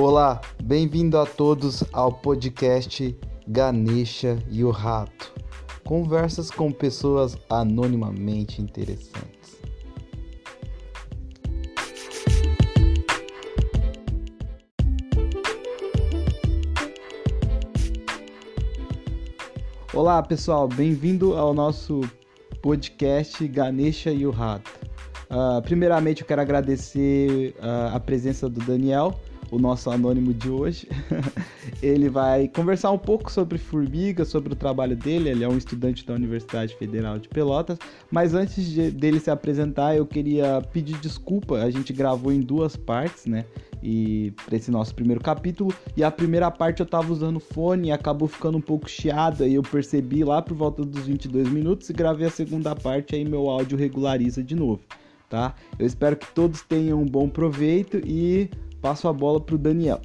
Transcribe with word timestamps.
Olá, 0.00 0.40
bem-vindo 0.62 1.18
a 1.18 1.26
todos 1.26 1.82
ao 1.92 2.12
podcast 2.12 3.18
Ganesha 3.48 4.38
e 4.48 4.62
o 4.62 4.70
Rato. 4.70 5.34
Conversas 5.84 6.52
com 6.52 6.70
pessoas 6.70 7.36
anonimamente 7.50 8.62
interessantes. 8.62 9.58
Olá, 19.92 20.22
pessoal, 20.22 20.68
bem-vindo 20.68 21.34
ao 21.34 21.52
nosso 21.52 22.02
podcast 22.62 23.48
Ganesha 23.48 24.12
e 24.12 24.24
o 24.24 24.30
Rato. 24.30 24.70
Uh, 25.28 25.60
primeiramente, 25.62 26.22
eu 26.22 26.26
quero 26.26 26.40
agradecer 26.40 27.52
uh, 27.58 27.96
a 27.96 27.98
presença 27.98 28.48
do 28.48 28.60
Daniel, 28.60 29.18
o 29.50 29.58
nosso 29.58 29.90
anônimo 29.90 30.32
de 30.32 30.50
hoje. 30.50 30.88
ele 31.82 32.08
vai 32.08 32.48
conversar 32.48 32.90
um 32.90 32.98
pouco 32.98 33.30
sobre 33.30 33.58
formiga, 33.58 34.24
sobre 34.24 34.52
o 34.52 34.56
trabalho 34.56 34.96
dele. 34.96 35.30
Ele 35.30 35.44
é 35.44 35.48
um 35.48 35.56
estudante 35.56 36.04
da 36.06 36.14
Universidade 36.14 36.74
Federal 36.76 37.18
de 37.18 37.28
Pelotas. 37.28 37.78
Mas 38.10 38.34
antes 38.34 38.64
de, 38.66 38.90
dele 38.90 39.20
se 39.20 39.30
apresentar, 39.30 39.96
eu 39.96 40.06
queria 40.06 40.62
pedir 40.72 40.98
desculpa. 40.98 41.56
A 41.62 41.70
gente 41.70 41.92
gravou 41.92 42.32
em 42.32 42.40
duas 42.40 42.76
partes, 42.76 43.26
né? 43.26 43.44
E 43.82 44.32
para 44.44 44.56
esse 44.56 44.70
nosso 44.70 44.94
primeiro 44.94 45.20
capítulo. 45.20 45.72
E 45.96 46.02
a 46.02 46.10
primeira 46.10 46.50
parte 46.50 46.80
eu 46.80 46.86
tava 46.86 47.12
usando 47.12 47.40
fone 47.40 47.88
e 47.88 47.92
acabou 47.92 48.28
ficando 48.28 48.58
um 48.58 48.62
pouco 48.62 48.88
chiada. 48.88 49.46
E 49.46 49.54
eu 49.54 49.62
percebi 49.62 50.24
lá 50.24 50.42
por 50.42 50.56
volta 50.56 50.84
dos 50.84 51.06
22 51.06 51.48
minutos 51.48 51.88
e 51.88 51.92
gravei 51.92 52.26
a 52.26 52.30
segunda 52.30 52.74
parte. 52.74 53.14
Aí 53.14 53.24
meu 53.24 53.48
áudio 53.48 53.78
regulariza 53.78 54.42
de 54.42 54.54
novo. 54.54 54.80
Tá? 55.28 55.54
Eu 55.78 55.86
espero 55.86 56.16
que 56.16 56.26
todos 56.32 56.62
tenham 56.62 57.02
um 57.02 57.06
bom 57.06 57.28
proveito 57.28 57.98
e 57.98 58.48
passo 58.80 59.08
a 59.08 59.12
bola 59.12 59.40
para 59.40 59.54
o 59.54 59.58
Daniel. 59.58 60.00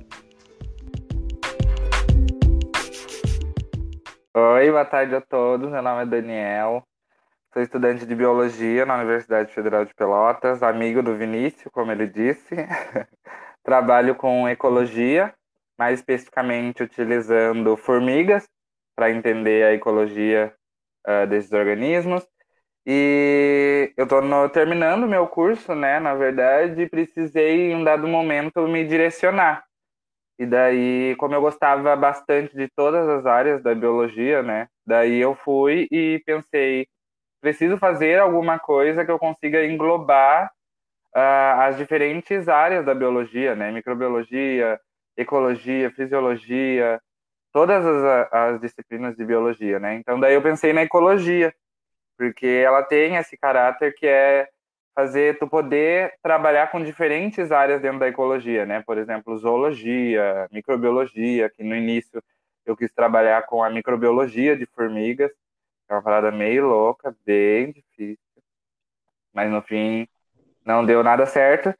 Oi, 4.35 4.71
boa 4.71 4.85
tarde 4.85 5.16
a 5.16 5.21
todos. 5.21 5.69
Meu 5.69 5.81
nome 5.81 6.03
é 6.03 6.05
Daniel. 6.05 6.83
Sou 7.53 7.61
estudante 7.61 8.05
de 8.05 8.16
biologia 8.16 8.85
na 8.85 8.95
Universidade 8.95 9.53
Federal 9.53 9.85
de 9.85 9.94
Pelotas, 9.94 10.63
amigo 10.63 11.03
do 11.03 11.16
Vinícius, 11.16 11.71
como 11.71 11.91
ele 11.91 12.07
disse. 12.07 12.55
Trabalho 13.63 14.16
com 14.16 14.49
ecologia, 14.49 15.33
mais 15.77 15.99
especificamente 15.99 16.81
utilizando 16.81 17.77
formigas 17.77 18.47
para 18.95 19.11
entender 19.11 19.66
a 19.66 19.73
ecologia 19.73 20.51
uh, 21.07 21.27
desses 21.27 21.51
organismos. 21.51 22.27
E 22.85 23.93
eu 23.95 24.03
estou 24.03 24.49
terminando 24.49 25.07
meu 25.07 25.25
curso, 25.27 25.73
né? 25.73 25.99
Na 25.99 26.13
verdade, 26.15 26.87
precisei 26.89 27.71
em 27.71 27.75
um 27.75 27.83
dado 27.83 28.07
momento 28.07 28.67
me 28.67 28.85
direcionar. 28.85 29.63
E 30.37 30.45
daí, 30.45 31.15
como 31.17 31.35
eu 31.35 31.41
gostava 31.41 31.95
bastante 31.95 32.55
de 32.55 32.67
todas 32.75 33.07
as 33.07 33.25
áreas 33.25 33.63
da 33.63 33.73
biologia, 33.73 34.43
né? 34.43 34.67
Daí 34.85 35.19
eu 35.19 35.35
fui 35.35 35.87
e 35.91 36.21
pensei, 36.25 36.87
preciso 37.41 37.77
fazer 37.77 38.19
alguma 38.19 38.59
coisa 38.59 39.05
que 39.05 39.11
eu 39.11 39.19
consiga 39.19 39.65
englobar 39.65 40.51
uh, 41.15 41.61
as 41.61 41.77
diferentes 41.77 42.49
áreas 42.49 42.85
da 42.85 42.93
biologia, 42.93 43.55
né? 43.55 43.71
Microbiologia, 43.71 44.79
ecologia, 45.15 45.91
fisiologia, 45.91 46.99
todas 47.53 47.85
as, 47.85 48.33
as 48.33 48.61
disciplinas 48.61 49.15
de 49.15 49.23
biologia, 49.23 49.79
né? 49.79 49.95
Então 49.95 50.19
daí 50.19 50.33
eu 50.33 50.41
pensei 50.41 50.73
na 50.73 50.83
ecologia 50.83 51.53
porque 52.17 52.45
ela 52.45 52.83
tem 52.83 53.16
esse 53.16 53.38
caráter 53.38 53.94
que 53.95 54.08
é 54.08 54.47
fazer 54.95 55.39
tu 55.39 55.47
poder 55.47 56.14
trabalhar 56.22 56.69
com 56.72 56.83
diferentes 56.83 57.52
áreas 57.52 57.81
dentro 57.81 58.00
da 58.00 58.08
ecologia, 58.08 58.66
né? 58.66 58.83
Por 58.86 58.97
exemplo, 58.97 59.38
zoologia, 59.38 60.47
microbiologia, 60.52 61.50
que 61.50 61.64
no 61.64 61.75
início 61.75 62.22
eu 62.66 62.78
quis 62.78 62.91
trabalhar 62.94 63.44
com 63.46 63.63
a 63.63 63.69
microbiologia 63.69 64.56
de 64.56 64.66
formigas, 64.68 65.31
é 65.90 65.94
uma 65.94 66.02
parada 66.02 66.31
meio 66.31 66.68
louca, 66.68 67.16
bem 67.25 67.72
difícil, 67.72 68.18
mas 69.34 69.52
no 69.52 69.62
fim 69.62 70.07
não 70.66 70.85
deu 70.85 71.03
nada 71.03 71.25
certo. 71.25 71.73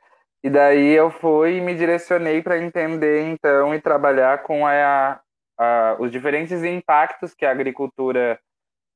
E 0.44 0.50
daí 0.50 0.92
eu 0.92 1.10
fui 1.10 1.58
e 1.58 1.62
me 1.62 1.74
direcionei 1.74 2.42
para 2.42 2.58
entender 2.58 3.22
então 3.30 3.74
e 3.74 3.80
trabalhar 3.80 4.44
com 4.44 4.68
a, 4.68 5.22
a, 5.58 5.96
os 6.00 6.12
diferentes 6.12 6.64
impactos 6.64 7.34
que 7.34 7.46
a 7.46 7.52
agricultura 7.52 8.38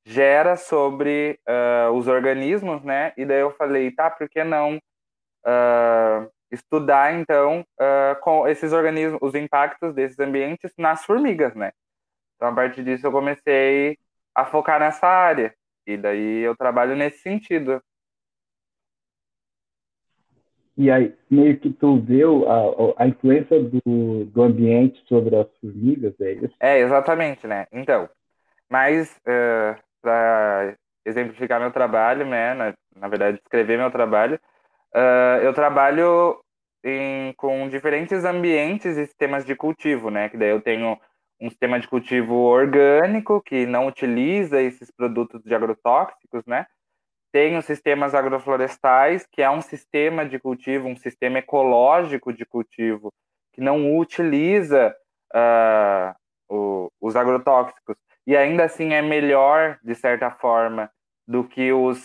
gera 0.07 0.55
sobre 0.55 1.37
uh, 1.45 1.91
os 1.91 2.07
organismos, 2.07 2.81
né? 2.81 3.11
E 3.17 3.25
daí 3.25 3.41
eu 3.41 3.51
falei, 3.51 3.91
tá, 3.91 4.09
por 4.09 4.29
que 4.29 4.41
não 4.41 4.77
uh, 4.77 6.31
estudar 6.49 7.13
então 7.13 7.59
uh, 7.59 8.17
com 8.21 8.47
esses 8.47 8.71
organismos, 8.71 9.19
os 9.21 9.35
impactos 9.35 9.93
desses 9.93 10.17
ambientes 10.17 10.71
nas 10.77 11.03
formigas, 11.03 11.53
né? 11.55 11.73
Então 12.35 12.47
a 12.47 12.55
partir 12.55 12.85
disso 12.85 13.05
eu 13.05 13.11
comecei 13.11 13.97
a 14.33 14.45
focar 14.45 14.79
nessa 14.79 15.05
área 15.05 15.53
e 15.85 15.97
daí 15.97 16.39
eu 16.39 16.55
trabalho 16.55 16.95
nesse 16.95 17.19
sentido. 17.19 17.81
E 20.77 20.89
aí, 20.89 21.13
meio 21.29 21.59
que 21.59 21.73
tu 21.73 21.99
viu 21.99 22.47
a, 22.47 23.03
a 23.03 23.07
influência 23.07 23.59
do, 23.61 24.25
do 24.25 24.41
ambiente 24.43 25.03
sobre 25.07 25.35
as 25.35 25.47
formigas, 25.59 26.13
é 26.21 26.33
isso? 26.33 26.55
É, 26.59 26.79
exatamente, 26.79 27.47
né? 27.47 27.65
Então, 27.71 28.07
mas 28.69 29.19
uh, 29.25 29.86
para 30.07 30.77
exemplificar 31.05 31.59
meu 31.59 31.71
trabalho, 31.71 32.25
né, 32.25 32.53
na, 32.53 32.73
na, 32.95 33.07
verdade, 33.09 33.37
descrever 33.37 33.77
meu 33.77 33.91
trabalho, 33.91 34.39
uh, 34.95 35.41
eu 35.43 35.53
trabalho 35.53 36.39
em, 36.81 37.33
com 37.33 37.67
diferentes 37.67 38.23
ambientes 38.23 38.95
e 38.97 39.05
sistemas 39.05 39.45
de 39.45 39.53
cultivo, 39.53 40.09
né, 40.09 40.29
que 40.29 40.37
daí 40.37 40.49
eu 40.49 40.61
tenho 40.61 40.97
um 41.41 41.49
sistema 41.49 41.77
de 41.77 41.87
cultivo 41.87 42.35
orgânico, 42.35 43.41
que 43.41 43.65
não 43.65 43.85
utiliza 43.85 44.61
esses 44.61 44.89
produtos 44.89 45.43
de 45.43 45.53
agrotóxicos, 45.53 46.45
né, 46.45 46.65
tenho 47.33 47.61
sistemas 47.61 48.15
agroflorestais, 48.15 49.27
que 49.29 49.41
é 49.41 49.49
um 49.49 49.61
sistema 49.61 50.25
de 50.25 50.39
cultivo, 50.39 50.87
um 50.87 50.95
sistema 50.95 51.39
ecológico 51.39 52.31
de 52.31 52.45
cultivo, 52.45 53.13
que 53.53 53.59
não 53.59 53.97
utiliza 53.97 54.95
uh, 55.35 56.15
o, 56.49 56.89
os 57.01 57.15
agrotóxicos 57.17 57.97
e 58.27 58.35
ainda 58.35 58.65
assim 58.65 58.93
é 58.93 59.01
melhor, 59.01 59.79
de 59.81 59.95
certa 59.95 60.29
forma, 60.29 60.91
do 61.25 61.45
que 61.45 61.71
os 61.71 61.97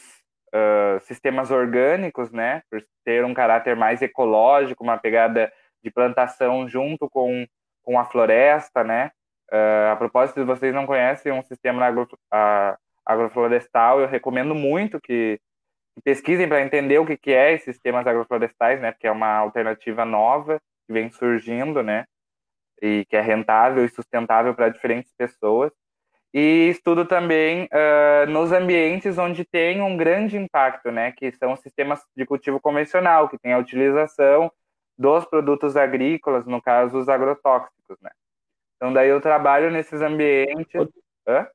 uh, 0.55 1.01
sistemas 1.01 1.51
orgânicos, 1.51 2.31
né? 2.31 2.63
Por 2.71 2.81
ter 3.05 3.25
um 3.25 3.35
caráter 3.35 3.75
mais 3.75 4.01
ecológico, 4.01 4.85
uma 4.85 4.97
pegada 4.97 5.53
de 5.83 5.91
plantação 5.91 6.69
junto 6.69 7.11
com, 7.11 7.45
com 7.83 7.99
a 7.99 8.05
floresta, 8.05 8.85
né? 8.85 9.11
Uh, 9.53 9.91
a 9.91 9.97
propósito, 9.97 10.39
se 10.39 10.45
vocês 10.45 10.73
não 10.73 10.87
conhecem 10.87 11.33
um 11.33 11.43
sistema 11.43 11.85
agro, 11.85 12.05
uh, 12.05 12.79
agroflorestal, 13.05 14.01
eu 14.01 14.07
recomendo 14.07 14.55
muito 14.55 15.01
que, 15.01 15.41
que 15.97 16.03
pesquisem 16.05 16.49
para 16.49 16.63
entender 16.63 17.01
o 17.01 17.07
que, 17.07 17.17
que 17.17 17.33
é 17.33 17.53
esses 17.53 17.75
sistemas 17.75 18.07
agroflorestais, 18.07 18.81
né? 18.81 18.93
Porque 18.93 19.09
é 19.09 19.13
uma 19.13 19.39
alternativa 19.39 20.05
nova 20.05 20.61
que 20.87 20.93
vem 20.93 21.11
surgindo, 21.11 21.83
né? 21.83 22.05
E 22.81 23.05
que 23.07 23.17
é 23.17 23.21
rentável 23.21 23.85
e 23.85 23.89
sustentável 23.89 24.55
para 24.55 24.69
diferentes 24.69 25.13
pessoas 25.19 25.73
e 26.33 26.69
estudo 26.71 27.05
também 27.05 27.65
uh, 27.65 28.31
nos 28.31 28.53
ambientes 28.53 29.19
onde 29.19 29.45
tem 29.45 29.83
um 29.83 29.97
grande 29.97 30.37
impacto, 30.37 30.91
né, 30.91 31.13
que 31.13 31.31
são 31.33 31.55
sistemas 31.57 32.01
de 32.17 32.25
cultivo 32.25 32.59
convencional, 32.61 33.29
que 33.29 33.39
tem 33.39 33.53
a 33.53 33.59
utilização 33.59 34.51
dos 34.97 35.25
produtos 35.27 35.77
agrícolas, 35.77 36.47
no 36.47 36.61
caso 36.63 36.99
os 36.99 37.09
agrotóxicos, 37.09 37.99
né. 38.01 38.11
Então 38.77 38.93
daí 38.93 39.09
eu 39.09 39.21
trabalho 39.21 39.71
nesses 39.71 40.01
ambientes. 40.01 40.89
Hã? 41.27 41.47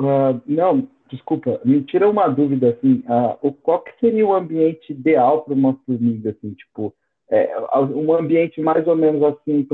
Uh, 0.00 0.42
não, 0.46 0.88
desculpa, 1.10 1.60
me 1.64 1.82
tira 1.84 2.08
uma 2.08 2.26
dúvida 2.26 2.70
assim, 2.70 3.04
uh, 3.06 3.52
qual 3.62 3.80
que 3.82 3.92
seria 4.00 4.26
o 4.26 4.34
ambiente 4.34 4.92
ideal 4.92 5.42
para 5.42 5.54
uma 5.54 5.78
formiga 5.84 6.30
assim, 6.30 6.54
tipo, 6.54 6.94
é, 7.30 7.48
um 7.94 8.12
ambiente 8.12 8.60
mais 8.60 8.86
ou 8.86 8.96
menos 8.96 9.22
assim, 9.22 9.66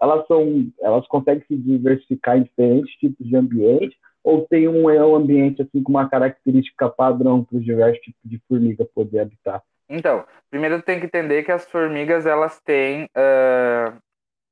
elas 0.00 0.26
são, 0.26 0.66
elas 0.80 1.06
conseguem 1.06 1.44
se 1.46 1.56
diversificar 1.56 2.38
em 2.38 2.44
diferentes 2.44 2.94
tipos 2.96 3.26
de 3.26 3.36
ambiente 3.36 3.96
ou 4.22 4.46
tem 4.46 4.66
um, 4.66 4.88
é 4.88 4.96
ambiente 4.96 5.60
assim 5.60 5.82
com 5.82 5.90
uma 5.90 6.08
característica 6.08 6.88
padrão 6.88 7.44
para 7.44 7.58
os 7.58 7.64
diversos 7.64 8.00
tipos 8.00 8.18
de 8.24 8.40
formiga 8.48 8.86
poder 8.94 9.20
habitar? 9.20 9.62
Então, 9.86 10.24
primeiro 10.50 10.80
tem 10.80 10.98
que 10.98 11.04
entender 11.04 11.42
que 11.42 11.52
as 11.52 11.66
formigas 11.70 12.24
elas 12.24 12.58
têm, 12.60 13.04
uh, 13.04 13.94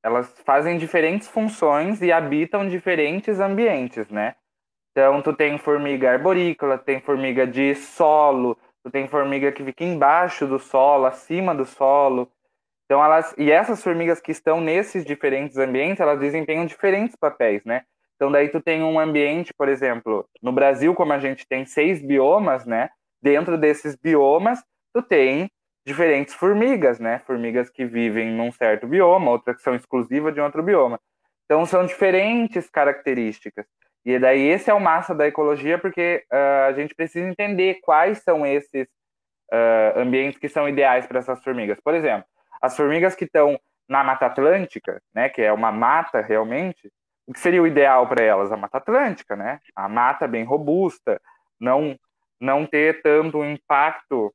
elas 0.04 0.38
fazem 0.44 0.76
diferentes 0.76 1.26
funções 1.28 2.02
e 2.02 2.12
habitam 2.12 2.68
diferentes 2.68 3.40
ambientes, 3.40 4.10
né? 4.10 4.34
Então, 4.90 5.22
tu 5.22 5.32
tem 5.32 5.56
formiga 5.56 6.12
arborícola, 6.12 6.76
tem 6.76 7.00
formiga 7.00 7.46
de 7.46 7.74
solo, 7.74 8.58
tu 8.84 8.90
tem 8.90 9.08
formiga 9.08 9.50
que 9.50 9.64
fica 9.64 9.84
embaixo 9.84 10.46
do 10.46 10.58
solo, 10.58 11.06
acima 11.06 11.54
do 11.54 11.64
solo, 11.64 12.28
então 12.92 13.02
elas 13.02 13.34
e 13.38 13.50
essas 13.50 13.82
formigas 13.82 14.20
que 14.20 14.30
estão 14.30 14.60
nesses 14.60 15.02
diferentes 15.02 15.56
ambientes, 15.56 15.98
elas 15.98 16.20
desempenham 16.20 16.66
diferentes 16.66 17.16
papéis, 17.16 17.64
né? 17.64 17.84
Então 18.16 18.30
daí 18.30 18.50
tu 18.50 18.60
tem 18.60 18.82
um 18.82 19.00
ambiente, 19.00 19.50
por 19.54 19.66
exemplo, 19.66 20.28
no 20.42 20.52
Brasil 20.52 20.94
como 20.94 21.10
a 21.14 21.18
gente 21.18 21.48
tem 21.48 21.64
seis 21.64 22.02
biomas, 22.02 22.66
né? 22.66 22.90
Dentro 23.22 23.56
desses 23.56 23.96
biomas 23.96 24.62
tu 24.92 25.00
tem 25.00 25.50
diferentes 25.86 26.34
formigas, 26.34 27.00
né? 27.00 27.18
Formigas 27.20 27.70
que 27.70 27.86
vivem 27.86 28.30
num 28.30 28.52
certo 28.52 28.86
bioma, 28.86 29.30
outras 29.30 29.56
que 29.56 29.62
são 29.62 29.74
exclusivas 29.74 30.34
de 30.34 30.42
outro 30.42 30.62
bioma. 30.62 31.00
Então 31.46 31.64
são 31.64 31.86
diferentes 31.86 32.68
características. 32.68 33.64
E 34.04 34.18
daí 34.18 34.48
esse 34.48 34.68
é 34.68 34.74
o 34.74 34.80
massa 34.80 35.14
da 35.14 35.26
ecologia, 35.26 35.78
porque 35.78 36.22
uh, 36.30 36.68
a 36.68 36.72
gente 36.74 36.94
precisa 36.94 37.26
entender 37.26 37.78
quais 37.80 38.18
são 38.18 38.44
esses 38.44 38.86
uh, 39.50 39.98
ambientes 39.98 40.38
que 40.38 40.48
são 40.50 40.68
ideais 40.68 41.06
para 41.06 41.20
essas 41.20 41.42
formigas. 41.42 41.80
Por 41.82 41.94
exemplo, 41.94 42.26
as 42.62 42.76
formigas 42.76 43.14
que 43.14 43.24
estão 43.24 43.58
na 43.88 44.04
Mata 44.04 44.26
Atlântica, 44.26 45.02
né, 45.12 45.28
que 45.28 45.42
é 45.42 45.52
uma 45.52 45.72
mata 45.72 46.20
realmente, 46.22 46.90
o 47.26 47.32
que 47.32 47.40
seria 47.40 47.62
o 47.62 47.66
ideal 47.66 48.08
para 48.08 48.24
elas? 48.24 48.50
A 48.52 48.56
Mata 48.56 48.78
Atlântica, 48.78 49.36
né? 49.36 49.60
A 49.76 49.88
mata 49.88 50.26
bem 50.26 50.44
robusta, 50.44 51.20
não 51.60 51.96
não 52.40 52.66
ter 52.66 53.00
tanto 53.02 53.44
impacto 53.44 54.34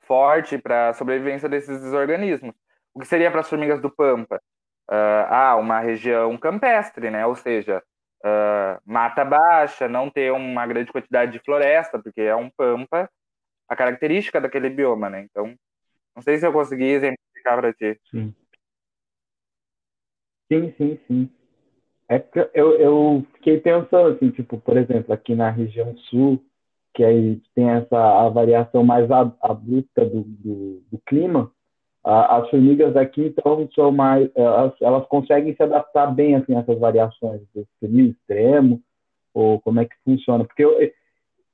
forte 0.00 0.58
para 0.58 0.88
a 0.88 0.92
sobrevivência 0.94 1.48
desses 1.48 1.92
organismos. 1.92 2.54
O 2.92 3.00
que 3.00 3.06
seria 3.06 3.30
para 3.30 3.40
as 3.40 3.48
formigas 3.48 3.80
do 3.80 3.88
Pampa? 3.90 4.42
Uh, 4.90 5.24
ah, 5.30 5.56
uma 5.56 5.78
região 5.78 6.36
campestre, 6.36 7.10
né? 7.10 7.24
Ou 7.24 7.36
seja, 7.36 7.82
uh, 8.24 8.80
mata 8.84 9.24
baixa, 9.24 9.88
não 9.88 10.10
ter 10.10 10.32
uma 10.32 10.66
grande 10.66 10.90
quantidade 10.92 11.32
de 11.32 11.38
floresta, 11.38 11.98
porque 12.00 12.22
é 12.22 12.34
um 12.34 12.50
Pampa, 12.50 13.08
a 13.68 13.76
característica 13.76 14.40
daquele 14.40 14.68
bioma, 14.68 15.08
né? 15.08 15.20
Então, 15.20 15.54
não 16.14 16.22
sei 16.22 16.38
se 16.38 16.46
eu 16.46 16.52
consegui 16.52 16.90
exemplificar 16.90 17.31
para 17.42 17.72
ti. 17.72 17.98
Sim. 18.10 18.34
Sim, 20.50 20.72
sim, 20.76 20.98
sim. 21.06 21.30
É 22.08 22.18
que 22.18 22.38
eu, 22.54 22.72
eu 22.78 23.26
fiquei 23.34 23.58
pensando 23.60 24.08
assim, 24.14 24.30
tipo, 24.30 24.58
por 24.60 24.76
exemplo, 24.76 25.12
aqui 25.14 25.34
na 25.34 25.50
região 25.50 25.96
sul, 26.10 26.42
que 26.94 27.02
aí 27.04 27.40
tem 27.54 27.70
essa 27.70 27.96
a 28.26 28.28
variação 28.28 28.84
mais 28.84 29.10
abrupta 29.10 30.04
do, 30.04 30.22
do, 30.22 30.82
do 30.90 30.98
clima, 31.06 31.50
a, 32.04 32.38
as 32.38 32.50
formigas 32.50 32.96
aqui 32.96 33.26
então 33.26 33.68
são 33.74 33.90
mais, 33.92 34.30
elas, 34.34 34.74
elas 34.82 35.06
conseguem 35.08 35.54
se 35.54 35.62
adaptar 35.62 36.06
bem 36.14 36.34
assim 36.36 36.54
a 36.54 36.60
essas 36.60 36.78
variações 36.78 37.40
do 37.54 37.66
frio 37.80 38.10
extremo 38.10 38.82
ou 39.34 39.60
como 39.60 39.80
é 39.80 39.86
que 39.86 39.94
funciona? 40.04 40.44
Porque 40.44 40.64
eu, 40.64 40.78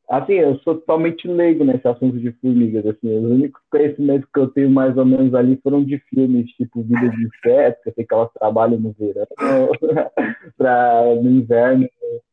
Assim, 0.09 0.35
eu 0.35 0.59
sou 0.61 0.77
totalmente 0.77 1.29
leigo 1.29 1.65
nesse 1.65 1.87
assunto 1.87 2.19
de 2.19 2.33
formigas, 2.41 2.87
assim, 2.87 3.15
os 3.19 3.31
únicos 3.31 3.61
conhecimentos 3.71 4.27
que 4.33 4.41
eu 4.41 4.49
tenho 4.49 4.71
mais 4.71 4.97
ou 4.97 5.05
menos 5.05 5.35
ali 5.35 5.61
foram 5.63 5.85
de 5.85 5.99
filmes, 6.09 6.51
tipo 6.53 6.83
Vida 6.83 7.11
de 7.11 7.27
Insetos, 7.27 7.83
que 7.83 7.91
eu 7.91 7.95
sei 7.95 8.05
que 8.07 8.15
elas 8.15 8.33
trabalham 8.33 8.81
no 8.81 8.97
verão, 8.99 9.27
para 10.57 11.15
no 11.17 11.31
inverno 11.31 11.87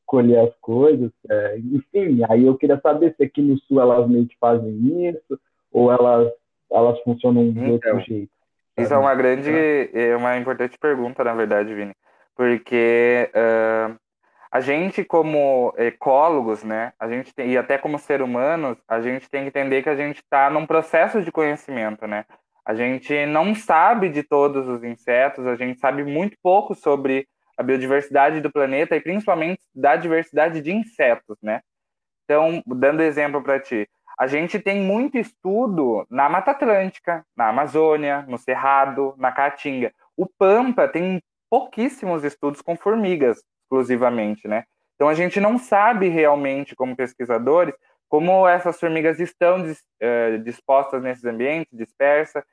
colher 0.05 0.39
as 0.39 0.55
coisas, 0.61 1.11
é, 1.29 1.57
enfim, 1.57 2.21
aí 2.29 2.45
eu 2.45 2.55
queria 2.55 2.79
saber 2.79 3.13
se 3.17 3.23
aqui 3.25 3.41
no 3.41 3.59
sul 3.61 3.81
elas 3.81 4.07
meio 4.07 4.25
que 4.25 4.37
fazem 4.39 5.09
isso, 5.09 5.37
ou 5.69 5.91
elas, 5.91 6.31
elas 6.71 6.97
funcionam 7.01 7.51
de 7.51 7.59
então, 7.59 7.71
outro 7.73 7.99
jeito. 8.07 8.31
Isso 8.77 8.93
é 8.93 8.97
uma 8.97 9.15
grande, 9.15 9.49
é 9.93 10.15
uma 10.15 10.37
importante 10.37 10.77
pergunta, 10.77 11.25
na 11.25 11.33
verdade, 11.33 11.73
Vini, 11.73 11.93
porque... 12.37 13.29
Uh 13.35 14.04
a 14.55 14.61
gente 14.61 15.03
como 15.03 15.73
ecólogos, 15.75 16.63
né, 16.63 16.93
a 16.97 17.09
gente 17.09 17.35
tem, 17.35 17.51
e 17.51 17.57
até 17.57 17.77
como 17.77 17.99
ser 17.99 18.21
humanos, 18.21 18.77
a 18.87 19.01
gente 19.01 19.29
tem 19.29 19.41
que 19.41 19.49
entender 19.49 19.83
que 19.83 19.89
a 19.89 19.97
gente 19.97 20.21
está 20.21 20.49
num 20.49 20.65
processo 20.65 21.21
de 21.21 21.29
conhecimento, 21.29 22.07
né? 22.07 22.23
A 22.63 22.73
gente 22.73 23.25
não 23.25 23.53
sabe 23.53 24.07
de 24.07 24.23
todos 24.23 24.65
os 24.65 24.81
insetos, 24.81 25.45
a 25.45 25.57
gente 25.57 25.77
sabe 25.77 26.05
muito 26.05 26.37
pouco 26.41 26.73
sobre 26.73 27.27
a 27.57 27.63
biodiversidade 27.63 28.39
do 28.39 28.49
planeta 28.49 28.95
e 28.95 29.01
principalmente 29.01 29.59
da 29.75 29.97
diversidade 29.97 30.61
de 30.61 30.71
insetos, 30.71 31.37
né? 31.43 31.59
Então, 32.23 32.63
dando 32.65 33.03
exemplo 33.03 33.43
para 33.43 33.59
ti, 33.59 33.85
a 34.17 34.25
gente 34.25 34.57
tem 34.57 34.79
muito 34.79 35.17
estudo 35.17 36.07
na 36.09 36.29
Mata 36.29 36.51
Atlântica, 36.51 37.25
na 37.35 37.49
Amazônia, 37.49 38.23
no 38.25 38.37
Cerrado, 38.37 39.15
na 39.17 39.33
Caatinga. 39.33 39.91
O 40.15 40.25
Pampa 40.25 40.87
tem 40.87 41.21
pouquíssimos 41.49 42.23
estudos 42.23 42.61
com 42.61 42.77
formigas, 42.77 43.43
exclusivamente, 43.65 44.47
né? 44.47 44.63
Então 44.95 45.09
a 45.09 45.13
gente 45.13 45.39
não 45.39 45.57
sabe 45.57 46.07
realmente, 46.07 46.75
como 46.75 46.95
pesquisadores, 46.95 47.75
como 48.07 48.47
essas 48.47 48.79
formigas 48.79 49.19
estão 49.19 49.61
uh, 49.61 50.39
dispostas 50.43 51.01
nesses 51.01 51.25
ambientes, 51.25 51.77
dispersas, 51.77 52.43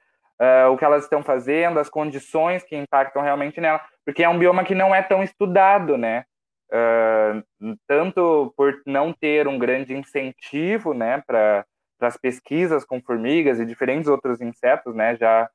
uh, 0.40 0.70
o 0.70 0.76
que 0.76 0.84
elas 0.84 1.04
estão 1.04 1.22
fazendo, 1.22 1.78
as 1.78 1.88
condições 1.88 2.64
que 2.64 2.76
impactam 2.76 3.22
realmente 3.22 3.60
nela, 3.60 3.80
porque 4.04 4.24
é 4.24 4.28
um 4.28 4.38
bioma 4.38 4.64
que 4.64 4.74
não 4.74 4.94
é 4.94 5.02
tão 5.02 5.22
estudado, 5.22 5.96
né? 5.96 6.24
Uh, 6.72 7.76
tanto 7.86 8.52
por 8.56 8.74
não 8.86 9.12
ter 9.12 9.46
um 9.46 9.58
grande 9.58 9.94
incentivo, 9.94 10.94
né, 10.94 11.22
para 11.26 11.66
as 12.00 12.16
pesquisas 12.16 12.82
com 12.82 13.00
formigas 13.00 13.60
e 13.60 13.66
diferentes 13.66 14.08
outros 14.08 14.40
insetos, 14.40 14.94
né, 14.94 15.14
já 15.16 15.48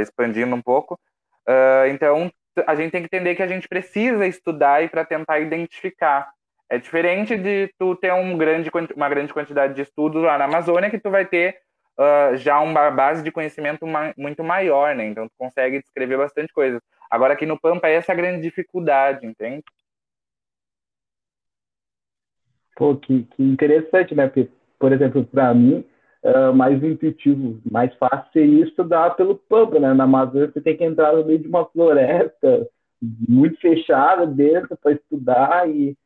expandindo 0.00 0.54
um 0.54 0.62
pouco. 0.62 0.98
então 1.88 2.30
a 2.66 2.74
gente 2.74 2.92
tem 2.92 3.02
que 3.02 3.06
entender 3.06 3.34
que 3.34 3.42
a 3.42 3.46
gente 3.46 3.68
precisa 3.68 4.26
estudar 4.26 4.82
e 4.82 4.88
para 4.88 5.04
tentar 5.04 5.40
identificar. 5.40 6.30
É 6.68 6.78
diferente 6.78 7.36
de 7.36 7.72
tu 7.78 7.94
ter 7.96 8.12
um 8.12 8.36
grande, 8.36 8.70
uma 8.94 9.08
grande 9.08 9.32
quantidade 9.32 9.74
de 9.74 9.82
estudos 9.82 10.22
lá 10.22 10.38
na 10.38 10.44
Amazônia, 10.44 10.90
que 10.90 10.98
tu 10.98 11.10
vai 11.10 11.26
ter 11.26 11.58
uh, 11.98 12.36
já 12.36 12.60
uma 12.60 12.90
base 12.90 13.22
de 13.22 13.30
conhecimento 13.30 13.86
ma 13.86 14.12
muito 14.16 14.42
maior, 14.42 14.94
né? 14.94 15.06
Então 15.06 15.28
tu 15.28 15.34
consegue 15.36 15.80
descrever 15.80 16.16
bastante 16.16 16.52
coisa. 16.52 16.80
Agora 17.10 17.34
aqui 17.34 17.44
no 17.44 17.60
Pampa 17.60 17.88
essa 17.88 18.12
é 18.12 18.14
a 18.14 18.16
grande 18.16 18.42
dificuldade, 18.42 19.26
entende? 19.26 19.62
Pô, 22.74 22.96
que, 22.96 23.24
que 23.24 23.42
interessante, 23.42 24.14
né? 24.14 24.26
Porque, 24.26 24.48
por 24.78 24.92
exemplo, 24.92 25.24
para 25.24 25.52
mim, 25.52 25.84
uh, 26.22 26.54
mais 26.54 26.82
intuitivo, 26.82 27.60
mais 27.70 27.94
fácil 27.96 28.32
seria 28.32 28.64
estudar 28.64 29.10
pelo 29.10 29.36
Pampa, 29.36 29.78
né? 29.78 29.92
Na 29.94 30.04
Amazônia 30.04 30.50
você 30.52 30.60
tem 30.60 30.76
que 30.76 30.84
entrar 30.84 31.14
no 31.14 31.24
meio 31.24 31.38
de 31.38 31.48
uma 31.48 31.64
floresta 31.66 32.68
muito 33.28 33.60
fechada 33.60 34.26
dentro 34.26 34.76
para 34.76 34.92
estudar 34.92 35.68
e, 35.68 35.96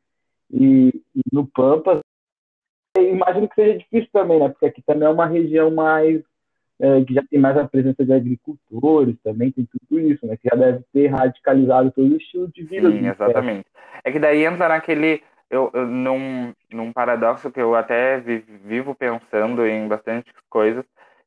e, 0.51 0.89
e, 1.15 1.21
no 1.31 1.47
Pampa 1.47 2.01
imagino 2.99 3.49
que 3.49 3.55
seja 3.55 3.79
difícil 3.79 4.09
também, 4.13 4.39
né? 4.39 4.49
Porque 4.49 4.67
aqui 4.67 4.83
também 4.83 5.07
é 5.07 5.11
uma 5.11 5.27
região 5.27 5.71
mais 5.71 6.23
é, 6.81 7.05
que 7.05 7.15
já 7.15 7.23
tem 7.31 7.39
mais 7.39 7.57
a 7.57 7.67
presença 7.67 8.05
de 8.05 8.13
agricultores 8.13 9.17
também, 9.23 9.51
tem 9.51 9.67
tudo 9.67 10.01
isso, 10.01 10.27
né? 10.27 10.37
Que 10.37 10.49
já 10.49 10.57
deve 10.57 10.85
ter 10.93 11.09
radicalizado 11.09 11.91
todo 11.91 12.13
o 12.13 12.17
estilo 12.17 12.49
de 12.49 12.63
vida. 12.65 12.91
Sim, 12.91 13.07
exatamente. 13.07 13.67
É 14.05 14.13
que 14.13 14.19
daí 14.19 14.45
entra 14.45 14.69
naquele 14.69 15.23
eu, 15.51 15.71
eu 15.73 15.87
num, 15.87 16.53
num 16.73 16.93
paradoxo 16.93 17.51
que 17.51 17.61
eu 17.61 17.75
até 17.75 18.19
vivo 18.19 18.95
pensando 18.95 19.67
em 19.67 19.87
bastante 19.89 20.33
coisas, 20.49 20.85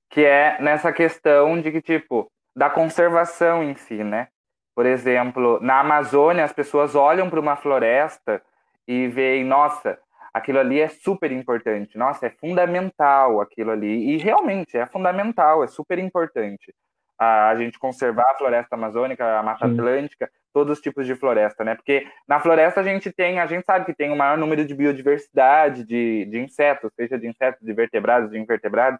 que 0.09 0.25
é 0.25 0.59
nessa 0.61 0.91
questão 0.91 1.61
de 1.61 1.71
que, 1.71 1.81
tipo, 1.81 2.31
da 2.55 2.69
conservação 2.69 3.63
em 3.63 3.75
si, 3.75 4.03
né? 4.03 4.27
Por 4.75 4.85
exemplo, 4.85 5.59
na 5.61 5.79
Amazônia, 5.79 6.43
as 6.43 6.53
pessoas 6.53 6.95
olham 6.95 7.29
para 7.29 7.39
uma 7.39 7.55
floresta 7.55 8.41
e 8.87 9.07
veem, 9.07 9.43
nossa, 9.43 9.99
aquilo 10.33 10.59
ali 10.59 10.79
é 10.79 10.87
super 10.87 11.31
importante, 11.31 11.97
nossa, 11.97 12.27
é 12.27 12.29
fundamental 12.29 13.41
aquilo 13.41 13.71
ali. 13.71 14.15
E 14.15 14.17
realmente 14.17 14.77
é 14.77 14.85
fundamental, 14.85 15.63
é 15.63 15.67
super 15.67 15.99
importante 15.99 16.73
a, 17.19 17.49
a 17.49 17.55
gente 17.55 17.77
conservar 17.77 18.31
a 18.31 18.37
floresta 18.37 18.75
amazônica, 18.75 19.25
a 19.37 19.43
Mata 19.43 19.67
Sim. 19.67 19.73
Atlântica, 19.73 20.31
todos 20.53 20.77
os 20.77 20.81
tipos 20.81 21.05
de 21.05 21.15
floresta, 21.15 21.63
né? 21.63 21.75
Porque 21.75 22.07
na 22.27 22.39
floresta 22.39 22.79
a 22.79 22.83
gente 22.83 23.11
tem, 23.11 23.39
a 23.39 23.45
gente 23.45 23.65
sabe 23.65 23.85
que 23.85 23.93
tem 23.93 24.11
o 24.11 24.15
maior 24.15 24.37
número 24.37 24.65
de 24.65 24.73
biodiversidade 24.73 25.83
de, 25.83 26.25
de 26.25 26.39
insetos, 26.39 26.91
seja 26.95 27.19
de 27.19 27.27
insetos, 27.27 27.61
de 27.61 27.73
vertebrados, 27.73 28.31
de 28.31 28.39
invertebrados, 28.39 28.99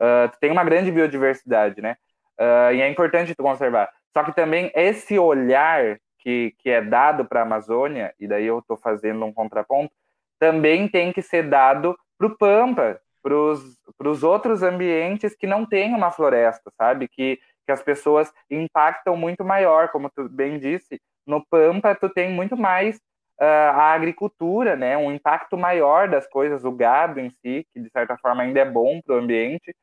uh, 0.00 0.30
tem 0.40 0.50
uma 0.50 0.64
grande 0.64 0.90
biodiversidade, 0.90 1.82
né? 1.82 1.96
Uh, 2.40 2.72
e 2.74 2.80
é 2.80 2.88
importante 2.88 3.34
tu 3.34 3.42
conservar. 3.42 3.90
Só 4.16 4.24
que 4.24 4.34
também 4.34 4.72
esse 4.74 5.18
olhar 5.18 5.98
que, 6.18 6.54
que 6.58 6.70
é 6.70 6.80
dado 6.80 7.24
para 7.24 7.40
a 7.40 7.42
Amazônia, 7.42 8.14
e 8.18 8.26
daí 8.26 8.46
eu 8.46 8.60
estou 8.60 8.76
fazendo 8.76 9.24
um 9.24 9.32
contraponto, 9.32 9.92
também 10.38 10.88
tem 10.88 11.12
que 11.12 11.20
ser 11.20 11.42
dado 11.44 11.96
para 12.16 12.26
o 12.26 12.36
Pampa, 12.36 13.00
para 13.22 14.10
os 14.10 14.22
outros 14.22 14.62
ambientes 14.62 15.36
que 15.36 15.46
não 15.46 15.66
têm 15.66 15.94
uma 15.94 16.10
floresta, 16.10 16.70
sabe? 16.76 17.08
Que, 17.08 17.38
que 17.68 17.72
as 17.72 17.82
pessoas 17.82 18.32
impactam 18.50 19.14
muito 19.14 19.44
maior, 19.44 19.90
como 19.90 20.08
tu 20.08 20.26
bem 20.26 20.58
disse. 20.58 20.98
No 21.26 21.44
Pampa, 21.50 21.94
tu 21.94 22.08
tem 22.08 22.32
muito 22.32 22.56
mais 22.56 22.96
uh, 22.96 23.72
a 23.74 23.92
agricultura, 23.92 24.74
né? 24.74 24.96
Um 24.96 25.12
impacto 25.12 25.54
maior 25.58 26.08
das 26.08 26.26
coisas, 26.26 26.64
o 26.64 26.72
gado 26.72 27.20
em 27.20 27.28
si, 27.28 27.66
que 27.70 27.80
de 27.80 27.90
certa 27.90 28.16
forma 28.16 28.42
ainda 28.42 28.60
é 28.60 28.64
bom 28.64 29.02
para 29.02 29.16
o 29.16 29.18
ambiente, 29.18 29.76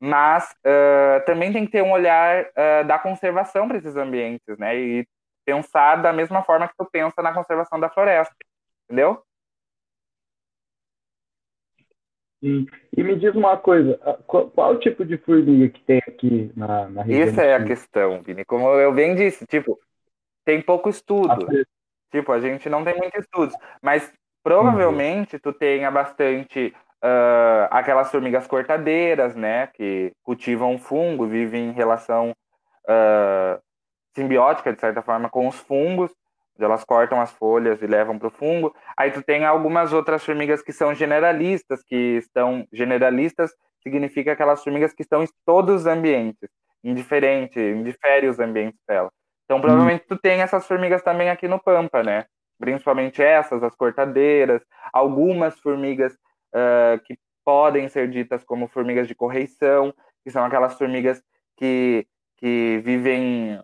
mas 0.00 0.52
uh, 0.66 1.24
também 1.26 1.52
tem 1.52 1.64
que 1.64 1.70
ter 1.70 1.82
um 1.82 1.92
olhar 1.92 2.46
uh, 2.46 2.84
da 2.84 2.98
conservação 2.98 3.68
para 3.68 3.78
esses 3.78 3.94
ambientes, 3.94 4.58
né? 4.58 4.76
E 4.76 5.06
pensar 5.46 6.02
da 6.02 6.12
mesma 6.12 6.42
forma 6.42 6.66
que 6.66 6.74
tu 6.76 6.88
pensa 6.90 7.22
na 7.22 7.32
conservação 7.32 7.78
da 7.78 7.88
floresta, 7.88 8.34
entendeu? 8.84 9.22
E, 12.42 12.66
e 12.96 13.02
me 13.02 13.16
diz 13.16 13.34
uma 13.34 13.56
coisa, 13.56 13.98
qual, 14.26 14.48
qual, 14.50 14.72
o 14.72 14.78
tipo 14.78 15.04
de 15.04 15.18
formiga 15.18 15.68
que 15.68 15.82
tem 15.82 15.98
aqui 16.06 16.52
na, 16.56 16.88
na 16.88 17.02
região? 17.02 17.28
Essa 17.28 17.42
é 17.42 17.54
a 17.54 17.64
questão, 17.64 18.22
Vini. 18.22 18.44
Como 18.44 18.68
eu 18.74 18.92
bem 18.92 19.14
disse, 19.16 19.44
tipo, 19.46 19.78
tem 20.44 20.62
pouco 20.62 20.88
estudo. 20.88 21.30
Ah, 21.30 21.64
tipo, 22.10 22.30
a 22.32 22.40
gente 22.40 22.68
não 22.68 22.84
tem 22.84 22.96
muitos 22.96 23.20
estudos, 23.20 23.54
mas 23.82 24.12
provavelmente 24.42 25.34
uhum. 25.34 25.40
tu 25.42 25.52
tenha 25.52 25.90
bastante 25.90 26.72
uh, 27.02 27.68
aquelas 27.70 28.10
formigas 28.10 28.46
cortadeiras, 28.46 29.34
né, 29.34 29.66
que 29.68 30.12
cultivam 30.22 30.78
fungo, 30.78 31.26
vivem 31.26 31.68
em 31.68 31.72
relação 31.72 32.30
uh, 32.84 33.60
simbiótica, 34.14 34.72
de 34.72 34.80
certa 34.80 35.02
forma, 35.02 35.28
com 35.28 35.48
os 35.48 35.56
fungos, 35.56 36.12
elas 36.60 36.84
cortam 36.84 37.20
as 37.20 37.30
folhas 37.32 37.80
e 37.82 37.86
levam 37.86 38.18
para 38.18 38.28
o 38.28 38.30
fungo. 38.30 38.74
Aí 38.96 39.10
tu 39.10 39.22
tem 39.22 39.44
algumas 39.44 39.92
outras 39.92 40.24
formigas 40.24 40.62
que 40.62 40.72
são 40.72 40.94
generalistas, 40.94 41.82
que 41.82 42.18
estão 42.18 42.66
generalistas 42.72 43.52
significa 43.82 44.32
aquelas 44.32 44.62
formigas 44.62 44.92
que 44.92 45.02
estão 45.02 45.22
em 45.22 45.28
todos 45.44 45.82
os 45.82 45.86
ambientes, 45.86 46.48
indiferente, 46.82 47.58
indifere 47.58 48.28
os 48.28 48.38
ambientes 48.38 48.78
dela. 48.86 49.10
Então, 49.44 49.60
provavelmente 49.60 50.04
tu 50.06 50.16
tem 50.18 50.42
essas 50.42 50.66
formigas 50.66 51.02
também 51.02 51.30
aqui 51.30 51.48
no 51.48 51.58
Pampa, 51.58 52.02
né? 52.02 52.26
Principalmente 52.58 53.22
essas, 53.22 53.62
as 53.62 53.74
cortadeiras, 53.74 54.62
algumas 54.92 55.58
formigas 55.60 56.12
uh, 56.54 57.02
que 57.04 57.16
podem 57.44 57.88
ser 57.88 58.10
ditas 58.10 58.44
como 58.44 58.68
formigas 58.68 59.08
de 59.08 59.14
correição, 59.14 59.94
que 60.22 60.30
são 60.30 60.44
aquelas 60.44 60.76
formigas 60.76 61.22
que, 61.56 62.06
que 62.36 62.82
vivem 62.84 63.58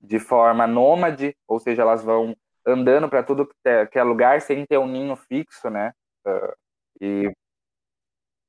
de 0.00 0.18
forma 0.18 0.66
nômade, 0.66 1.36
ou 1.46 1.58
seja, 1.58 1.82
elas 1.82 2.02
vão 2.02 2.36
andando 2.66 3.08
para 3.08 3.22
tudo 3.22 3.48
que 3.90 3.98
é 3.98 4.02
lugar 4.02 4.40
sem 4.40 4.64
ter 4.66 4.78
um 4.78 4.86
ninho 4.86 5.16
fixo, 5.16 5.70
né? 5.70 5.92
Uh, 6.26 6.54
e 7.00 7.32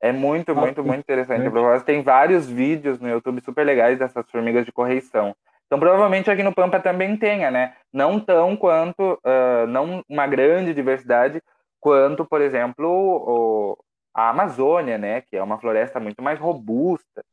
é 0.02 0.12
muito, 0.12 0.56
muito, 0.56 0.84
muito 0.84 1.02
interessante. 1.02 1.48
É. 1.48 1.80
Tem 1.82 2.02
vários 2.02 2.50
vídeos 2.50 3.00
no 3.00 3.10
YouTube 3.10 3.42
super 3.42 3.66
legais 3.66 4.00
dessas 4.00 4.30
formigas 4.30 4.66
de 4.66 4.72
correição. 4.72 5.36
Então, 5.66 5.80
provavelmente 5.80 6.32
aqui 6.32 6.42
no 6.42 6.54
Pampa 6.54 6.80
também 6.80 7.16
tenha, 7.18 7.52
né? 7.52 7.76
Não 7.94 8.20
tão 8.20 8.56
quanto, 8.56 9.14
uh, 9.24 9.68
não 9.68 10.04
uma 10.10 10.26
grande 10.26 10.74
diversidade, 10.74 11.42
quanto, 11.80 12.26
por 12.26 12.42
exemplo, 12.42 12.88
o, 12.88 13.78
a 14.14 14.30
Amazônia, 14.30 14.98
né? 14.98 15.22
Que 15.22 15.38
é 15.38 15.44
uma 15.44 15.60
floresta 15.60 16.00
muito 16.00 16.24
mais 16.24 16.40
robusta, 16.40 17.24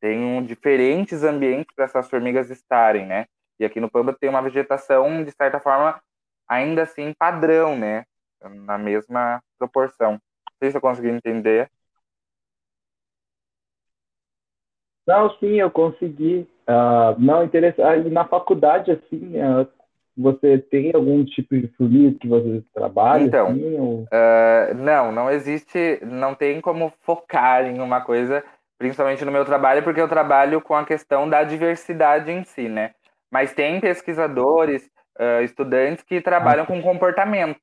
tem 0.00 0.18
um, 0.18 0.42
diferentes 0.42 1.22
ambientes 1.22 1.74
para 1.74 1.84
essas 1.84 2.08
formigas 2.08 2.50
estarem, 2.50 3.04
né? 3.06 3.26
E 3.58 3.64
aqui 3.64 3.80
no 3.80 3.90
Pampa 3.90 4.12
tem 4.12 4.28
uma 4.28 4.42
vegetação, 4.42 5.24
de 5.24 5.30
certa 5.30 5.60
forma, 5.60 6.00
ainda 6.48 6.82
assim 6.82 7.12
padrão, 7.18 7.76
né? 7.76 8.04
Na 8.66 8.76
mesma 8.76 9.40
proporção. 9.58 10.12
Não 10.12 10.20
sei 10.60 10.70
se 10.70 10.76
eu 10.76 10.80
consegui 10.80 11.08
entender. 11.08 11.70
Não, 15.06 15.30
sim, 15.38 15.54
eu 15.60 15.70
consegui. 15.70 16.48
Uh, 16.68 17.18
não, 17.18 17.42
interessante. 17.44 18.08
Na 18.08 18.24
faculdade, 18.24 18.92
assim, 18.92 19.34
uh, 19.40 19.66
você 20.16 20.58
tem 20.58 20.92
algum 20.94 21.24
tipo 21.24 21.56
de 21.56 21.68
formiga 21.76 22.18
que 22.18 22.28
você 22.28 22.62
trabalha? 22.72 23.22
Então, 23.22 23.48
assim, 23.48 23.80
ou... 23.80 24.02
uh, 24.02 24.74
não, 24.76 25.10
não 25.10 25.30
existe, 25.30 26.00
não 26.04 26.34
tem 26.34 26.60
como 26.60 26.92
focar 27.00 27.66
em 27.66 27.80
uma 27.80 28.00
coisa, 28.00 28.44
principalmente 28.78 29.24
no 29.24 29.32
meu 29.32 29.44
trabalho, 29.44 29.82
porque 29.82 30.00
eu 30.00 30.08
trabalho 30.08 30.60
com 30.60 30.74
a 30.74 30.84
questão 30.84 31.28
da 31.28 31.42
diversidade 31.42 32.30
em 32.30 32.44
si, 32.44 32.68
né? 32.68 32.94
Mas 33.32 33.54
tem 33.54 33.80
pesquisadores, 33.80 34.88
estudantes 35.42 36.04
que 36.04 36.20
trabalham 36.20 36.66
com 36.66 36.82
comportamento. 36.82 37.60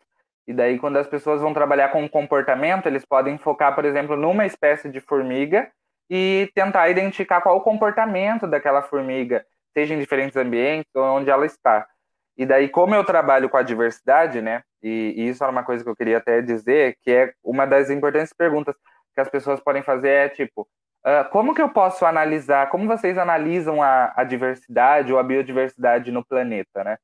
E 0.48 0.54
daí, 0.54 0.80
quando 0.80 0.98
as 0.98 1.08
pessoas 1.08 1.42
vão 1.42 1.54
trabalhar 1.54 1.90
com 1.90 2.10
comportamento, 2.10 2.88
eles 2.88 3.06
podem 3.06 3.38
focar, 3.38 3.76
por 3.76 3.86
exemplo, 3.86 4.18
numa 4.18 4.48
espécie 4.48 4.90
de 4.90 5.00
formiga 5.00 5.70
e 6.10 6.50
tentar 6.56 6.90
identificar 6.90 7.40
qual 7.40 7.58
o 7.58 7.62
comportamento 7.62 8.48
daquela 8.48 8.82
formiga, 8.82 9.46
seja 9.78 9.94
em 9.94 10.00
diferentes 10.00 10.36
ambientes 10.36 10.90
ou 10.96 11.04
onde 11.04 11.30
ela 11.30 11.46
está. 11.46 11.88
E 12.36 12.48
daí, 12.48 12.68
como 12.68 12.96
eu 12.96 13.04
trabalho 13.04 13.48
com 13.48 13.58
a 13.58 13.62
diversidade, 13.62 14.42
né, 14.42 14.64
e, 14.82 15.14
e 15.16 15.30
isso 15.30 15.44
era 15.44 15.52
uma 15.52 15.64
coisa 15.64 15.84
que 15.84 15.90
eu 15.90 15.96
queria 15.96 16.18
até 16.18 16.42
dizer, 16.42 16.98
que 17.04 17.12
é 17.12 17.34
uma 17.44 17.68
das 17.68 17.92
importantes 17.92 18.34
perguntas 18.34 18.76
que 19.14 19.22
as 19.22 19.30
pessoas 19.30 19.60
podem 19.60 19.84
fazer 19.84 20.10
é 20.10 20.30
tipo, 20.30 20.68
uh, 21.06 21.30
como 21.32 21.54
que 21.54 21.62
eu 21.62 21.70
posso 21.70 22.06
analisar, 22.06 22.70
como 22.70 22.88
vocês 22.88 23.18
analisam 23.18 23.82
a, 23.82 24.14
a 24.16 24.24
diversidade 24.24 25.12
ou 25.12 25.20
a 25.20 25.24
biodiversidade 25.24 26.12
no 26.12 26.26
planeta, 26.26 26.84
né? 26.84 26.98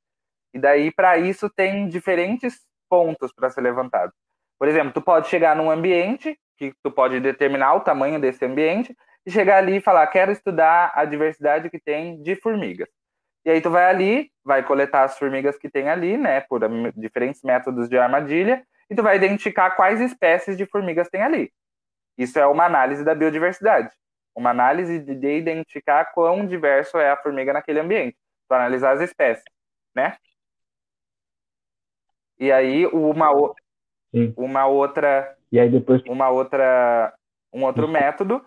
E 0.54 0.60
daí, 0.60 0.92
para 0.92 1.18
isso, 1.18 1.50
tem 1.50 1.88
diferentes 1.88 2.62
pontos 2.90 3.34
para 3.34 3.50
ser 3.50 3.62
levantado. 3.62 4.14
Por 4.58 4.68
exemplo, 4.68 4.94
tu 4.94 5.02
pode 5.02 5.28
chegar 5.28 5.56
num 5.56 5.70
ambiente 5.70 6.38
que 6.58 6.74
tu 6.82 6.90
pode 6.90 7.20
determinar 7.20 7.74
o 7.74 7.82
tamanho 7.82 8.20
desse 8.20 8.46
ambiente 8.46 8.96
e 9.26 9.32
chegar 9.32 9.58
ali 9.58 9.78
e 9.78 9.82
falar, 9.82 10.08
quero 10.08 10.32
estudar 10.32 10.92
a 10.96 11.04
diversidade 11.04 11.70
que 11.70 11.80
tem 11.80 12.22
de 12.22 12.36
formigas. 12.36 12.88
E 13.44 13.50
aí 13.50 13.62
tu 13.62 13.70
vai 13.70 13.86
ali, 13.86 14.32
vai 14.44 14.64
coletar 14.64 15.04
as 15.04 15.18
formigas 15.18 15.58
que 15.58 15.70
tem 15.70 15.90
ali, 15.90 16.18
né, 16.18 16.42
por 16.42 16.62
diferentes 16.96 17.44
métodos 17.44 17.90
de 17.90 17.98
armadilha, 17.98 18.66
e 18.90 18.96
tu 18.96 19.04
vai 19.04 19.16
identificar 19.16 19.72
quais 19.72 20.00
espécies 20.00 20.58
de 20.58 20.66
formigas 20.66 21.10
tem 21.10 21.22
ali. 21.22 21.52
Isso 22.18 22.40
é 22.40 22.46
uma 22.46 22.66
análise 22.66 23.04
da 23.04 23.16
biodiversidade. 23.16 23.90
Uma 24.36 24.50
análise 24.50 25.00
de 25.00 25.38
identificar 25.38 26.06
quão 26.14 26.46
diverso 26.46 26.98
é 26.98 27.10
a 27.10 27.18
formiga 27.18 27.54
naquele 27.54 27.80
ambiente. 27.80 28.18
para 28.48 28.58
analisar 28.58 28.92
as 28.94 29.02
espécies, 29.02 29.44
né? 29.96 30.18
E 32.38 32.52
aí 32.52 32.86
uma, 32.88 33.32
uma 34.36 34.66
outra 34.68 35.36
e 35.56 35.60
aí 35.60 35.70
depois. 35.70 36.02
Uma 36.06 36.30
outra, 36.30 37.14
um 37.54 37.64
outro 37.64 37.88
método 37.88 38.46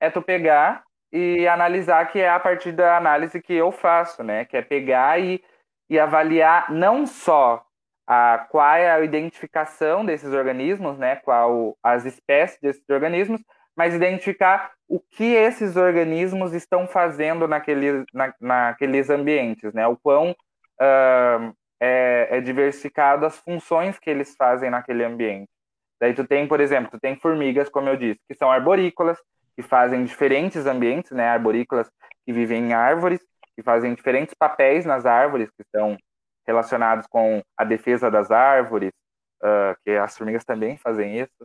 é 0.00 0.10
tu 0.10 0.20
pegar 0.20 0.82
e 1.12 1.46
analisar, 1.46 2.10
que 2.10 2.18
é 2.18 2.28
a 2.28 2.40
partir 2.40 2.72
da 2.72 2.96
análise 2.96 3.40
que 3.40 3.54
eu 3.54 3.70
faço, 3.70 4.24
né? 4.24 4.44
Que 4.44 4.56
é 4.56 4.62
pegar 4.62 5.20
e, 5.20 5.40
e 5.88 6.00
avaliar 6.00 6.68
não 6.72 7.06
só 7.06 7.64
a, 8.08 8.46
qual 8.50 8.74
é 8.74 8.90
a 8.90 9.04
identificação 9.04 10.02
desses 10.02 10.32
organismos, 10.32 10.96
né? 10.96 11.16
Qual 11.16 11.76
as 11.82 12.06
espécies 12.06 12.58
desses 12.58 12.82
organismos, 12.88 13.42
mas 13.76 13.94
identificar 13.94 14.72
o 14.88 14.98
que 14.98 15.34
esses 15.34 15.76
organismos 15.76 16.54
estão 16.54 16.88
fazendo 16.88 17.46
naqueles, 17.46 18.02
na, 18.14 18.32
naqueles 18.40 19.10
ambientes, 19.10 19.74
né? 19.74 19.86
O 19.86 19.94
quão 19.98 20.30
uh, 20.30 21.54
é, 21.78 22.28
é 22.30 22.40
diversificado 22.40 23.26
as 23.26 23.36
funções 23.40 23.98
que 23.98 24.08
eles 24.08 24.34
fazem 24.36 24.70
naquele 24.70 25.04
ambiente. 25.04 25.50
Daí 26.00 26.14
tu 26.14 26.26
tem, 26.26 26.48
por 26.48 26.60
exemplo, 26.60 26.90
tu 26.90 26.98
tem 26.98 27.14
formigas, 27.14 27.68
como 27.68 27.90
eu 27.90 27.96
disse, 27.96 28.20
que 28.26 28.34
são 28.34 28.50
arborícolas, 28.50 29.18
que 29.54 29.62
fazem 29.62 30.02
diferentes 30.04 30.64
ambientes, 30.64 31.10
né? 31.10 31.28
Arborícolas 31.28 31.90
que 32.24 32.32
vivem 32.32 32.70
em 32.70 32.72
árvores, 32.72 33.20
que 33.54 33.62
fazem 33.62 33.92
diferentes 33.94 34.34
papéis 34.34 34.86
nas 34.86 35.04
árvores, 35.04 35.50
que 35.50 35.62
estão 35.62 35.98
relacionados 36.48 37.06
com 37.06 37.42
a 37.56 37.64
defesa 37.64 38.10
das 38.10 38.30
árvores, 38.30 38.90
uh, 39.42 39.76
que 39.84 39.90
as 39.90 40.16
formigas 40.16 40.44
também 40.44 40.76
fazem 40.78 41.20
isso, 41.20 41.42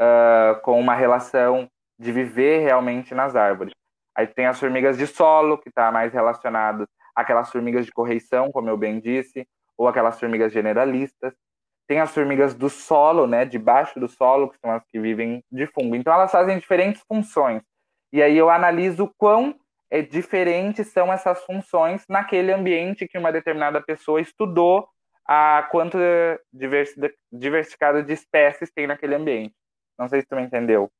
uh, 0.00 0.60
com 0.62 0.78
uma 0.78 0.94
relação 0.94 1.68
de 1.98 2.12
viver 2.12 2.58
realmente 2.58 3.14
nas 3.14 3.36
árvores. 3.36 3.72
Aí 4.14 4.26
tem 4.26 4.46
as 4.46 4.58
formigas 4.58 4.98
de 4.98 5.06
solo, 5.06 5.56
que 5.56 5.68
está 5.68 5.92
mais 5.92 6.12
relacionado 6.12 6.86
àquelas 7.14 7.50
formigas 7.50 7.86
de 7.86 7.92
correição, 7.92 8.50
como 8.50 8.68
eu 8.68 8.76
bem 8.76 9.00
disse, 9.00 9.46
ou 9.78 9.88
aquelas 9.88 10.18
formigas 10.18 10.52
generalistas 10.52 11.32
tem 11.90 11.98
as 11.98 12.14
formigas 12.14 12.54
do 12.54 12.70
solo, 12.70 13.26
né, 13.26 13.44
debaixo 13.44 13.98
do 13.98 14.06
solo, 14.06 14.48
que 14.48 14.56
são 14.60 14.70
as 14.70 14.84
que 14.86 15.00
vivem 15.00 15.42
de 15.50 15.66
fungo. 15.66 15.96
Então 15.96 16.12
elas 16.14 16.30
fazem 16.30 16.56
diferentes 16.56 17.02
funções. 17.02 17.62
E 18.12 18.22
aí 18.22 18.38
eu 18.38 18.48
analiso 18.48 19.12
quão 19.18 19.58
é, 19.90 20.02
diferentes 20.02 20.88
são 20.88 21.12
essas 21.12 21.42
funções 21.44 22.04
naquele 22.08 22.52
ambiente 22.52 23.08
que 23.08 23.18
uma 23.18 23.32
determinada 23.32 23.80
pessoa 23.82 24.20
estudou 24.20 24.88
a 25.26 25.68
quanto 25.70 25.98
diversificado 27.32 28.02
de 28.02 28.12
espécies 28.12 28.70
tem 28.72 28.86
naquele 28.86 29.14
ambiente. 29.14 29.54
Não 29.98 30.08
sei 30.08 30.20
se 30.20 30.26
tu 30.28 30.36
me 30.36 30.42
entendeu. 30.42 30.90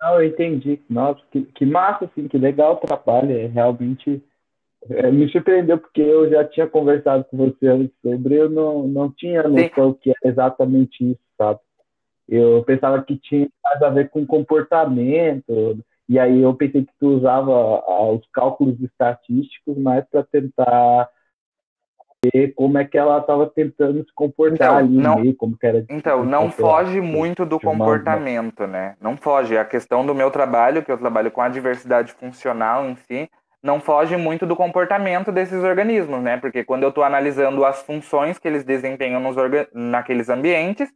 Não, 0.00 0.20
eu 0.20 0.28
entendi. 0.28 0.82
Nossa, 0.88 1.22
que, 1.30 1.44
que 1.46 1.64
massa, 1.64 2.04
assim, 2.04 2.28
que 2.28 2.36
legal 2.36 2.74
o 2.74 2.76
trabalho. 2.76 3.32
É 3.32 3.46
realmente 3.46 4.22
é, 4.90 5.10
me 5.10 5.30
surpreendeu 5.30 5.78
porque 5.78 6.02
eu 6.02 6.28
já 6.28 6.44
tinha 6.44 6.68
conversado 6.68 7.24
com 7.24 7.36
você 7.38 7.66
antes 7.66 7.96
sobre, 8.02 8.34
eu 8.34 8.50
não, 8.50 8.86
não 8.86 9.10
tinha 9.10 9.42
noção 9.44 9.92
Sim. 9.92 9.98
que 10.00 10.10
é 10.10 10.28
exatamente 10.28 11.12
isso, 11.12 11.20
sabe? 11.38 11.60
Eu 12.28 12.64
pensava 12.64 13.02
que 13.02 13.16
tinha 13.16 13.48
mais 13.62 13.82
a 13.82 13.90
ver 13.90 14.08
com 14.08 14.26
comportamento, 14.26 15.78
e 16.08 16.18
aí 16.18 16.40
eu 16.40 16.54
pensei 16.54 16.84
que 16.84 16.92
tu 16.98 17.08
usava 17.08 17.82
os 18.12 18.26
cálculos 18.32 18.80
estatísticos 18.80 19.76
mais 19.78 20.04
para 20.10 20.22
tentar 20.22 21.08
ver 22.32 22.54
como 22.54 22.78
é 22.78 22.84
que 22.84 22.96
ela 22.96 23.18
estava 23.18 23.46
tentando 23.46 23.98
se 23.98 24.12
comportar 24.14 24.68
então, 24.68 24.76
ali 24.76 24.96
não, 24.96 25.20
meio, 25.20 25.36
como 25.36 25.56
que 25.56 25.66
era 25.66 25.84
Então, 25.90 26.24
não 26.24 26.50
foge 26.50 27.00
muito 27.00 27.44
do 27.44 27.60
comportamento, 27.60 28.66
né? 28.66 28.96
Não 29.00 29.16
foge. 29.16 29.56
A 29.56 29.64
questão 29.64 30.06
do 30.06 30.14
meu 30.14 30.30
trabalho, 30.30 30.82
que 30.82 30.90
eu 30.90 30.98
trabalho 30.98 31.30
com 31.30 31.42
a 31.42 31.48
diversidade 31.48 32.12
funcional 32.12 32.86
em 32.86 32.96
si, 32.96 33.28
não 33.62 33.80
foge 33.80 34.16
muito 34.16 34.46
do 34.46 34.54
comportamento 34.54 35.32
desses 35.32 35.62
organismos, 35.62 36.22
né? 36.22 36.36
Porque 36.36 36.64
quando 36.64 36.82
eu 36.82 36.90
estou 36.90 37.04
analisando 37.04 37.64
as 37.64 37.82
funções 37.82 38.38
que 38.38 38.46
eles 38.46 38.64
desempenham 38.64 39.20
nos 39.20 39.36
naqueles 39.72 40.28
ambientes, 40.28 40.90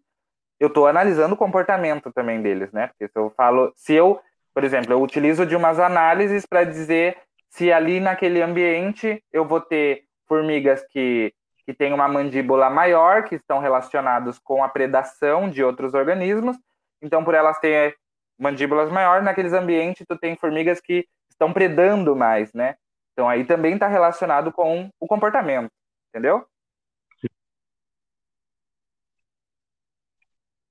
eu 0.61 0.69
estou 0.69 0.87
analisando 0.87 1.35
o 1.35 1.39
comportamento 1.39 2.13
também 2.13 2.43
deles, 2.43 2.73
né? 2.73 2.89
Porque 2.89 3.09
se 3.09 3.19
eu 3.19 3.31
falo, 3.37 3.73
se 3.77 3.95
eu, 3.95 4.21
por 4.55 4.65
exemplo, 4.65 4.93
eu 4.93 5.03
utilizo 5.03 5.47
de 5.47 5.55
umas 5.57 5.79
análises 5.79 6.45
para 6.47 6.65
dizer 6.65 7.17
se 7.51 7.73
ali 7.73 8.01
naquele 8.01 8.43
ambiente 8.43 9.23
eu 9.33 9.45
vou 9.47 9.61
ter 9.61 10.05
formigas 10.27 10.85
que, 10.91 11.33
que 11.65 11.73
têm 11.73 11.93
uma 11.93 12.09
mandíbula 12.09 12.69
maior, 12.69 13.25
que 13.25 13.37
estão 13.37 13.59
relacionados 13.59 14.39
com 14.39 14.63
a 14.63 14.69
predação 14.69 15.49
de 15.49 15.63
outros 15.65 15.95
organismos. 15.95 16.57
Então, 17.01 17.25
por 17.25 17.35
elas 17.35 17.59
terem 17.61 17.95
mandíbulas 18.39 18.91
maiores, 18.91 19.25
naqueles 19.25 19.53
ambientes 19.53 20.07
tu 20.09 20.17
tem 20.19 20.37
formigas 20.37 20.81
que 20.81 21.07
estão 21.31 21.53
predando 21.53 22.15
mais, 22.17 22.53
né? 22.53 22.77
Então 23.13 23.29
aí 23.29 23.45
também 23.45 23.75
está 23.75 23.89
relacionado 23.89 24.53
com 24.53 24.91
o 25.01 25.07
comportamento, 25.07 25.71
entendeu? 26.11 26.47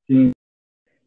Sim. 0.10 0.32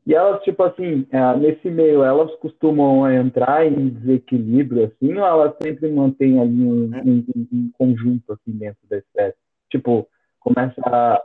E 0.07 0.15
elas, 0.15 0.43
tipo 0.43 0.63
assim, 0.63 1.07
é, 1.11 1.37
nesse 1.37 1.71
meio, 1.71 2.03
elas 2.03 2.35
costumam 2.37 3.11
entrar 3.13 3.67
em 3.67 3.91
desequilíbrio, 3.91 4.87
assim, 4.87 5.13
ou 5.13 5.25
elas 5.25 5.55
sempre 5.63 5.91
mantêm 5.91 6.41
ali 6.41 6.65
um, 6.65 6.91
um, 7.05 7.25
um 7.53 7.71
conjunto, 7.79 8.33
assim, 8.33 8.53
dentro 8.53 8.81
da 8.89 8.99
espécie? 8.99 9.37
Tipo, 9.71 10.09
começa 10.41 10.81
a, 10.85 11.23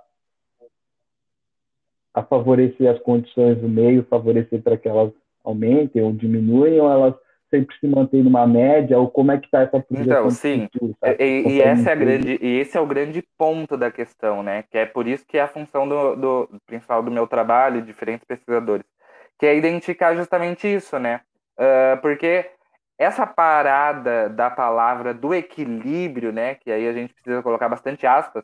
a 2.14 2.24
favorecer 2.24 2.92
as 2.92 3.00
condições 3.00 3.58
do 3.60 3.70
meio, 3.70 4.06
favorecer 4.10 4.62
para 4.62 4.78
que 4.78 4.88
elas 4.88 5.12
aumentem 5.44 6.02
ou 6.02 6.12
diminuem, 6.12 6.80
ou 6.80 6.92
elas 6.92 7.16
sempre 7.56 7.76
se 7.78 7.88
mantêm 7.88 8.24
numa 8.24 8.46
média, 8.46 8.98
ou 8.98 9.10
como 9.10 9.32
é 9.32 9.38
que 9.38 9.46
está 9.46 9.62
essa 9.62 9.80
projeção? 9.80 10.04
Então, 10.04 10.30
sim, 10.30 10.68
futuro, 10.72 10.96
e, 11.20 11.44
e, 11.48 11.62
essa 11.62 11.90
é 11.90 11.94
a 11.94 11.96
grande, 11.96 12.40
e 12.42 12.60
esse 12.60 12.78
é 12.78 12.82
o 12.82 12.86
grande 12.86 13.24
ponto 13.38 13.78
da 13.78 13.92
questão, 13.92 14.44
né? 14.44 14.64
Que 14.70 14.78
é 14.78 14.86
por 14.86 15.08
isso 15.08 15.26
que 15.26 15.38
é 15.38 15.42
a 15.42 15.48
função 15.48 15.88
do, 15.88 16.16
do 16.16 16.50
principal 16.66 17.02
do 17.02 17.12
meu 17.12 17.28
trabalho, 17.28 17.82
diferentes 17.82 18.26
pesquisadores, 18.26 18.86
que 19.40 19.46
é 19.46 19.56
identificar 19.56 20.16
justamente 20.16 20.68
isso, 20.68 21.00
né? 21.00 21.22
Uh, 21.58 22.02
porque 22.02 22.50
essa 22.98 23.26
parada 23.26 24.30
da 24.30 24.50
palavra 24.50 25.14
do 25.14 25.34
equilíbrio, 25.34 26.32
né? 26.32 26.56
Que 26.56 26.72
aí 26.72 26.88
a 26.88 26.94
gente 26.94 27.14
precisa 27.14 27.42
colocar 27.42 27.70
bastante 27.70 28.06
aspas, 28.06 28.44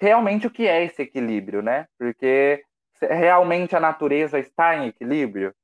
realmente 0.00 0.46
o 0.46 0.50
que 0.50 0.66
é 0.66 0.84
esse 0.84 1.02
equilíbrio, 1.02 1.62
né? 1.62 1.86
Porque 1.98 2.62
realmente 3.00 3.74
a 3.76 3.80
natureza 3.80 4.38
está 4.38 4.76
em 4.76 4.88
equilíbrio? 4.88 5.54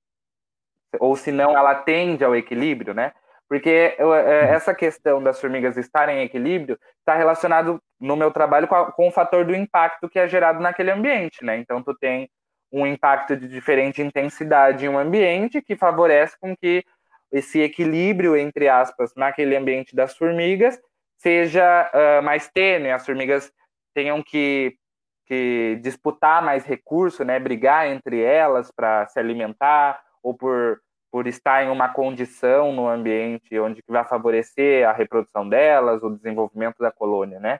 Ou 1.01 1.17
se 1.17 1.33
não 1.33 1.57
ela 1.57 1.75
tende 1.75 2.25
ao 2.25 2.35
equilíbrio, 2.35 2.95
né? 2.95 3.13
Porque 3.49 3.95
eu, 3.99 4.13
é, 4.15 4.51
essa 4.51 4.75
questão 4.75 5.23
das 5.23 5.41
formigas 5.41 5.77
estarem 5.77 6.19
em 6.19 6.25
equilíbrio 6.25 6.79
está 6.99 7.15
relacionado 7.15 7.81
no 8.01 8.17
meu 8.17 8.31
trabalho 8.31 8.67
com, 8.67 8.75
a, 8.75 8.93
com, 8.93 9.09
o 9.09 9.13
fator 9.13 9.45
do 9.45 9.55
impacto 9.55 10.09
que 10.09 10.19
é 10.19 10.27
gerado 10.27 10.61
naquele 10.61 10.91
ambiente, 10.91 11.45
né? 11.45 11.57
Então 11.57 11.83
tu 11.83 11.95
tem 11.95 12.29
um 12.73 12.87
impacto 12.87 13.37
de 13.37 13.49
diferente 13.49 14.03
intensidade 14.03 14.85
em 14.85 14.89
um 14.89 14.99
ambiente 14.99 15.63
que 15.63 15.77
favorece 15.77 16.37
com 16.41 16.57
que 16.57 16.85
esse 17.31 17.61
equilíbrio 17.61 18.37
entre 18.37 18.69
aspas 18.69 19.13
naquele 19.17 19.57
ambiente 19.57 19.95
das 19.95 20.17
formigas 20.17 20.79
seja 21.19 21.91
uh, 21.95 22.23
mais 22.23 22.49
tênue, 22.49 22.91
as 22.91 23.07
formigas 23.07 23.51
tenham 23.95 24.23
que, 24.23 24.77
que 25.27 25.79
disputar 25.83 26.43
mais 26.43 26.65
recurso, 26.65 27.25
né? 27.25 27.39
Brigar 27.39 27.87
entre 27.87 28.21
elas 28.21 28.71
para 28.73 29.07
se 29.07 29.19
alimentar 29.19 30.01
ou 30.23 30.35
por 30.35 30.81
por 31.17 31.27
estar 31.27 31.65
em 31.65 31.71
uma 31.71 31.89
condição 31.89 32.75
no 32.75 32.87
ambiente 32.87 33.59
onde 33.59 33.83
vai 33.89 34.05
favorecer 34.05 34.87
a 34.87 34.93
reprodução 34.93 35.49
delas, 35.49 36.03
o 36.03 36.11
desenvolvimento 36.11 36.77
da 36.79 36.93
colônia, 36.93 37.41
né? 37.41 37.59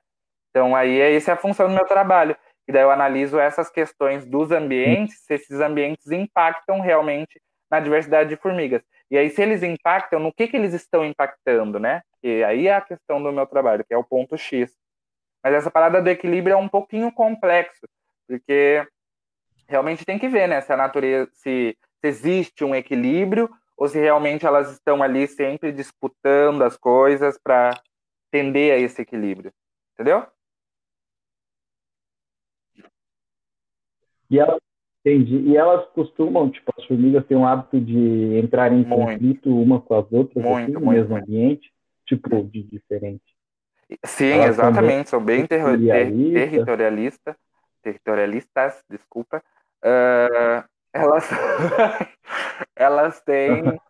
Então 0.51 0.77
aí 0.77 1.01
essa 1.01 1.31
é 1.31 1.35
a 1.35 1.39
função 1.39 1.67
do 1.67 1.73
meu 1.73 1.87
trabalho. 1.87 2.37
E 2.69 2.73
daí 2.73 2.83
eu 2.83 2.91
analiso 2.91 3.39
essas 3.39 3.71
questões 3.71 4.27
dos 4.27 4.51
ambientes, 4.51 5.21
se 5.25 5.33
esses 5.33 5.59
ambientes 5.59 6.11
impactam 6.11 6.81
realmente 6.81 7.41
na 7.71 7.81
diversidade 7.81 8.29
de 8.29 8.37
formigas. 8.37 8.83
E 9.11 9.17
aí 9.17 9.31
se 9.31 9.41
eles 9.41 9.63
impactam, 9.63 10.21
no 10.21 10.35
que 10.35 10.49
que 10.49 10.57
eles 10.59 10.75
estão 10.75 11.03
impactando, 11.03 11.81
né? 11.81 12.03
E 12.23 12.45
aí 12.45 12.69
é 12.69 12.75
a 12.75 12.83
questão 12.83 13.23
do 13.23 13.33
meu 13.33 13.47
trabalho, 13.47 13.87
que 13.87 13.95
é 13.95 13.97
o 13.97 14.05
ponto 14.05 14.37
X. 14.37 14.71
Mas 15.43 15.55
essa 15.55 15.71
parada 15.71 16.03
do 16.03 16.11
equilíbrio 16.11 16.53
é 16.53 16.59
um 16.59 16.69
pouquinho 16.69 17.11
complexo, 17.11 17.89
porque 18.29 18.87
realmente 19.67 20.05
tem 20.05 20.19
que 20.19 20.29
ver, 20.29 20.47
né? 20.47 20.61
Se 20.61 20.71
a 20.75 20.77
natureza, 20.77 21.31
se 21.33 21.75
se 22.01 22.09
existe 22.09 22.65
um 22.65 22.75
equilíbrio 22.75 23.51
ou 23.77 23.89
se 23.89 23.99
realmente 23.99 24.47
elas 24.47 24.73
estão 24.73 25.03
ali 25.03 25.27
sempre 25.27 25.71
disputando 25.73 26.63
as 26.63 26.77
coisas 26.77 27.39
para 27.39 27.71
tender 28.31 28.73
a 28.73 28.79
esse 28.79 29.03
equilíbrio. 29.03 29.53
Entendeu? 29.95 30.27
E 34.31 34.39
elas, 34.39 34.59
entendi. 35.05 35.37
E 35.39 35.57
elas 35.57 35.87
costumam, 35.91 36.51
tipo, 36.51 36.73
as 36.77 36.85
formigas 36.85 37.25
têm 37.27 37.37
um 37.37 37.47
hábito 37.47 37.81
de 37.81 38.39
entrar 38.39 38.73
em 38.73 38.85
muito. 38.85 38.89
conflito 38.89 39.63
uma 39.63 39.81
com 39.81 39.95
as 39.95 40.11
outras 40.11 40.45
muito, 40.45 40.63
assim, 40.63 40.73
no 40.73 40.81
muito, 40.81 40.99
mesmo 40.99 41.17
ambiente, 41.17 41.73
tipo, 42.07 42.43
de 42.45 42.63
diferente. 42.63 43.37
Sim, 44.05 44.33
elas 44.33 44.51
exatamente. 44.51 45.09
São 45.09 45.25
bem, 45.25 45.47
ter 45.47 45.63
territorialista, 45.63 47.37
territorialistas, 47.83 48.83
desculpa. 48.91 49.43
Uh, 49.79 50.65
elas, 50.97 51.29
elas 52.75 53.21
têm, 53.21 53.81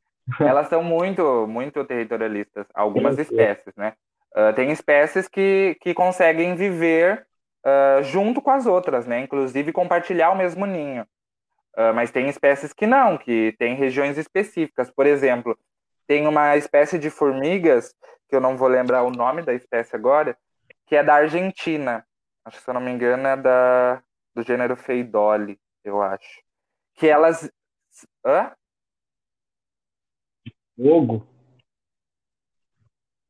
elas 0.40 0.68
são 0.68 0.82
muito, 0.82 1.46
muito 1.46 1.84
territorialistas, 1.84 2.66
algumas 2.74 3.18
espécies, 3.18 3.74
né? 3.76 3.94
Uh, 4.34 4.52
tem 4.54 4.70
espécies 4.70 5.28
que, 5.28 5.76
que 5.80 5.94
conseguem 5.94 6.54
viver 6.54 7.26
uh, 7.64 8.02
junto 8.02 8.42
com 8.42 8.50
as 8.50 8.66
outras, 8.66 9.06
né? 9.06 9.20
Inclusive 9.20 9.72
compartilhar 9.72 10.30
o 10.30 10.36
mesmo 10.36 10.66
ninho. 10.66 11.06
Uh, 11.74 11.94
mas 11.94 12.10
tem 12.10 12.28
espécies 12.28 12.72
que 12.72 12.86
não, 12.86 13.16
que 13.16 13.54
tem 13.58 13.74
regiões 13.74 14.18
específicas. 14.18 14.90
Por 14.90 15.06
exemplo, 15.06 15.58
tem 16.06 16.26
uma 16.26 16.56
espécie 16.56 16.98
de 16.98 17.08
formigas, 17.08 17.94
que 18.28 18.36
eu 18.36 18.40
não 18.40 18.56
vou 18.56 18.68
lembrar 18.68 19.02
o 19.04 19.10
nome 19.10 19.42
da 19.42 19.54
espécie 19.54 19.94
agora, 19.96 20.36
que 20.86 20.96
é 20.96 21.02
da 21.02 21.14
Argentina. 21.14 22.04
Acho 22.44 22.58
que, 22.58 22.62
se 22.62 22.70
eu 22.70 22.74
não 22.74 22.80
me 22.80 22.90
engano, 22.90 23.26
é 23.26 23.36
da, 23.36 24.02
do 24.34 24.42
gênero 24.42 24.76
Feidoli, 24.76 25.58
eu 25.84 26.02
acho 26.02 26.45
que 26.96 27.06
elas. 27.06 27.50
Hã? 28.24 28.52
Fogo? 30.76 31.26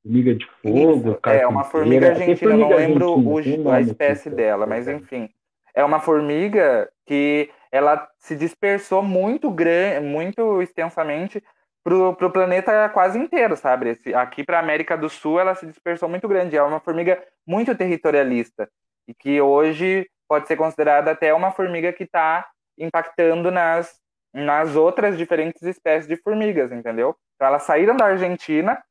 Formiga 0.03 0.35
de 0.35 0.47
fogo? 0.63 1.19
É 1.25 1.47
uma 1.47 1.65
formiga 1.65 2.11
argentina, 2.11 2.53
eu 2.53 2.59
não 2.59 2.69
lembro 2.71 3.19
o, 3.19 3.71
a 3.71 3.81
espécie 3.81 4.31
dela, 4.31 4.67
mas 4.67 4.89
enfim. 4.89 5.29
É 5.75 5.85
uma 5.85 6.01
formiga 6.01 6.91
que 7.05 7.51
ela 7.71 8.09
se 8.19 8.37
dispersou 8.37 9.03
muito 9.03 9.51
grande, 9.51 10.07
muito 10.07 10.63
extensamente 10.63 11.43
pro, 11.85 12.15
pro 12.15 12.33
planeta 12.33 12.89
quase 12.89 13.19
inteiro, 13.19 13.57
sabe? 13.57 13.91
Esse, 13.91 14.15
aqui 14.15 14.43
para 14.43 14.59
América 14.59 14.97
do 14.97 15.09
Sul 15.09 15.39
ela 15.39 15.55
se 15.55 15.67
dispersou 15.67 16.09
muito 16.09 16.27
grande. 16.27 16.57
É 16.57 16.63
uma 16.63 16.81
formiga 16.81 17.23
muito 17.47 17.77
territorialista 17.77 18.69
e 19.07 19.15
que 19.15 19.41
hoje 19.41 20.09
pode 20.29 20.49
ser 20.49 20.57
considerada 20.57 21.11
até 21.11 21.35
uma 21.35 21.51
formiga 21.51 21.93
que 21.93 22.05
está 22.05 22.49
impactando 22.79 23.51
nas, 23.51 24.01
nas 24.33 24.77
outras 24.77 25.17
diferentes 25.17 25.63
espécies 25.63 26.09
de 26.09 26.17
formigas, 26.17 26.73
entendeu? 26.73 27.17
Então, 27.35 27.49
elas 27.49 27.63
saíram 27.63 27.97
da 27.97 28.07
Argentina, 28.07 28.83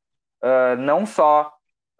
uh, 0.43 0.75
não 0.77 1.05
só 1.05 1.53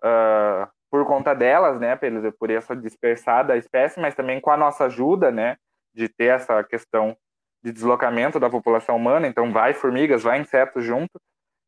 uh, 0.04 0.68
por 0.90 1.06
conta 1.06 1.34
delas, 1.34 1.80
né, 1.80 1.96
por, 1.96 2.10
por 2.40 2.50
essa 2.50 2.76
dispersada 2.76 3.58
espécie, 3.58 4.00
mas 4.00 4.16
também 4.16 4.40
com 4.40 4.52
a 4.52 4.58
nossa 4.58 4.86
ajuda, 4.86 5.32
né, 5.32 5.58
de 5.94 6.08
ter 6.08 6.26
essa 6.26 6.64
questão 6.64 7.18
de 7.64 7.72
deslocamento 7.72 8.40
da 8.40 8.50
população 8.50 8.96
humana, 8.96 9.28
então 9.28 9.52
vai 9.52 9.74
formigas, 9.74 10.24
vai 10.24 10.40
insetos 10.40 10.84
junto, 10.84 11.20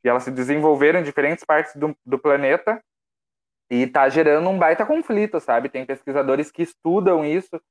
e 0.04 0.10
elas 0.10 0.24
se 0.24 0.32
desenvolveram 0.32 1.00
em 1.00 1.04
diferentes 1.04 1.44
partes 1.44 1.76
do, 1.76 1.96
do 2.06 2.20
planeta, 2.20 2.82
e 3.70 3.84
está 3.84 4.08
gerando 4.08 4.50
um 4.50 4.58
baita 4.58 4.86
conflito, 4.86 5.40
sabe? 5.40 5.70
Tem 5.70 5.86
pesquisadores 5.86 6.52
que 6.52 6.62
estudam 6.62 7.26
isso, 7.26 7.62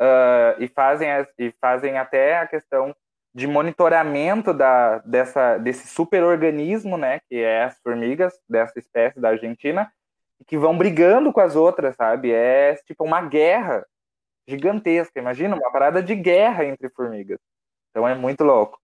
uh, 0.00 0.60
e, 0.62 0.68
fazem 0.68 1.08
e 1.38 1.52
fazem 1.60 1.98
até 1.98 2.38
a 2.38 2.46
questão 2.46 2.94
de 3.34 3.46
monitoramento 3.46 4.54
da, 4.54 4.98
dessa, 4.98 5.58
desse 5.58 5.88
superorganismo, 5.88 6.96
né, 6.96 7.20
que 7.28 7.36
é 7.36 7.64
as 7.64 7.78
formigas 7.80 8.32
dessa 8.48 8.78
espécie 8.78 9.18
da 9.18 9.30
Argentina, 9.30 9.90
que 10.46 10.56
vão 10.56 10.76
brigando 10.76 11.32
com 11.32 11.40
as 11.40 11.56
outras, 11.56 11.96
sabe? 11.96 12.30
É 12.30 12.76
tipo 12.86 13.02
uma 13.04 13.22
guerra 13.22 13.84
gigantesca. 14.46 15.18
Imagina 15.18 15.56
uma 15.56 15.72
parada 15.72 16.02
de 16.02 16.14
guerra 16.14 16.64
entre 16.64 16.88
formigas. 16.90 17.38
Então 17.90 18.06
é 18.06 18.14
muito 18.14 18.44
louco. 18.44 18.78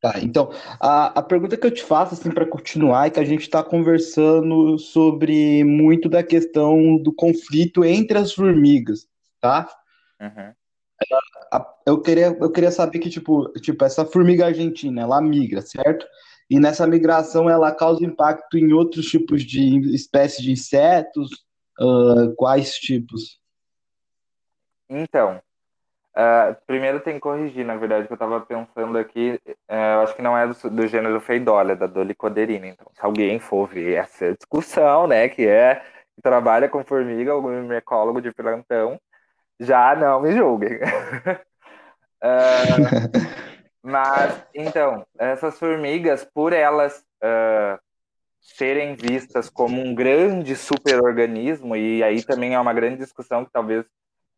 Tá, 0.00 0.20
então 0.20 0.50
a, 0.78 1.18
a 1.18 1.22
pergunta 1.22 1.56
que 1.56 1.66
eu 1.66 1.70
te 1.70 1.82
faço 1.82 2.14
assim 2.14 2.30
para 2.30 2.46
continuar 2.46 3.06
é 3.06 3.10
que 3.10 3.20
a 3.20 3.24
gente 3.24 3.42
está 3.42 3.62
conversando 3.62 4.78
sobre 4.78 5.64
muito 5.64 6.08
da 6.08 6.22
questão 6.22 6.98
do 6.98 7.12
conflito 7.14 7.84
entre 7.84 8.18
as 8.18 8.32
formigas, 8.32 9.08
tá? 9.40 9.68
Uhum. 10.20 10.52
Eu 11.86 12.00
queria, 12.00 12.26
eu 12.40 12.50
queria 12.50 12.70
saber 12.70 12.98
que, 12.98 13.10
tipo, 13.10 13.52
tipo, 13.60 13.84
essa 13.84 14.04
formiga 14.04 14.46
argentina, 14.46 15.02
ela 15.02 15.20
migra, 15.20 15.60
certo? 15.60 16.06
E 16.48 16.58
nessa 16.58 16.86
migração 16.86 17.50
ela 17.50 17.74
causa 17.74 18.04
impacto 18.04 18.56
em 18.56 18.72
outros 18.72 19.06
tipos 19.06 19.42
de 19.42 19.94
espécies 19.94 20.42
de 20.42 20.52
insetos? 20.52 21.44
Uh, 21.78 22.34
quais 22.36 22.76
tipos? 22.76 23.38
Então, 24.88 25.42
uh, 26.16 26.56
primeiro 26.66 27.00
tem 27.00 27.14
que 27.14 27.20
corrigir, 27.20 27.66
na 27.66 27.76
verdade, 27.76 28.06
que 28.06 28.12
eu 28.12 28.16
estava 28.16 28.40
pensando 28.40 28.96
aqui, 28.96 29.38
uh, 29.46 29.52
eu 29.68 30.00
acho 30.00 30.14
que 30.14 30.22
não 30.22 30.38
é 30.38 30.46
do, 30.46 30.70
do 30.70 30.86
gênero 30.86 31.20
Feidolia, 31.20 31.72
é 31.72 31.76
da 31.76 31.86
Dolicoderina. 31.86 32.68
Então, 32.68 32.86
se 32.94 33.04
alguém 33.04 33.38
for 33.38 33.68
ver 33.68 33.94
essa 33.94 34.32
discussão, 34.32 35.06
né, 35.06 35.28
que 35.28 35.46
é 35.46 35.82
que 36.14 36.22
trabalha 36.22 36.68
com 36.68 36.82
formiga, 36.82 37.32
algum 37.32 37.70
ecólogo 37.72 38.22
de 38.22 38.32
plantão, 38.32 38.98
já 39.58 39.94
não 39.96 40.20
me 40.20 40.32
julguem. 40.32 40.76
uh, 40.76 40.80
mas, 43.82 44.46
então, 44.54 45.06
essas 45.18 45.58
formigas, 45.58 46.24
por 46.24 46.52
elas 46.52 47.04
uh, 47.22 47.78
serem 48.40 48.94
vistas 48.94 49.48
como 49.50 49.80
um 49.80 49.94
grande 49.94 50.54
superorganismo, 50.54 51.76
e 51.76 52.02
aí 52.02 52.22
também 52.24 52.54
é 52.54 52.60
uma 52.60 52.72
grande 52.72 52.98
discussão 52.98 53.44
que 53.44 53.52
talvez 53.52 53.84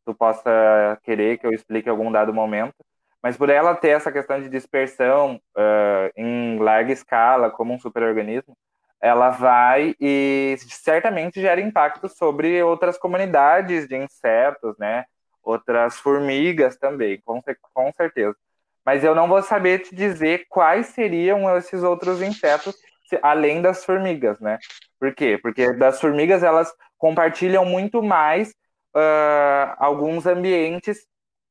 tu 0.04 0.14
possa 0.14 0.98
querer 1.02 1.38
que 1.38 1.46
eu 1.46 1.52
explique 1.52 1.88
em 1.88 1.92
algum 1.92 2.11
dado 2.11 2.33
momento, 2.33 2.74
mas 3.22 3.37
por 3.37 3.50
ela 3.50 3.74
ter 3.74 3.90
essa 3.90 4.11
questão 4.11 4.40
de 4.40 4.48
dispersão 4.48 5.40
uh, 5.57 6.11
em 6.16 6.59
larga 6.59 6.92
escala 6.92 7.50
como 7.50 7.74
um 7.74 7.78
superorganismo, 7.78 8.57
ela 9.00 9.30
vai 9.30 9.94
e 10.00 10.56
certamente 10.68 11.40
gera 11.40 11.61
impacto 11.61 12.08
sobre 12.08 12.62
outras 12.62 12.98
comunidades 12.98 13.87
de 13.87 13.96
insetos, 13.96 14.76
né? 14.78 15.04
Outras 15.42 15.98
formigas 15.98 16.76
também, 16.76 17.20
com, 17.24 17.40
com 17.72 17.92
certeza. 17.92 18.37
Mas 18.84 19.04
eu 19.04 19.14
não 19.14 19.28
vou 19.28 19.42
saber 19.42 19.80
te 19.80 19.94
dizer 19.94 20.46
quais 20.48 20.87
seriam 20.88 21.56
esses 21.56 21.82
outros 21.82 22.20
insetos 22.22 22.74
além 23.22 23.62
das 23.62 23.84
formigas, 23.84 24.38
né? 24.40 24.58
Por 24.98 25.14
quê? 25.14 25.38
Porque 25.40 25.72
das 25.74 26.00
formigas 26.00 26.42
elas 26.42 26.72
compartilham 26.98 27.64
muito 27.64 28.02
mais 28.02 28.50
uh, 28.94 29.74
alguns 29.78 30.26
ambientes 30.26 31.06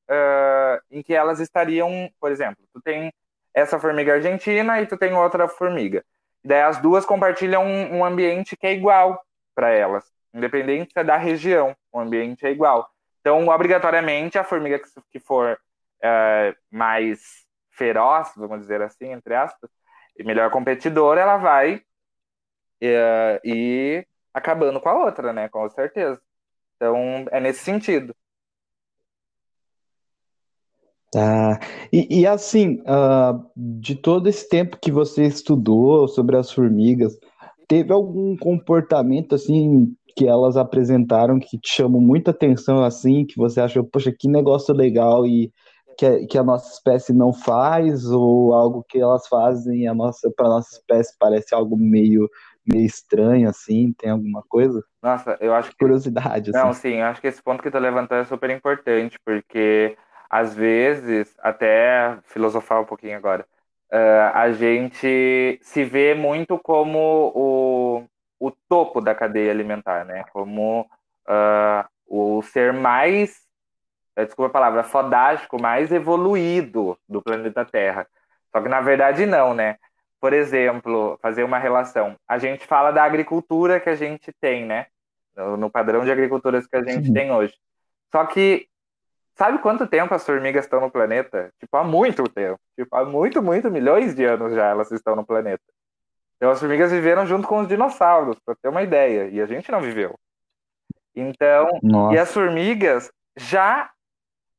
uh, 0.09 0.81
em 0.91 1.01
que 1.01 1.13
elas 1.13 1.39
estariam, 1.39 2.09
por 2.19 2.31
exemplo, 2.31 2.63
tu 2.73 2.81
tem 2.81 3.11
essa 3.53 3.79
formiga 3.79 4.13
argentina 4.13 4.81
e 4.81 4.85
tu 4.85 4.97
tem 4.97 5.13
outra 5.13 5.47
formiga. 5.47 6.03
Daí 6.47 6.61
as 6.61 6.77
duas 6.77 7.05
compartilham 7.05 7.65
um, 7.65 7.97
um 7.97 8.05
ambiente 8.05 8.55
que 8.55 8.65
é 8.65 8.73
igual 8.73 9.21
para 9.53 9.69
elas, 9.69 10.05
independente 10.33 10.93
é 10.95 11.03
da 11.03 11.17
região, 11.17 11.75
o 11.91 11.99
ambiente 11.99 12.45
é 12.45 12.51
igual. 12.51 12.89
Então, 13.19 13.49
obrigatoriamente, 13.49 14.39
a 14.39 14.43
formiga 14.45 14.79
que 15.11 15.19
for 15.19 15.59
uh, 15.97 16.55
mais 16.71 17.19
feroz, 17.71 18.31
vamos 18.37 18.61
dizer 18.61 18.81
assim, 18.81 19.11
entre 19.11 19.35
aspas, 19.35 19.69
e 20.17 20.23
melhor 20.23 20.49
competidora, 20.49 21.19
ela 21.19 21.35
vai 21.35 21.75
uh, 22.81 23.39
ir 23.43 24.07
acabando 24.33 24.79
com 24.79 24.87
a 24.87 25.03
outra, 25.03 25.33
né? 25.33 25.49
Com 25.49 25.69
certeza. 25.69 26.21
Então, 26.77 27.25
é 27.29 27.41
nesse 27.41 27.59
sentido. 27.59 28.15
Tá. 31.11 31.59
E, 31.91 32.21
e 32.21 32.27
assim, 32.27 32.81
uh, 32.81 33.45
de 33.55 33.95
todo 33.95 34.27
esse 34.27 34.47
tempo 34.47 34.77
que 34.81 34.91
você 34.91 35.23
estudou 35.23 36.07
sobre 36.07 36.35
as 36.35 36.51
formigas, 36.51 37.17
teve 37.67 37.93
algum 37.93 38.35
comportamento 38.35 39.35
assim 39.35 39.95
que 40.15 40.27
elas 40.27 40.57
apresentaram 40.57 41.39
que 41.39 41.59
te 41.59 41.69
chamou 41.69 42.01
muita 42.01 42.31
atenção 42.31 42.83
assim, 42.83 43.25
que 43.25 43.37
você 43.37 43.61
achou, 43.61 43.83
poxa, 43.83 44.11
que 44.11 44.27
negócio 44.27 44.73
legal 44.73 45.25
e 45.25 45.51
que 45.97 46.05
a, 46.05 46.27
que 46.27 46.37
a 46.37 46.43
nossa 46.43 46.73
espécie 46.73 47.13
não 47.13 47.31
faz, 47.31 48.05
ou 48.05 48.53
algo 48.53 48.83
que 48.87 48.99
elas 48.99 49.27
fazem 49.27 49.87
a 49.87 49.93
nossa 49.93 50.31
para 50.35 50.49
nossa 50.49 50.75
espécie 50.75 51.15
parece 51.19 51.55
algo 51.55 51.77
meio 51.77 52.29
meio 52.65 52.85
estranho 52.85 53.47
assim, 53.47 53.93
tem 53.97 54.09
alguma 54.09 54.43
coisa? 54.49 54.83
Nossa, 55.01 55.37
eu 55.39 55.53
acho 55.53 55.69
que 55.69 55.77
curiosidade 55.77 56.49
assim. 56.49 56.59
Não, 56.59 56.73
sim, 56.73 56.95
eu 56.95 57.05
acho 57.05 57.21
que 57.21 57.27
esse 57.27 57.41
ponto 57.41 57.63
que 57.63 57.71
tu 57.71 57.79
levantou 57.79 58.17
é 58.17 58.25
super 58.25 58.49
importante, 58.49 59.17
porque 59.23 59.95
às 60.29 60.55
vezes, 60.55 61.35
até 61.39 62.17
filosofar 62.25 62.81
um 62.81 62.85
pouquinho 62.85 63.17
agora, 63.17 63.45
uh, 63.91 64.31
a 64.33 64.51
gente 64.51 65.59
se 65.61 65.83
vê 65.83 66.13
muito 66.13 66.57
como 66.59 67.31
o, 67.35 68.03
o 68.39 68.51
topo 68.69 69.01
da 69.01 69.15
cadeia 69.15 69.51
alimentar, 69.51 70.05
né? 70.05 70.23
Como 70.31 70.81
uh, 70.81 71.87
o 72.07 72.41
ser 72.41 72.73
mais 72.73 73.47
é, 74.17 74.25
desculpa 74.25 74.49
a 74.49 74.53
palavra, 74.53 74.83
fodástico, 74.83 75.61
mais 75.61 75.91
evoluído 75.91 76.97
do 77.07 77.21
planeta 77.21 77.63
Terra. 77.63 78.07
Só 78.51 78.59
que 78.59 78.67
na 78.67 78.81
verdade 78.81 79.27
não, 79.27 79.53
né? 79.53 79.77
Por 80.19 80.33
exemplo, 80.33 81.19
fazer 81.21 81.43
uma 81.43 81.59
relação. 81.59 82.15
A 82.27 82.39
gente 82.39 82.65
fala 82.65 82.89
da 82.89 83.03
agricultura 83.03 83.79
que 83.79 83.89
a 83.91 83.95
gente 83.95 84.33
tem, 84.41 84.65
né? 84.65 84.87
No 85.59 85.69
padrão 85.69 86.03
de 86.03 86.11
agricultura 86.11 86.59
que 86.63 86.75
a 86.75 86.83
gente 86.83 87.13
tem 87.13 87.31
hoje. 87.31 87.53
Só 88.11 88.25
que 88.25 88.67
sabe 89.37 89.59
quanto 89.59 89.87
tempo 89.87 90.13
as 90.13 90.25
formigas 90.25 90.65
estão 90.65 90.81
no 90.81 90.91
planeta? 90.91 91.53
Tipo, 91.59 91.77
há 91.77 91.83
muito 91.83 92.23
tempo. 92.23 92.59
Tipo, 92.75 92.95
há 92.95 93.05
muito, 93.05 93.41
muito 93.41 93.69
milhões 93.69 94.15
de 94.15 94.25
anos 94.25 94.53
já 94.53 94.65
elas 94.65 94.91
estão 94.91 95.15
no 95.15 95.25
planeta. 95.25 95.63
Então 96.35 96.49
as 96.49 96.59
formigas 96.59 96.91
viveram 96.91 97.25
junto 97.25 97.47
com 97.47 97.59
os 97.59 97.67
dinossauros, 97.67 98.37
para 98.45 98.55
ter 98.55 98.69
uma 98.69 98.83
ideia, 98.83 99.29
e 99.29 99.39
a 99.41 99.45
gente 99.45 99.71
não 99.71 99.81
viveu. 99.81 100.15
Então, 101.15 101.67
Nossa. 101.81 102.15
e 102.15 102.19
as 102.19 102.31
formigas 102.31 103.11
já 103.35 103.89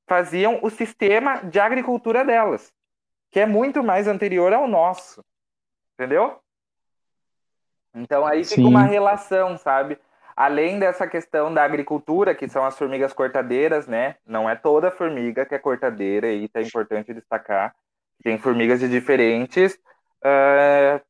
faziam 0.08 0.58
o 0.62 0.70
sistema 0.70 1.42
de 1.44 1.60
agricultura 1.60 2.24
delas, 2.24 2.72
que 3.30 3.38
é 3.38 3.46
muito 3.46 3.82
mais 3.82 4.08
anterior 4.08 4.52
ao 4.52 4.66
nosso. 4.66 5.22
Entendeu? 5.94 6.40
Então 7.94 8.26
aí 8.26 8.44
fica 8.44 8.62
Sim. 8.62 8.68
uma 8.68 8.82
relação, 8.82 9.56
sabe? 9.56 9.98
Além 10.38 10.78
dessa 10.78 11.04
questão 11.04 11.52
da 11.52 11.64
agricultura, 11.64 12.32
que 12.32 12.48
são 12.48 12.64
as 12.64 12.78
formigas 12.78 13.12
cortadeiras, 13.12 13.88
né? 13.88 14.14
Não 14.24 14.48
é 14.48 14.54
toda 14.54 14.88
formiga 14.88 15.44
que 15.44 15.52
é 15.52 15.58
cortadeira, 15.58 16.28
e 16.28 16.48
é 16.54 16.62
importante 16.62 17.12
destacar. 17.12 17.74
Tem 18.22 18.38
formigas 18.38 18.78
de 18.78 18.88
diferentes 18.88 19.74
uh, 20.22 21.04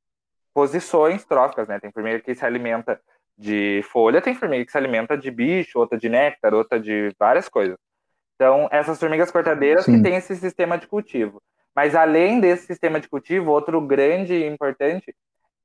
posições 0.55 1.27
tróficas, 1.27 1.69
né? 1.69 1.79
Tem 1.79 1.93
formiga 1.93 2.21
que 2.21 2.35
se 2.35 2.43
alimenta 2.43 2.99
de 3.37 3.83
folha, 3.91 4.23
tem 4.23 4.35
formiga 4.35 4.65
que 4.65 4.73
se 4.73 4.79
alimenta 4.79 5.15
de 5.15 5.31
bicho, 5.31 5.79
outra 5.79 5.99
de 5.99 6.09
néctar, 6.09 6.55
outra 6.55 6.81
de 6.81 7.15
várias 7.19 7.51
coisas. 7.51 7.77
Então, 8.35 8.67
essas 8.73 8.99
formigas 8.99 9.31
cortadeiras 9.31 9.85
Sim. 9.85 9.99
que 9.99 10.03
têm 10.05 10.17
esse 10.17 10.35
sistema 10.37 10.79
de 10.79 10.87
cultivo. 10.87 11.43
Mas 11.77 11.95
além 11.95 12.41
desse 12.41 12.65
sistema 12.65 12.99
de 12.99 13.07
cultivo, 13.07 13.51
outro 13.51 13.79
grande 13.79 14.33
e 14.33 14.47
importante 14.47 15.15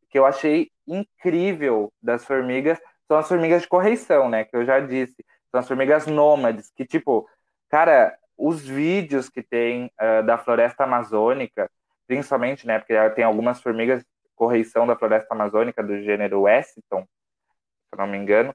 que 0.10 0.19
eu 0.19 0.26
achei 0.26 0.69
incrível 0.86 1.93
das 2.02 2.26
formigas 2.26 2.78
são 3.13 3.19
as 3.19 3.28
formigas 3.28 3.62
de 3.62 3.67
correição, 3.67 4.28
né? 4.30 4.43
Que 4.43 4.56
eu 4.56 4.65
já 4.65 4.80
disse. 4.80 5.23
São 5.52 5.60
as 5.60 5.67
formigas 5.67 6.08
nômades, 6.08 6.71
que, 6.76 6.84
tipo, 6.86 7.30
cara, 7.69 8.17
os 8.36 8.67
vídeos 8.67 9.30
que 9.30 9.43
tem 9.43 9.91
uh, 10.02 10.23
da 10.26 10.38
floresta 10.38 10.84
amazônica, 10.84 11.69
principalmente, 12.08 12.65
né? 12.65 12.80
Porque 12.80 12.97
tem 13.12 13.23
algumas 13.23 13.62
formigas 13.62 14.04
correição 14.36 14.88
da 14.88 14.95
floresta 14.95 15.34
amazônica 15.34 15.84
do 15.84 16.02
gênero 16.02 16.41
Weston, 16.41 17.02
se 17.02 17.97
não 17.97 18.08
me 18.08 18.17
engano, 18.17 18.49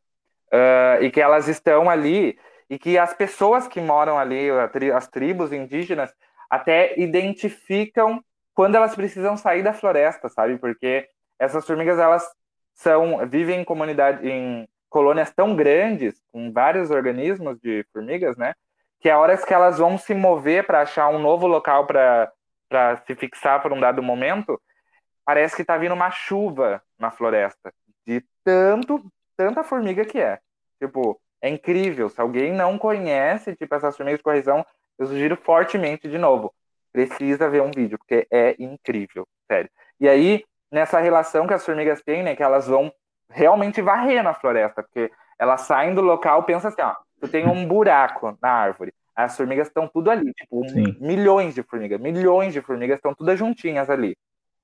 uh, 0.53 1.03
e 1.03 1.11
que 1.11 1.21
elas 1.21 1.47
estão 1.47 1.89
ali 1.89 2.37
e 2.69 2.79
que 2.79 2.99
as 2.99 3.15
pessoas 3.15 3.69
que 3.69 3.81
moram 3.81 4.19
ali, 4.19 4.51
as 4.95 5.07
tribos 5.09 5.53
indígenas, 5.53 6.13
até 6.51 6.99
identificam 6.99 8.23
quando 8.55 8.75
elas 8.75 8.95
precisam 8.95 9.37
sair 9.37 9.63
da 9.63 9.73
floresta, 9.73 10.29
sabe? 10.29 10.59
Porque 10.59 11.09
essas 11.39 11.65
formigas 11.65 11.99
elas 11.99 12.29
são 12.79 13.27
vivem 13.27 13.61
em 13.61 13.65
comunidade 13.65 14.27
em 14.29 14.69
colônias 14.89 15.33
tão 15.33 15.55
grandes, 15.55 16.23
com 16.33 16.53
vários 16.53 16.91
organismos 16.91 17.59
de 17.61 17.85
formigas, 17.93 18.37
né? 18.37 18.55
Que 19.01 19.11
a 19.11 19.19
horas 19.19 19.45
que 19.45 19.53
elas 19.53 19.79
vão 19.79 19.99
se 19.99 20.15
mover 20.15 20.65
para 20.65 20.83
achar 20.83 21.09
um 21.09 21.19
novo 21.19 21.47
local 21.47 21.87
para 21.87 22.33
se 23.07 23.15
fixar 23.15 23.61
por 23.61 23.73
um 23.73 23.81
dado 23.81 24.03
momento, 24.03 24.61
parece 25.25 25.57
que 25.57 25.63
está 25.63 25.77
vindo 25.77 25.93
uma 25.93 26.11
chuva 26.11 26.83
na 26.99 27.11
floresta 27.11 27.73
de 28.07 28.25
tanto 28.45 29.05
tanta 29.37 29.63
formiga 29.63 30.05
que 30.05 30.19
é. 30.19 30.39
Tipo, 30.83 31.21
é 31.41 31.49
incrível. 31.49 32.09
Se 32.09 32.21
alguém 32.21 32.53
não 32.53 32.79
conhece, 32.79 33.55
tipo, 33.55 33.75
essas 33.75 33.97
formigas 33.97 34.19
de 34.19 34.25
correção, 34.25 34.65
eu 34.99 35.07
sugiro 35.07 35.37
fortemente, 35.37 36.09
de 36.09 36.19
novo, 36.19 36.53
precisa 36.93 37.49
ver 37.49 37.63
um 37.63 37.71
vídeo, 37.71 37.99
porque 37.99 38.27
é 38.31 38.57
incrível, 38.59 39.27
sério. 39.47 39.71
E 40.01 40.09
aí, 40.09 40.45
nessa 40.71 41.01
relação 41.01 41.47
que 41.47 41.55
as 41.55 41.65
formigas 41.65 42.03
têm, 42.03 42.23
né, 42.23 42.37
que 42.37 42.43
elas 42.43 42.67
vão 42.67 42.93
realmente 43.31 43.81
varrer 43.81 44.23
na 44.23 44.35
floresta, 44.35 44.83
porque 44.83 45.11
elas 45.39 45.63
saem 45.63 45.95
do 45.95 46.01
local, 46.01 46.43
pensa 46.43 46.69
assim, 46.69 46.83
ó, 46.83 46.95
tu 47.21 47.29
tem 47.29 47.47
um 47.47 47.67
buraco 47.69 48.37
na 48.41 48.51
árvore, 48.51 48.93
as 49.15 49.37
formigas 49.37 49.69
estão 49.69 49.89
tudo 49.89 50.11
ali, 50.11 50.33
tipo, 50.33 50.69
Sim. 50.69 50.97
milhões 51.01 51.55
de 51.55 51.63
formigas, 51.63 52.01
milhões 52.01 52.53
de 52.53 52.61
formigas 52.61 52.97
estão 52.97 53.15
todas 53.15 53.39
juntinhas 53.39 53.91
ali, 53.91 54.17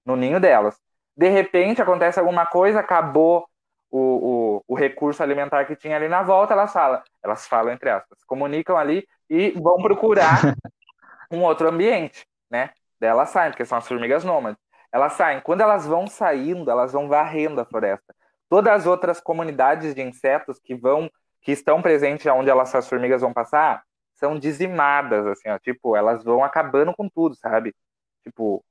no 0.04 0.16
ninho 0.16 0.38
delas. 0.38 0.76
De 1.16 1.28
repente, 1.28 1.82
acontece 1.82 2.18
alguma 2.18 2.46
coisa, 2.46 2.80
acabou 2.80 3.46
o, 3.90 3.98
o, 3.98 4.64
o, 4.68 4.74
recurso 4.74 5.22
alimentar 5.22 5.64
que 5.64 5.76
tinha 5.76 5.96
ali 5.96 6.08
na 6.08 6.22
volta, 6.22 6.52
elas 6.52 6.72
falam, 6.72 7.00
elas 7.22 7.46
falam 7.46 7.72
entre 7.72 7.90
aspas, 7.90 8.18
comunicam 8.24 8.76
ali 8.76 9.06
e 9.30 9.50
vão 9.52 9.80
procurar 9.80 10.40
um 11.30 11.42
outro 11.42 11.68
ambiente, 11.68 12.26
né? 12.50 12.70
Daí 12.98 13.10
elas 13.10 13.30
saem, 13.30 13.50
porque 13.50 13.64
são 13.64 13.78
as 13.78 13.86
formigas 13.86 14.24
nômades. 14.24 14.58
Elas 14.94 15.14
saem. 15.14 15.40
Quando 15.40 15.60
elas 15.60 15.84
vão 15.84 16.06
saindo, 16.06 16.70
elas 16.70 16.92
vão 16.92 17.08
varrendo 17.08 17.60
a 17.60 17.64
floresta. 17.64 18.14
Todas 18.48 18.72
as 18.72 18.86
outras 18.86 19.20
comunidades 19.20 19.92
de 19.92 20.00
insetos 20.00 20.60
que 20.60 20.72
vão, 20.72 21.10
que 21.42 21.50
estão 21.50 21.82
presentes 21.82 22.24
onde 22.26 22.48
elas, 22.48 22.72
as 22.72 22.88
formigas 22.88 23.20
vão 23.20 23.32
passar, 23.32 23.82
são 24.14 24.38
dizimadas, 24.38 25.26
assim, 25.26 25.48
ó. 25.48 25.58
Tipo, 25.58 25.96
elas 25.96 26.22
vão 26.22 26.44
acabando 26.44 26.94
com 26.94 27.08
tudo, 27.08 27.34
sabe? 27.34 27.74
Tipo, 28.22 28.64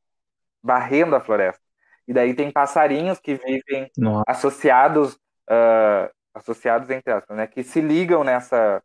varrendo 0.63 1.13
a 1.13 1.19
floresta. 1.19 1.61
E 2.07 2.13
daí 2.13 2.33
tem 2.33 2.49
passarinhos 2.49 3.19
que 3.19 3.35
vivem 3.35 3.91
Nossa. 3.97 4.23
associados 4.25 5.15
uh, 5.49 6.09
associados 6.33 6.89
entre 6.89 7.11
aspas, 7.11 7.35
né, 7.37 7.47
que 7.47 7.63
se 7.63 7.81
ligam 7.81 8.23
nessa 8.23 8.81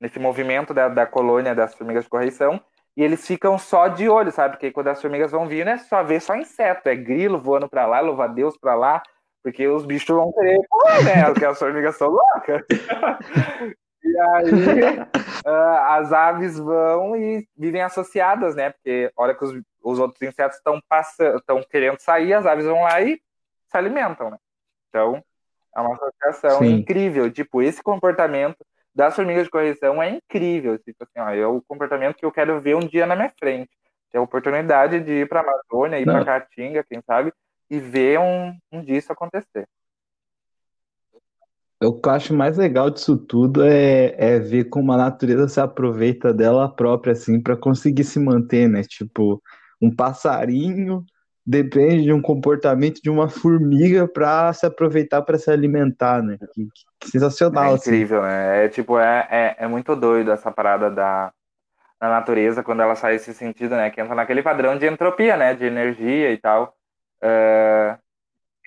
nesse 0.00 0.18
movimento 0.18 0.72
da, 0.72 0.88
da 0.88 1.06
colônia 1.06 1.54
das 1.54 1.74
formigas 1.74 2.04
de 2.04 2.10
correição 2.10 2.60
e 2.96 3.02
eles 3.02 3.26
ficam 3.26 3.58
só 3.58 3.88
de 3.88 4.08
olho, 4.08 4.32
sabe? 4.32 4.54
Porque 4.54 4.70
quando 4.70 4.88
as 4.88 5.00
formigas 5.00 5.30
vão 5.30 5.46
vir, 5.46 5.66
é 5.66 5.78
só 5.78 6.02
ver 6.02 6.20
só 6.20 6.34
inseto, 6.34 6.88
é 6.88 6.96
grilo 6.96 7.40
voando 7.40 7.68
para 7.68 7.86
lá, 7.86 8.00
louva 8.00 8.24
a 8.24 8.28
Deus 8.28 8.56
para 8.58 8.74
lá, 8.74 9.02
porque 9.42 9.66
os 9.68 9.86
bichos 9.86 10.14
vão 10.14 10.32
querer 10.32 10.58
comer, 10.68 11.04
né? 11.04 11.24
Porque 11.26 11.44
as 11.44 11.58
formigas 11.58 11.96
são 11.96 12.08
loucas. 12.08 12.62
e 14.02 14.18
aí 14.18 15.00
uh, 15.46 15.78
as 15.88 16.12
aves 16.12 16.58
vão 16.58 17.16
e 17.16 17.46
vivem 17.56 17.82
associadas, 17.82 18.54
né? 18.54 18.70
Porque 18.70 19.10
olha 19.16 19.34
que 19.34 19.44
os, 19.44 19.62
os 19.82 19.98
outros 19.98 20.20
insetos 20.20 20.58
estão 20.58 20.80
passando, 20.88 21.38
estão 21.38 21.62
querendo 21.70 21.98
sair, 22.00 22.34
as 22.34 22.44
aves 22.44 22.66
vão 22.66 22.82
lá 22.82 23.00
e 23.00 23.20
se 23.68 23.76
alimentam, 23.76 24.30
né? 24.30 24.36
Então, 24.88 25.22
é 25.74 25.80
uma 25.80 25.94
associação 25.94 26.58
Sim. 26.58 26.74
incrível. 26.74 27.30
Tipo, 27.30 27.62
esse 27.62 27.82
comportamento 27.82 28.58
das 28.94 29.14
formigas 29.14 29.44
de 29.44 29.50
correção 29.50 30.02
é 30.02 30.10
incrível. 30.10 30.78
Tipo 30.78 31.04
assim, 31.04 31.18
ó, 31.18 31.30
é 31.30 31.46
o 31.46 31.62
comportamento 31.62 32.16
que 32.16 32.24
eu 32.24 32.32
quero 32.32 32.60
ver 32.60 32.76
um 32.76 32.80
dia 32.80 33.06
na 33.06 33.16
minha 33.16 33.32
frente. 33.38 33.70
Ter 34.10 34.18
a 34.18 34.22
oportunidade 34.22 35.00
de 35.00 35.12
ir 35.12 35.28
para 35.28 35.40
a 35.40 35.42
Amazônia, 35.42 36.00
ir 36.00 36.04
para 36.04 36.24
Caatinga, 36.24 36.84
quem 36.84 37.00
sabe, 37.02 37.32
e 37.70 37.78
ver 37.78 38.18
um, 38.18 38.56
um 38.72 38.82
disso 38.82 39.12
acontecer. 39.12 39.66
O 41.82 41.94
que 41.94 42.08
eu 42.08 42.12
acho 42.12 42.34
mais 42.34 42.58
legal 42.58 42.90
disso 42.90 43.16
tudo 43.16 43.64
é, 43.64 44.14
é 44.18 44.38
ver 44.38 44.64
como 44.64 44.92
a 44.92 44.98
natureza 44.98 45.48
se 45.48 45.60
aproveita 45.60 46.34
dela 46.34 46.68
própria, 46.68 47.12
assim, 47.12 47.40
para 47.40 47.56
conseguir 47.56 48.04
se 48.04 48.18
manter, 48.18 48.68
né? 48.68 48.82
Tipo, 48.82 49.42
um 49.80 49.94
passarinho 49.94 51.06
depende 51.50 52.04
de 52.04 52.12
um 52.12 52.22
comportamento 52.22 53.02
de 53.02 53.10
uma 53.10 53.28
formiga 53.28 54.06
para 54.06 54.52
se 54.52 54.64
aproveitar 54.64 55.20
para 55.22 55.36
se 55.36 55.50
alimentar, 55.50 56.22
né? 56.22 56.38
Que, 56.54 56.68
que 57.00 57.10
sensacional, 57.10 57.72
é 57.72 57.74
assim. 57.74 57.90
incrível, 57.90 58.20
assim. 58.20 58.28
né? 58.28 58.64
É 58.64 58.68
tipo, 58.68 58.96
é, 58.96 59.28
é, 59.28 59.56
é, 59.58 59.66
muito 59.66 59.96
doido 59.96 60.30
essa 60.30 60.52
parada 60.52 60.88
da, 60.88 61.32
da 62.00 62.08
natureza 62.08 62.62
quando 62.62 62.82
ela 62.82 62.94
sai 62.94 63.16
esse 63.16 63.34
sentido, 63.34 63.74
né? 63.74 63.90
Que 63.90 64.00
entra 64.00 64.14
naquele 64.14 64.44
padrão 64.44 64.78
de 64.78 64.86
entropia, 64.86 65.36
né? 65.36 65.52
De 65.52 65.64
energia 65.64 66.32
e 66.32 66.38
tal. 66.38 66.72
Uh, 67.20 67.98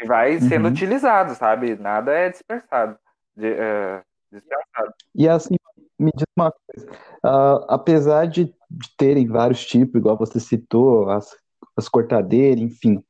e 0.02 0.06
vai 0.06 0.38
sendo 0.42 0.66
uhum. 0.66 0.72
utilizado, 0.72 1.36
sabe? 1.36 1.78
Nada 1.78 2.12
é 2.12 2.30
dispersado 2.32 2.98
de, 3.34 3.48
é, 3.48 4.02
E 5.16 5.30
assim, 5.30 5.56
me 5.98 6.12
diz 6.14 6.26
uma 6.36 6.52
coisa, 6.52 6.92
uh, 7.24 7.66
apesar 7.70 8.26
de, 8.28 8.54
de, 8.70 8.96
terem 8.98 9.26
vários 9.26 9.66
tipos, 9.66 9.96
igual 9.96 10.18
você 10.18 10.38
citou, 10.38 11.10
as, 11.10 11.34
as 11.76 11.88
cortadeiras, 11.88 12.62
enfim, 12.62 13.04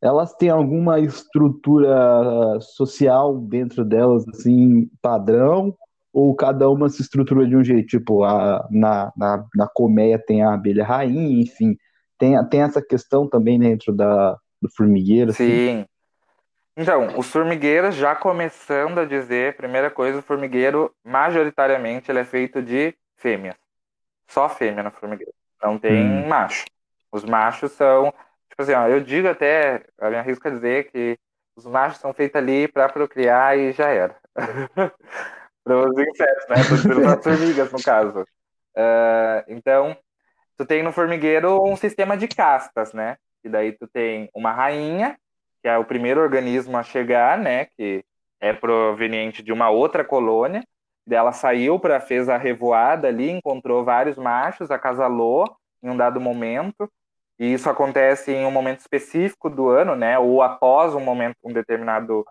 elas 0.00 0.34
têm 0.34 0.50
alguma 0.50 1.00
estrutura 1.00 2.58
social 2.60 3.38
dentro 3.38 3.84
delas, 3.84 4.26
assim, 4.28 4.90
padrão, 5.00 5.74
ou 6.12 6.34
cada 6.34 6.68
uma 6.68 6.88
se 6.88 7.02
estrutura 7.02 7.46
de 7.46 7.56
um 7.56 7.64
jeito, 7.64 7.88
tipo, 7.88 8.22
a, 8.22 8.68
na, 8.70 9.12
na, 9.16 9.44
na 9.54 9.66
colmeia 9.66 10.18
tem 10.18 10.42
a 10.42 10.54
abelha 10.54 10.84
rainha, 10.84 11.42
enfim, 11.42 11.76
tem, 12.18 12.42
tem 12.48 12.62
essa 12.62 12.80
questão 12.80 13.26
também 13.26 13.58
dentro 13.58 13.92
da, 13.92 14.36
do 14.60 14.70
formigueiro? 14.76 15.30
Assim? 15.30 15.46
Sim, 15.46 15.78
assim? 15.78 15.86
Então, 16.76 17.18
os 17.18 17.30
formigueiros, 17.30 17.94
já 17.94 18.14
começando 18.16 18.98
a 18.98 19.04
dizer, 19.04 19.56
primeira 19.56 19.90
coisa, 19.90 20.18
o 20.18 20.22
formigueiro, 20.22 20.92
majoritariamente, 21.04 22.10
ele 22.10 22.18
é 22.18 22.24
feito 22.24 22.60
de 22.60 22.94
fêmeas. 23.16 23.56
Só 24.26 24.48
fêmea 24.48 24.82
no 24.82 24.90
formigueiro. 24.90 25.32
Não 25.62 25.78
tem 25.78 26.04
hum. 26.04 26.28
macho. 26.28 26.64
Os 27.14 27.24
machos 27.24 27.70
são, 27.70 28.12
tipo 28.50 28.60
assim, 28.60 28.72
ó, 28.72 28.88
eu 28.88 29.00
digo 29.00 29.28
até, 29.28 29.86
a 30.00 30.10
minha 30.10 30.20
risca 30.20 30.50
dizer 30.50 30.90
que 30.90 31.16
os 31.54 31.64
machos 31.64 32.00
são 32.00 32.12
feitos 32.12 32.34
ali 32.34 32.66
para 32.66 32.88
procriar 32.88 33.56
e 33.56 33.70
já 33.70 33.88
era. 33.88 34.16
para 35.62 35.76
os 35.76 35.96
insetos, 35.96 36.46
né? 36.48 36.56
Para 36.92 37.14
as 37.14 37.22
formigas, 37.22 37.70
no 37.70 37.80
caso. 37.80 38.22
Uh, 38.76 39.44
então, 39.46 39.96
tu 40.56 40.66
tem 40.66 40.82
no 40.82 40.90
formigueiro 40.90 41.62
um 41.62 41.76
sistema 41.76 42.16
de 42.16 42.26
castas, 42.26 42.92
né? 42.92 43.16
E 43.44 43.48
daí 43.48 43.70
tu 43.70 43.86
tem 43.86 44.28
uma 44.34 44.50
rainha, 44.50 45.16
que 45.62 45.68
é 45.68 45.78
o 45.78 45.84
primeiro 45.84 46.20
organismo 46.20 46.76
a 46.76 46.82
chegar, 46.82 47.38
né, 47.38 47.66
que 47.66 48.04
é 48.40 48.52
proveniente 48.52 49.40
de 49.40 49.52
uma 49.52 49.70
outra 49.70 50.02
colônia. 50.02 50.64
Ela 51.08 51.30
saiu 51.30 51.78
para 51.78 52.00
fez 52.00 52.28
a 52.28 52.36
revoada 52.36 53.06
ali, 53.06 53.30
encontrou 53.30 53.84
vários 53.84 54.16
machos, 54.16 54.72
acasalou 54.72 55.44
em 55.80 55.90
um 55.90 55.96
dado 55.96 56.20
momento. 56.20 56.90
E 57.38 57.52
isso 57.52 57.68
acontece 57.68 58.32
em 58.32 58.46
um 58.46 58.50
momento 58.50 58.80
específico 58.80 59.50
do 59.50 59.68
ano, 59.68 59.96
né, 59.96 60.18
ou 60.18 60.42
após 60.42 60.94
um 60.94 61.00
momento, 61.00 61.36
um 61.42 61.52
determinado 61.52 62.24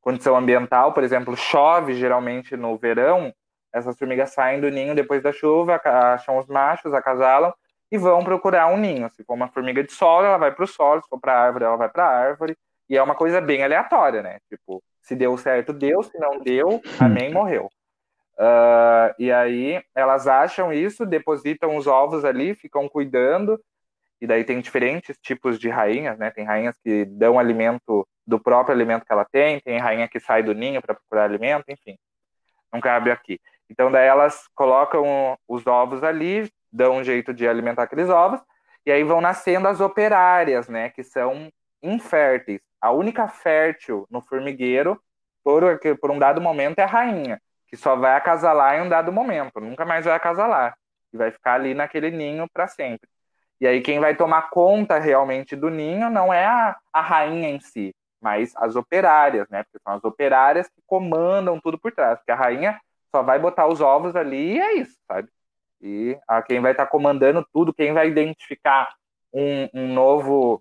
condição 0.00 0.36
ambiental, 0.36 0.92
por 0.92 1.04
exemplo, 1.04 1.36
chove 1.36 1.94
geralmente 1.94 2.56
no 2.56 2.76
verão, 2.76 3.32
essas 3.72 3.98
formigas 3.98 4.30
saem 4.30 4.60
do 4.60 4.68
ninho 4.68 4.94
depois 4.94 5.22
da 5.22 5.32
chuva, 5.32 5.80
acham 5.84 6.38
os 6.38 6.46
machos, 6.46 6.92
acasalam 6.92 7.54
e 7.90 7.96
vão 7.96 8.22
procurar 8.22 8.66
um 8.68 8.76
ninho. 8.76 9.10
Se 9.10 9.24
for 9.24 9.34
uma 9.34 9.48
formiga 9.48 9.82
de 9.82 9.92
solo, 9.92 10.26
ela 10.26 10.36
vai 10.36 10.52
para 10.52 10.64
o 10.64 10.66
solo, 10.66 11.02
se 11.02 11.08
for 11.08 11.18
para 11.18 11.38
árvore, 11.38 11.64
ela 11.64 11.76
vai 11.76 11.88
para 11.88 12.04
a 12.04 12.10
árvore. 12.10 12.56
E 12.88 12.96
é 12.96 13.02
uma 13.02 13.14
coisa 13.14 13.40
bem 13.40 13.62
aleatória, 13.62 14.22
né? 14.22 14.38
Tipo, 14.48 14.82
se 15.00 15.16
deu 15.16 15.36
certo, 15.38 15.72
deu, 15.72 16.02
se 16.02 16.18
não 16.18 16.40
deu, 16.40 16.82
amém, 17.00 17.32
morreu. 17.32 17.70
Uh, 18.34 19.14
e 19.18 19.30
aí 19.30 19.82
elas 19.94 20.26
acham 20.26 20.72
isso, 20.72 21.06
depositam 21.06 21.76
os 21.76 21.86
ovos 21.86 22.24
ali, 22.24 22.54
ficam 22.54 22.88
cuidando. 22.88 23.58
E 24.22 24.26
daí 24.28 24.44
tem 24.44 24.60
diferentes 24.60 25.18
tipos 25.20 25.58
de 25.58 25.68
rainhas, 25.68 26.16
né? 26.16 26.30
Tem 26.30 26.44
rainhas 26.44 26.78
que 26.78 27.04
dão 27.06 27.40
alimento 27.40 28.06
do 28.24 28.38
próprio 28.38 28.72
alimento 28.72 29.04
que 29.04 29.12
ela 29.12 29.24
tem, 29.24 29.58
tem 29.58 29.80
rainha 29.80 30.06
que 30.06 30.20
sai 30.20 30.44
do 30.44 30.54
ninho 30.54 30.80
para 30.80 30.94
procurar 30.94 31.24
alimento, 31.24 31.64
enfim. 31.68 31.98
Não 32.72 32.80
cabe 32.80 33.10
aqui. 33.10 33.40
Então 33.68 33.90
daí 33.90 34.06
elas 34.06 34.46
colocam 34.54 35.36
os 35.48 35.66
ovos 35.66 36.04
ali, 36.04 36.48
dão 36.72 36.98
um 36.98 37.02
jeito 37.02 37.34
de 37.34 37.48
alimentar 37.48 37.82
aqueles 37.82 38.08
ovos, 38.08 38.40
e 38.86 38.92
aí 38.92 39.02
vão 39.02 39.20
nascendo 39.20 39.66
as 39.66 39.80
operárias, 39.80 40.68
né, 40.68 40.90
que 40.90 41.02
são 41.02 41.50
inférteis. 41.82 42.60
A 42.80 42.92
única 42.92 43.26
fértil 43.26 44.06
no 44.08 44.22
formigueiro, 44.22 45.02
por, 45.42 45.64
por 46.00 46.12
um 46.12 46.18
dado 46.20 46.40
momento, 46.40 46.78
é 46.78 46.84
a 46.84 46.86
rainha, 46.86 47.42
que 47.66 47.76
só 47.76 47.96
vai 47.96 48.14
acasalar 48.14 48.78
em 48.78 48.82
um 48.82 48.88
dado 48.88 49.10
momento, 49.10 49.58
nunca 49.58 49.84
mais 49.84 50.04
vai 50.04 50.14
acasalar, 50.14 50.78
e 51.12 51.16
vai 51.16 51.32
ficar 51.32 51.54
ali 51.54 51.74
naquele 51.74 52.12
ninho 52.12 52.48
para 52.52 52.68
sempre. 52.68 53.11
E 53.62 53.66
aí 53.68 53.80
quem 53.80 54.00
vai 54.00 54.16
tomar 54.16 54.50
conta 54.50 54.98
realmente 54.98 55.54
do 55.54 55.70
ninho 55.70 56.10
não 56.10 56.34
é 56.34 56.44
a, 56.44 56.76
a 56.92 57.00
rainha 57.00 57.48
em 57.48 57.60
si, 57.60 57.94
mas 58.20 58.52
as 58.56 58.74
operárias, 58.74 59.48
né? 59.48 59.62
Porque 59.62 59.78
são 59.84 59.94
as 59.94 60.02
operárias 60.02 60.66
que 60.66 60.82
comandam 60.84 61.60
tudo 61.60 61.78
por 61.78 61.92
trás. 61.92 62.18
Porque 62.18 62.32
a 62.32 62.34
rainha 62.34 62.80
só 63.12 63.22
vai 63.22 63.38
botar 63.38 63.68
os 63.68 63.80
ovos 63.80 64.16
ali 64.16 64.56
e 64.56 64.60
é 64.60 64.74
isso, 64.78 64.98
sabe? 65.06 65.28
E 65.80 66.18
a 66.26 66.42
quem 66.42 66.60
vai 66.60 66.72
estar 66.72 66.86
tá 66.86 66.90
comandando 66.90 67.46
tudo, 67.52 67.72
quem 67.72 67.92
vai 67.92 68.08
identificar 68.08 68.92
um, 69.32 69.68
um 69.72 69.94
novo 69.94 70.60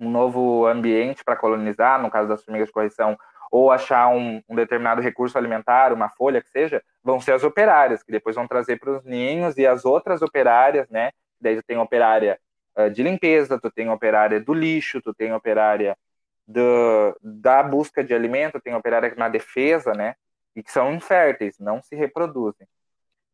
um 0.00 0.10
novo 0.10 0.66
ambiente 0.66 1.22
para 1.22 1.36
colonizar, 1.36 2.00
no 2.00 2.10
caso 2.10 2.30
das 2.30 2.42
formigas 2.42 2.68
de 2.68 2.72
correção, 2.72 3.14
ou 3.50 3.70
achar 3.70 4.08
um, 4.08 4.42
um, 4.48 4.56
determinado 4.56 5.02
recurso 5.02 5.36
alimentar, 5.36 5.92
uma 5.92 6.08
folha 6.08 6.40
que 6.40 6.48
seja, 6.48 6.82
vão 7.04 7.20
ser 7.20 7.32
as 7.32 7.44
operárias, 7.44 8.02
que 8.02 8.10
depois 8.10 8.34
vão 8.34 8.48
trazer 8.48 8.80
para 8.80 8.90
os 8.90 9.04
ninhos, 9.04 9.58
e 9.58 9.66
as 9.66 9.84
outras 9.84 10.22
operárias, 10.22 10.88
né? 10.88 11.12
Daí 11.42 11.56
tu 11.56 11.62
tem 11.62 11.78
operária 11.78 12.38
uh, 12.76 12.90
de 12.90 13.02
limpeza, 13.02 13.60
tu 13.60 13.70
tem 13.70 13.90
operária 13.90 14.40
do 14.40 14.54
lixo, 14.54 15.00
tu 15.02 15.12
tem 15.12 15.32
operária 15.32 15.96
do, 16.46 17.16
da 17.22 17.62
busca 17.62 18.02
de 18.02 18.14
alimento, 18.14 18.60
tem 18.60 18.74
operária 18.74 19.12
na 19.16 19.28
defesa, 19.28 19.92
né? 19.92 20.14
E 20.54 20.62
que 20.62 20.70
são 20.70 20.92
inférteis, 20.92 21.58
não 21.58 21.82
se 21.82 21.96
reproduzem. 21.96 22.66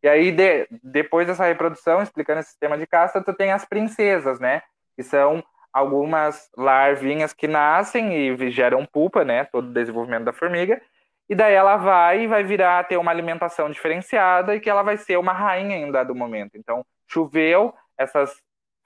E 0.03 0.09
aí, 0.09 0.31
de, 0.31 0.69
depois 0.83 1.27
dessa 1.27 1.45
reprodução, 1.45 2.03
explicando 2.03 2.41
esse 2.41 2.51
sistema 2.51 2.79
de 2.79 2.87
caça, 2.87 3.23
tu 3.23 3.35
tem 3.35 3.51
as 3.51 3.65
princesas, 3.65 4.39
né? 4.39 4.63
Que 4.97 5.03
são 5.03 5.43
algumas 5.73 6.51
larvinhas 6.57 7.33
que 7.33 7.49
nascem 7.49 8.15
e 8.15 8.51
geram 8.51 8.87
pupa, 8.87 9.25
né? 9.25 9.45
Todo 9.45 9.69
o 9.69 9.73
desenvolvimento 9.73 10.25
da 10.25 10.33
formiga. 10.33 10.81
E 11.29 11.35
daí 11.35 11.55
ela 11.55 11.77
vai 11.77 12.23
e 12.23 12.27
vai 12.27 12.43
virar 12.43 12.85
ter 12.85 12.97
uma 12.97 13.11
alimentação 13.11 13.71
diferenciada 13.71 14.55
e 14.55 14.61
que 14.61 14.71
ela 14.71 14.83
vai 14.83 14.97
ser 14.97 15.19
uma 15.19 15.33
rainha 15.33 15.77
em 15.77 15.85
um 15.85 15.93
dado 15.93 16.15
momento. 16.15 16.53
Então, 16.57 16.85
choveu, 17.07 17.75
essas 17.99 18.33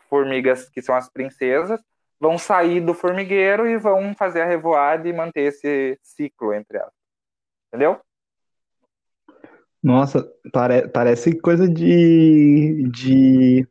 formigas 0.08 0.68
que 0.68 0.82
são 0.82 0.94
as 0.94 1.08
princesas 1.08 1.80
vão 2.20 2.38
sair 2.38 2.80
do 2.80 2.94
formigueiro 2.94 3.66
e 3.66 3.76
vão 3.76 4.14
fazer 4.14 4.42
a 4.42 4.46
revoada 4.46 5.08
e 5.08 5.12
manter 5.12 5.42
esse 5.42 5.98
ciclo 6.02 6.52
entre 6.54 6.78
elas. 6.78 6.92
Entendeu? 7.68 8.00
Nossa, 9.82 10.24
pare, 10.52 10.86
parece 10.88 11.36
coisa 11.40 11.68
de, 11.68 12.88
de 12.92 13.66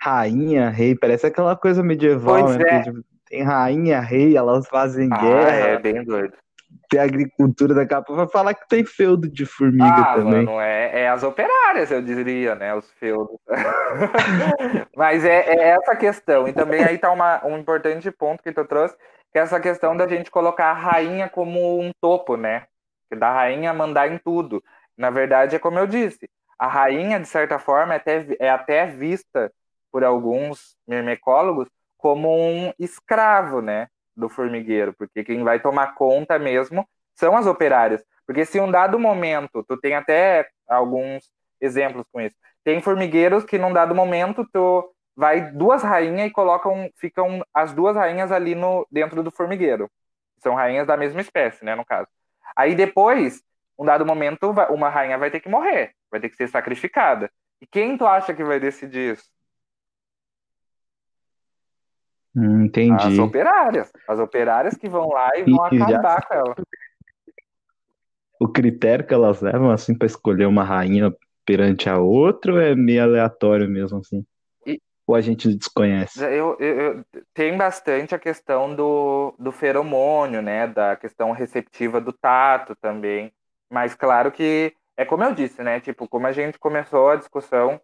rainha, 0.00 0.68
rei, 0.68 0.96
parece 0.96 1.26
aquela 1.26 1.54
coisa 1.54 1.82
medieval, 1.82 2.44
pois 2.44 2.56
né? 2.56 2.64
É. 2.68 2.82
Tipo, 2.82 3.04
tem 3.26 3.42
rainha, 3.42 4.00
rei, 4.00 4.36
elas 4.36 4.66
fazem 4.66 5.08
ah, 5.12 5.18
guerra. 5.18 5.68
É 5.68 5.78
bem 5.78 6.02
doido. 6.04 6.36
Tem 6.88 7.00
agricultura 7.00 7.74
da 7.74 7.86
capa, 7.86 8.12
vai 8.12 8.28
falar 8.28 8.54
que 8.54 8.68
tem 8.68 8.84
feudo 8.84 9.28
de 9.28 9.44
formiga 9.44 9.84
ah, 9.84 10.14
também. 10.14 10.44
Mano, 10.44 10.60
é, 10.60 11.02
é 11.02 11.08
as 11.08 11.22
operárias, 11.22 11.90
eu 11.90 12.00
diria, 12.02 12.54
né? 12.54 12.74
Os 12.74 12.90
feudos. 12.92 13.38
Mas 14.96 15.24
é, 15.24 15.46
é, 15.48 15.68
essa 15.70 15.96
questão. 15.96 16.46
E 16.46 16.52
também 16.52 16.82
aí 16.84 16.98
tá 16.98 17.10
uma, 17.10 17.44
um 17.44 17.58
importante 17.58 18.10
ponto 18.10 18.42
que 18.42 18.52
tu 18.52 18.64
trouxe, 18.64 18.96
que 19.32 19.38
é 19.38 19.42
essa 19.42 19.58
questão 19.60 19.96
da 19.96 20.06
gente 20.06 20.30
colocar 20.30 20.66
a 20.66 20.74
rainha 20.74 21.28
como 21.28 21.80
um 21.80 21.90
topo, 22.00 22.36
né? 22.36 22.64
da 23.14 23.32
rainha 23.32 23.72
mandar 23.72 24.10
em 24.10 24.18
tudo. 24.18 24.62
Na 24.96 25.10
verdade, 25.10 25.54
é 25.56 25.58
como 25.58 25.78
eu 25.78 25.86
disse, 25.86 26.28
a 26.58 26.66
rainha, 26.66 27.20
de 27.20 27.28
certa 27.28 27.58
forma, 27.58 27.94
é 27.94 27.96
até, 27.98 28.36
é 28.40 28.50
até 28.50 28.86
vista 28.86 29.52
por 29.92 30.02
alguns 30.02 30.76
mirmecólogos 30.86 31.68
como 31.96 32.28
um 32.30 32.72
escravo, 32.78 33.60
né, 33.60 33.88
do 34.16 34.28
formigueiro, 34.28 34.94
porque 34.94 35.24
quem 35.24 35.42
vai 35.44 35.60
tomar 35.60 35.94
conta 35.94 36.38
mesmo 36.38 36.88
são 37.14 37.36
as 37.36 37.46
operárias. 37.46 38.04
Porque 38.26 38.44
se 38.44 38.60
um 38.60 38.70
dado 38.70 38.98
momento, 38.98 39.64
tu 39.64 39.76
tem 39.76 39.94
até 39.94 40.48
alguns 40.68 41.30
exemplos 41.60 42.04
com 42.12 42.20
isso, 42.20 42.34
tem 42.64 42.80
formigueiros 42.82 43.44
que 43.44 43.58
num 43.58 43.72
dado 43.72 43.94
momento 43.94 44.46
tu 44.52 44.92
vai 45.14 45.50
duas 45.52 45.82
rainhas 45.82 46.28
e 46.28 46.30
colocam, 46.30 46.90
ficam 46.96 47.44
as 47.54 47.72
duas 47.72 47.96
rainhas 47.96 48.32
ali 48.32 48.54
no 48.54 48.86
dentro 48.90 49.22
do 49.22 49.30
formigueiro. 49.30 49.90
São 50.38 50.54
rainhas 50.54 50.86
da 50.86 50.96
mesma 50.96 51.20
espécie, 51.20 51.64
né, 51.64 51.74
no 51.74 51.84
caso. 51.84 52.08
Aí 52.56 52.74
depois, 52.74 53.42
um 53.78 53.84
dado 53.84 54.04
momento, 54.06 54.52
uma 54.70 54.88
rainha 54.88 55.18
vai 55.18 55.30
ter 55.30 55.40
que 55.40 55.48
morrer, 55.48 55.94
vai 56.10 56.20
ter 56.20 56.28
que 56.28 56.36
ser 56.36 56.48
sacrificada. 56.48 57.30
E 57.60 57.66
quem 57.66 57.96
tu 57.96 58.06
acha 58.06 58.34
que 58.34 58.44
vai 58.44 58.60
decidir 58.60 59.14
isso? 59.14 59.24
Hum, 62.25 62.25
entendi. 62.36 63.06
As 63.06 63.18
operárias. 63.18 63.92
As 64.06 64.18
operárias 64.18 64.76
que 64.76 64.88
vão 64.88 65.08
lá 65.08 65.30
e 65.36 65.44
vão 65.44 65.68
e 65.72 65.82
acabar 65.82 66.20
já... 66.20 66.22
com 66.22 66.34
ela. 66.34 66.54
O 68.38 68.48
critério 68.48 69.06
que 69.06 69.14
elas 69.14 69.40
levam, 69.40 69.70
assim, 69.70 69.96
para 69.96 70.06
escolher 70.06 70.46
uma 70.46 70.62
rainha 70.62 71.14
perante 71.46 71.88
a 71.88 71.98
outra 71.98 72.68
é 72.68 72.74
meio 72.74 73.02
aleatório 73.02 73.68
mesmo, 73.68 73.98
assim? 73.98 74.26
E... 74.66 74.80
Ou 75.06 75.14
a 75.14 75.20
gente 75.20 75.54
desconhece? 75.54 76.22
Eu, 76.22 76.56
eu, 76.60 76.80
eu, 76.80 77.04
tem 77.32 77.56
bastante 77.56 78.14
a 78.14 78.18
questão 78.18 78.74
do, 78.74 79.34
do 79.38 79.50
feromônio, 79.50 80.42
né? 80.42 80.66
Da 80.66 80.96
questão 80.96 81.32
receptiva 81.32 82.00
do 82.00 82.12
tato 82.12 82.76
também. 82.76 83.32
Mas 83.70 83.94
claro 83.94 84.30
que 84.30 84.74
é 84.96 85.04
como 85.04 85.24
eu 85.24 85.34
disse, 85.34 85.62
né? 85.62 85.80
Tipo, 85.80 86.08
como 86.08 86.26
a 86.26 86.32
gente 86.32 86.58
começou 86.58 87.10
a 87.10 87.16
discussão, 87.16 87.80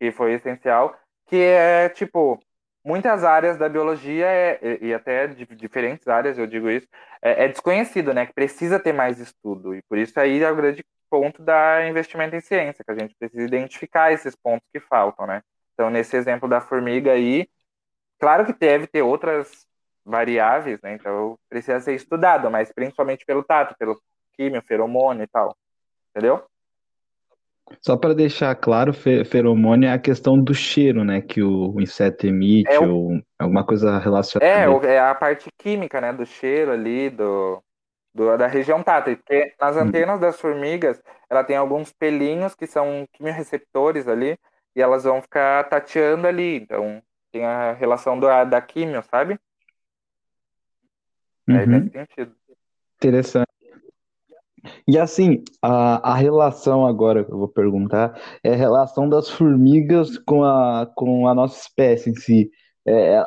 que 0.00 0.10
foi 0.10 0.32
essencial, 0.32 0.96
que 1.26 1.36
é 1.36 1.88
tipo, 1.88 2.40
muitas 2.84 3.24
áreas 3.24 3.56
da 3.56 3.68
biologia, 3.68 4.26
é, 4.26 4.78
e 4.80 4.92
até 4.92 5.26
de 5.26 5.46
diferentes 5.56 6.06
áreas, 6.06 6.38
eu 6.38 6.46
digo 6.46 6.68
isso, 6.70 6.86
é, 7.22 7.44
é, 7.44 7.48
desconhecido, 7.48 8.12
né? 8.12 8.26
Que 8.26 8.34
precisa 8.34 8.78
ter 8.78 8.92
mais 8.92 9.18
estudo. 9.18 9.74
E 9.74 9.82
por 9.82 9.98
isso 9.98 10.18
aí 10.20 10.42
é 10.42 10.50
o 10.50 10.56
grande 10.56 10.84
ponto 11.10 11.42
da 11.42 11.86
investimento 11.88 12.36
em 12.36 12.40
ciência, 12.40 12.84
que 12.84 12.90
a 12.90 12.98
gente 12.98 13.14
precisa 13.18 13.42
identificar 13.42 14.12
esses 14.12 14.34
pontos 14.36 14.66
que 14.72 14.80
faltam, 14.80 15.26
né? 15.26 15.42
Então, 15.74 15.90
nesse 15.90 16.16
exemplo 16.16 16.48
da 16.48 16.60
formiga 16.60 17.12
aí, 17.12 17.48
claro 18.18 18.46
que 18.46 18.52
deve 18.52 18.86
ter 18.86 19.02
outras 19.02 19.66
variáveis, 20.04 20.80
né? 20.82 20.94
Então, 20.94 21.38
precisa 21.48 21.80
ser 21.80 21.94
estudado, 21.94 22.50
mas 22.50 22.72
principalmente 22.72 23.24
pelo 23.24 23.42
tato, 23.42 23.74
pelo 23.78 24.00
químio, 24.36 24.62
feromônio 24.62 25.24
e 25.24 25.26
tal. 25.28 25.56
Entendeu? 26.10 26.44
Só 27.80 27.96
para 27.96 28.14
deixar 28.14 28.54
claro, 28.54 28.92
feromônio 28.92 29.88
é 29.88 29.92
a 29.92 29.98
questão 29.98 30.38
do 30.38 30.54
cheiro, 30.54 31.04
né? 31.04 31.20
Que 31.20 31.42
o 31.42 31.80
inseto 31.80 32.26
emite, 32.26 32.70
é 32.70 32.78
o... 32.78 32.90
ou 32.90 33.22
alguma 33.38 33.64
coisa 33.64 33.98
relacionada. 33.98 34.86
É, 34.86 34.94
é 34.94 35.00
a 35.00 35.14
parte 35.14 35.50
química, 35.58 36.00
né? 36.00 36.12
Do 36.12 36.26
cheiro 36.26 36.72
ali, 36.72 37.10
do, 37.10 37.62
do, 38.14 38.36
da 38.36 38.46
região 38.46 38.82
tátil, 38.82 39.16
porque 39.16 39.54
nas 39.60 39.76
uhum. 39.76 39.82
antenas 39.82 40.20
das 40.20 40.38
formigas, 40.38 41.02
ela 41.28 41.42
tem 41.42 41.56
alguns 41.56 41.92
pelinhos 41.92 42.54
que 42.54 42.66
são 42.66 43.06
quimiorreceptores 43.12 44.06
ali, 44.06 44.38
e 44.76 44.82
elas 44.82 45.04
vão 45.04 45.22
ficar 45.22 45.64
tateando 45.64 46.26
ali, 46.26 46.56
então 46.56 47.02
tem 47.32 47.44
a 47.44 47.72
relação 47.72 48.18
do, 48.18 48.26
da 48.44 48.60
químio, 48.60 49.02
sabe? 49.10 49.38
Uhum. 51.48 51.56
Aí 51.56 51.90
sentido. 51.90 52.34
Interessante. 52.96 53.43
E 54.88 54.98
assim, 54.98 55.42
a, 55.62 56.12
a 56.12 56.14
relação 56.14 56.86
agora 56.86 57.24
que 57.24 57.32
eu 57.32 57.38
vou 57.38 57.48
perguntar 57.48 58.20
é 58.42 58.52
a 58.52 58.56
relação 58.56 59.08
das 59.08 59.30
formigas 59.30 60.18
com 60.18 60.44
a, 60.44 60.90
com 60.94 61.28
a 61.28 61.34
nossa 61.34 61.60
espécie 61.60 62.10
em 62.10 62.14
si. 62.14 62.50
É, 62.86 63.16
é, 63.18 63.24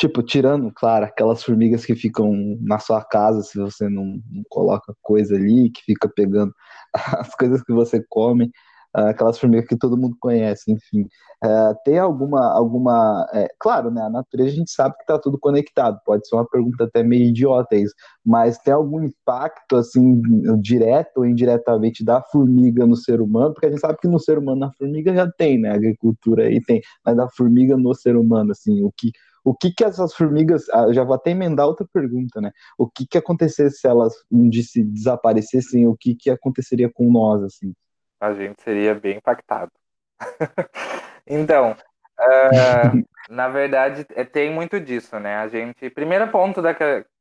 Tipo, 0.00 0.22
tirando, 0.22 0.72
claro, 0.72 1.04
aquelas 1.04 1.44
formigas 1.44 1.84
que 1.84 1.94
ficam 1.94 2.32
na 2.62 2.78
sua 2.78 3.04
casa 3.04 3.42
se 3.42 3.58
você 3.58 3.86
não, 3.86 4.18
não 4.30 4.42
coloca 4.48 4.94
coisa 5.02 5.34
ali, 5.36 5.70
que 5.70 5.82
fica 5.82 6.08
pegando 6.08 6.54
as 7.20 7.34
coisas 7.34 7.62
que 7.62 7.72
você 7.74 8.02
come, 8.08 8.50
aquelas 8.92 9.38
formigas 9.38 9.66
que 9.66 9.76
todo 9.76 9.96
mundo 9.96 10.16
conhece, 10.20 10.72
enfim. 10.72 11.02
Uh, 11.44 11.74
tem 11.84 11.98
alguma, 11.98 12.52
alguma 12.52 13.26
é, 13.32 13.48
claro, 13.58 13.90
né, 13.90 14.02
a 14.02 14.10
natureza 14.10 14.50
a 14.50 14.54
gente 14.54 14.70
sabe 14.70 14.94
que 14.96 15.02
está 15.02 15.18
tudo 15.18 15.38
conectado, 15.38 15.98
pode 16.04 16.28
ser 16.28 16.34
uma 16.36 16.46
pergunta 16.46 16.84
até 16.84 17.02
meio 17.02 17.24
idiota 17.24 17.76
isso, 17.76 17.94
mas 18.24 18.58
tem 18.58 18.74
algum 18.74 19.02
impacto, 19.02 19.76
assim, 19.76 20.20
direto 20.60 21.18
ou 21.18 21.26
indiretamente 21.26 22.04
da 22.04 22.20
formiga 22.22 22.86
no 22.86 22.96
ser 22.96 23.20
humano, 23.20 23.54
porque 23.54 23.66
a 23.66 23.70
gente 23.70 23.80
sabe 23.80 23.98
que 23.98 24.08
no 24.08 24.18
ser 24.18 24.38
humano, 24.38 24.60
na 24.60 24.72
formiga 24.72 25.14
já 25.14 25.30
tem, 25.30 25.58
né, 25.58 25.70
a 25.70 25.74
agricultura 25.74 26.44
aí 26.44 26.60
tem, 26.62 26.80
mas 27.04 27.16
da 27.16 27.28
formiga 27.28 27.76
no 27.76 27.94
ser 27.94 28.16
humano, 28.16 28.52
assim, 28.52 28.82
o 28.82 28.92
que, 28.94 29.12
o 29.44 29.54
que 29.54 29.72
que 29.72 29.84
essas 29.84 30.14
formigas, 30.14 30.68
ah, 30.70 30.92
já 30.92 31.04
vou 31.04 31.14
até 31.14 31.30
emendar 31.30 31.66
outra 31.66 31.86
pergunta, 31.90 32.40
né? 32.40 32.52
O 32.76 32.86
que 32.88 33.06
que 33.06 33.16
acontecesse 33.18 33.78
se 33.78 33.88
elas 33.88 34.14
um 34.30 34.48
dia 34.48 34.62
se 34.62 34.82
desaparecessem, 34.82 35.86
o 35.86 35.96
que 35.96 36.14
que 36.14 36.30
aconteceria 36.30 36.90
com 36.92 37.10
nós, 37.10 37.42
assim? 37.42 37.72
A 38.20 38.34
gente 38.34 38.62
seria 38.62 38.94
bem 38.94 39.16
impactado. 39.16 39.72
então, 41.26 41.72
uh, 42.18 43.08
na 43.30 43.48
verdade, 43.48 44.06
é, 44.14 44.24
tem 44.24 44.50
muito 44.52 44.78
disso, 44.78 45.18
né? 45.18 45.36
A 45.38 45.48
gente, 45.48 45.88
primeiro 45.90 46.28
ponto 46.30 46.60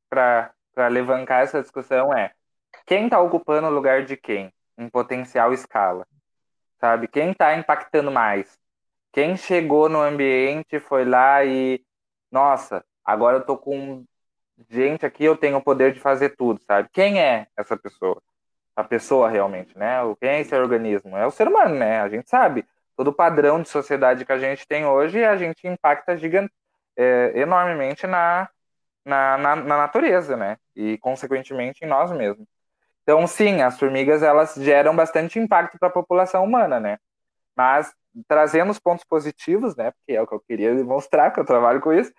para 0.10 0.88
levantar 0.90 1.44
essa 1.44 1.62
discussão 1.62 2.14
é 2.14 2.32
quem 2.86 3.06
está 3.06 3.20
ocupando 3.20 3.68
o 3.68 3.72
lugar 3.72 4.04
de 4.04 4.18
quem 4.18 4.52
em 4.78 4.90
potencial 4.90 5.54
escala, 5.54 6.06
sabe? 6.80 7.08
Quem 7.08 7.32
está 7.32 7.56
impactando 7.56 8.12
mais? 8.12 8.60
Quem 9.12 9.38
chegou 9.38 9.90
no 9.90 10.02
ambiente, 10.02 10.80
foi 10.80 11.06
lá 11.06 11.44
e 11.46 11.84
nossa, 12.32 12.84
agora 13.04 13.38
eu 13.38 13.46
tô 13.46 13.58
com 13.58 14.06
gente 14.70 15.06
aqui, 15.06 15.24
eu 15.24 15.38
tenho 15.38 15.58
o 15.58 15.64
poder 15.64 15.94
de 15.94 16.00
fazer 16.00 16.36
tudo, 16.36 16.62
sabe? 16.64 16.90
Quem 16.92 17.22
é 17.22 17.48
essa 17.58 17.78
pessoa? 17.78 18.22
A 18.80 18.84
pessoa 18.84 19.30
realmente, 19.30 19.78
né? 19.78 20.02
O 20.04 20.16
quem 20.16 20.30
é 20.30 20.40
esse 20.40 20.56
organismo? 20.56 21.18
É 21.18 21.26
o 21.26 21.32
ser 21.32 21.48
humano, 21.48 21.76
né? 21.76 22.00
A 22.00 22.08
gente 22.08 22.30
sabe. 22.30 22.66
Todo 22.96 23.10
o 23.10 23.14
padrão 23.14 23.62
de 23.62 23.68
sociedade 23.68 24.26
que 24.26 24.32
a 24.32 24.38
gente 24.40 24.68
tem 24.68 24.86
hoje, 24.86 25.24
a 25.24 25.36
gente 25.38 25.68
impacta 25.68 26.18
gigante, 26.18 26.52
é, 26.98 27.34
enormemente 27.36 28.08
na, 28.08 28.50
na, 29.06 29.38
na, 29.38 29.56
na 29.56 29.78
natureza, 29.78 30.38
né? 30.38 30.58
E, 30.76 30.98
consequentemente, 31.00 31.84
em 31.84 31.88
nós 31.88 32.12
mesmos. 32.12 32.48
Então, 33.04 33.26
sim, 33.28 33.62
as 33.62 33.78
formigas, 33.78 34.24
elas 34.24 34.56
geram 34.56 34.96
bastante 34.96 35.40
impacto 35.40 35.78
para 35.78 35.90
a 35.90 35.92
população 35.92 36.44
humana, 36.44 36.80
né? 36.80 36.98
Mas 37.56 37.94
trazendo 38.28 38.72
os 38.72 38.80
pontos 38.80 39.04
positivos, 39.04 39.76
né? 39.76 39.92
Porque 39.92 40.14
é 40.14 40.22
o 40.22 40.28
que 40.28 40.36
eu 40.36 40.40
queria 40.40 40.74
demonstrar, 40.76 41.34
que 41.34 41.40
eu 41.40 41.46
trabalho 41.46 41.82
com 41.82 41.92
isso. 41.92 42.12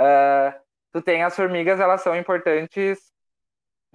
Uh, 0.00 0.52
tu 0.92 1.02
tem 1.02 1.22
as 1.22 1.36
formigas, 1.36 1.78
elas 1.78 2.00
são 2.00 2.16
importantes, 2.16 2.98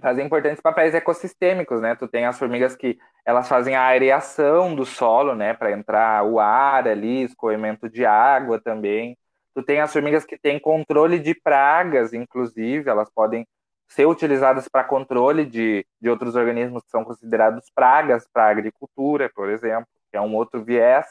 fazem 0.02 0.26
importantes 0.26 0.60
papéis 0.60 0.94
ecossistêmicos, 0.94 1.80
né? 1.80 1.94
Tu 1.94 2.08
tem 2.08 2.26
as 2.26 2.38
formigas 2.38 2.76
que 2.76 2.98
elas 3.24 3.48
fazem 3.48 3.76
a 3.76 3.82
areação 3.82 4.74
do 4.74 4.84
solo, 4.84 5.34
né? 5.34 5.54
Para 5.54 5.72
entrar 5.72 6.24
o 6.24 6.40
ar 6.40 6.86
ali, 6.86 7.22
escoamento 7.22 7.88
de 7.88 8.04
água 8.04 8.60
também. 8.60 9.16
Tu 9.54 9.62
tem 9.62 9.80
as 9.80 9.92
formigas 9.92 10.24
que 10.24 10.38
têm 10.38 10.58
controle 10.58 11.18
de 11.18 11.34
pragas, 11.34 12.12
inclusive, 12.12 12.90
elas 12.90 13.10
podem 13.14 13.46
ser 13.88 14.06
utilizadas 14.06 14.68
para 14.68 14.84
controle 14.84 15.44
de, 15.44 15.86
de 16.00 16.10
outros 16.10 16.34
organismos 16.34 16.82
que 16.82 16.90
são 16.90 17.04
considerados 17.04 17.70
pragas 17.74 18.26
para 18.32 18.44
a 18.46 18.50
agricultura, 18.50 19.30
por 19.34 19.50
exemplo, 19.50 19.86
que 20.10 20.16
é 20.16 20.20
um 20.20 20.34
outro 20.34 20.64
viés 20.64 21.06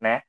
né? 0.00 0.22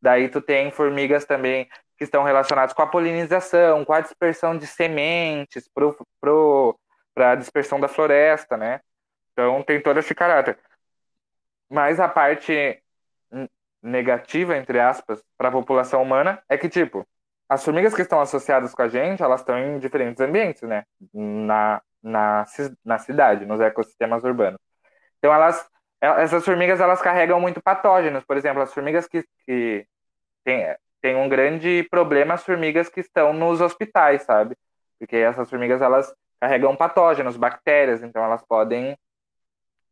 Daí 0.00 0.28
tu 0.28 0.40
tem 0.40 0.70
formigas 0.70 1.24
também 1.24 1.68
que 1.96 2.04
estão 2.04 2.24
relacionadas 2.24 2.72
com 2.72 2.82
a 2.82 2.86
polinização, 2.86 3.84
com 3.84 3.92
a 3.92 4.00
dispersão 4.00 4.56
de 4.56 4.66
sementes 4.66 5.68
para 5.72 5.92
pro, 6.20 6.78
a 7.16 7.34
dispersão 7.34 7.80
da 7.80 7.88
floresta, 7.88 8.56
né? 8.56 8.80
Então 9.32 9.62
tem 9.62 9.80
todo 9.80 9.98
esse 9.98 10.14
caráter. 10.14 10.58
Mas 11.70 11.98
a 12.00 12.08
parte 12.08 12.82
negativa, 13.82 14.56
entre 14.56 14.78
aspas, 14.78 15.22
para 15.36 15.48
a 15.48 15.52
população 15.52 16.02
humana 16.02 16.42
é 16.48 16.56
que, 16.56 16.68
tipo, 16.68 17.06
as 17.48 17.64
formigas 17.64 17.94
que 17.94 18.02
estão 18.02 18.20
associadas 18.20 18.74
com 18.74 18.82
a 18.82 18.88
gente, 18.88 19.22
elas 19.22 19.40
estão 19.40 19.58
em 19.58 19.78
diferentes 19.78 20.20
ambientes, 20.20 20.62
né? 20.62 20.84
Na, 21.12 21.82
na, 22.02 22.44
na 22.84 22.98
cidade, 22.98 23.46
nos 23.46 23.60
ecossistemas 23.60 24.24
urbanos. 24.24 24.60
Então 25.18 25.32
elas 25.32 25.68
essas 26.02 26.44
formigas 26.44 26.80
elas 26.80 27.00
carregam 27.00 27.40
muito 27.40 27.62
patógenos. 27.62 28.24
Por 28.24 28.36
exemplo, 28.36 28.60
as 28.60 28.74
formigas 28.74 29.06
que, 29.06 29.24
que 29.46 29.86
tem, 30.44 30.76
tem 31.00 31.16
um 31.16 31.28
grande 31.28 31.86
problema 31.90 32.34
as 32.34 32.44
formigas 32.44 32.88
que 32.88 33.00
estão 33.00 33.32
nos 33.32 33.60
hospitais, 33.60 34.22
sabe? 34.22 34.56
Porque 34.98 35.16
essas 35.16 35.48
formigas 35.48 35.80
elas 35.80 36.12
carregam 36.42 36.74
patógenos, 36.74 37.36
bactérias, 37.36 38.02
então 38.02 38.24
elas 38.24 38.42
podem 38.42 38.94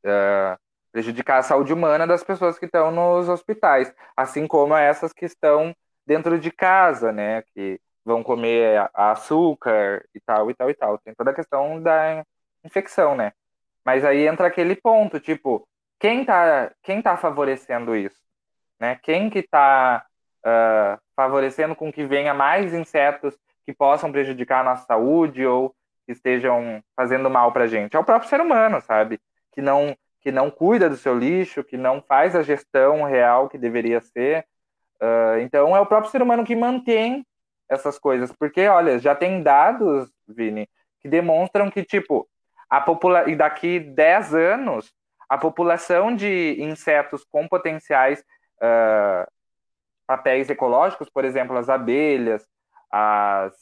uh, 0.05 0.59
prejudicar 0.91 1.39
a 1.39 1.43
saúde 1.45 1.73
humana 1.73 2.09
das 2.09 2.25
pessoas 2.25 2.59
que 2.59 2.65
estão 2.65 2.91
nos 2.91 3.29
hospitais, 3.29 3.95
assim 4.17 4.49
como 4.49 4.75
essas 4.75 5.13
que 5.13 5.25
estão 5.25 5.73
dentro 6.05 6.41
de 6.41 6.51
casa, 6.51 7.13
né? 7.13 7.45
Que 7.55 7.81
vão 8.05 8.25
comer 8.25 8.91
açúcar 8.93 10.05
e 10.13 10.19
tal 10.19 10.51
e 10.51 10.55
tal 10.55 10.69
e 10.69 10.75
tal. 10.75 10.99
Tem 10.99 11.15
toda 11.15 11.31
a 11.31 11.35
questão 11.35 11.81
da 11.81 12.27
infecção, 12.65 13.15
né? 13.15 13.31
Mas 13.85 14.05
aí 14.05 14.27
entra 14.27 14.49
aquele 14.49 14.75
ponto, 14.75 15.21
tipo, 15.21 15.65
quem 16.01 16.25
tá, 16.25 16.73
quem 16.83 17.01
tá 17.01 17.17
favorecendo 17.17 17.95
isso? 17.95 18.19
Né? 18.81 18.99
Quem 19.05 19.31
que 19.31 19.45
tá 19.45 20.05
uh, 20.45 21.01
favorecendo 21.15 21.77
com 21.77 21.93
que 21.93 22.05
venha 22.05 22.35
mais 22.35 22.75
insetos 22.75 23.39
que 23.65 23.73
possam 23.73 24.11
prejudicar 24.11 24.63
a 24.63 24.65
nossa 24.65 24.85
saúde 24.85 25.47
ou 25.47 25.73
que 26.11 26.13
estejam 26.13 26.83
fazendo 26.97 27.31
mal 27.31 27.53
para 27.53 27.65
a 27.65 27.67
gente? 27.69 27.95
É 27.95 27.99
o 27.99 28.05
próprio 28.05 28.29
ser 28.29 28.41
humano, 28.41 28.81
sabe? 28.81 29.21
Que 29.53 29.63
não, 29.63 29.97
que 30.21 30.33
não 30.33 30.51
cuida 30.51 30.91
do 30.91 30.97
seu 30.97 31.17
lixo, 31.17 31.63
que 31.63 31.77
não 31.77 32.03
faz 32.03 32.35
a 32.35 32.43
gestão 32.43 33.05
real 33.05 33.49
que 33.49 33.57
deveria 33.57 34.01
ser. 34.01 34.45
Uh, 35.01 35.39
então, 35.41 35.77
é 35.77 35.81
o 35.81 35.87
próprio 35.87 36.11
ser 36.11 36.21
humano 36.21 36.45
que 36.45 36.57
mantém 36.57 37.25
essas 37.69 37.97
coisas. 37.97 38.33
Porque, 38.33 38.67
olha, 38.67 38.99
já 38.99 39.15
tem 39.15 39.41
dados, 39.41 40.11
Vini, 40.27 40.69
que 41.01 41.09
demonstram 41.09 41.71
que, 41.71 41.85
tipo, 41.85 42.29
a 42.69 42.81
popula 42.81 43.31
e 43.31 43.37
daqui 43.37 43.79
10 43.79 44.35
anos, 44.35 44.93
a 45.29 45.39
população 45.39 46.15
de 46.15 46.57
insetos 46.59 47.25
com 47.25 47.47
potenciais 47.47 48.19
uh, 48.57 49.31
papéis 50.09 50.51
ecológicos, 50.51 51.09
por 51.09 51.25
exemplo, 51.25 51.57
as 51.57 51.69
abelhas, 51.69 52.45
as, 52.91 53.55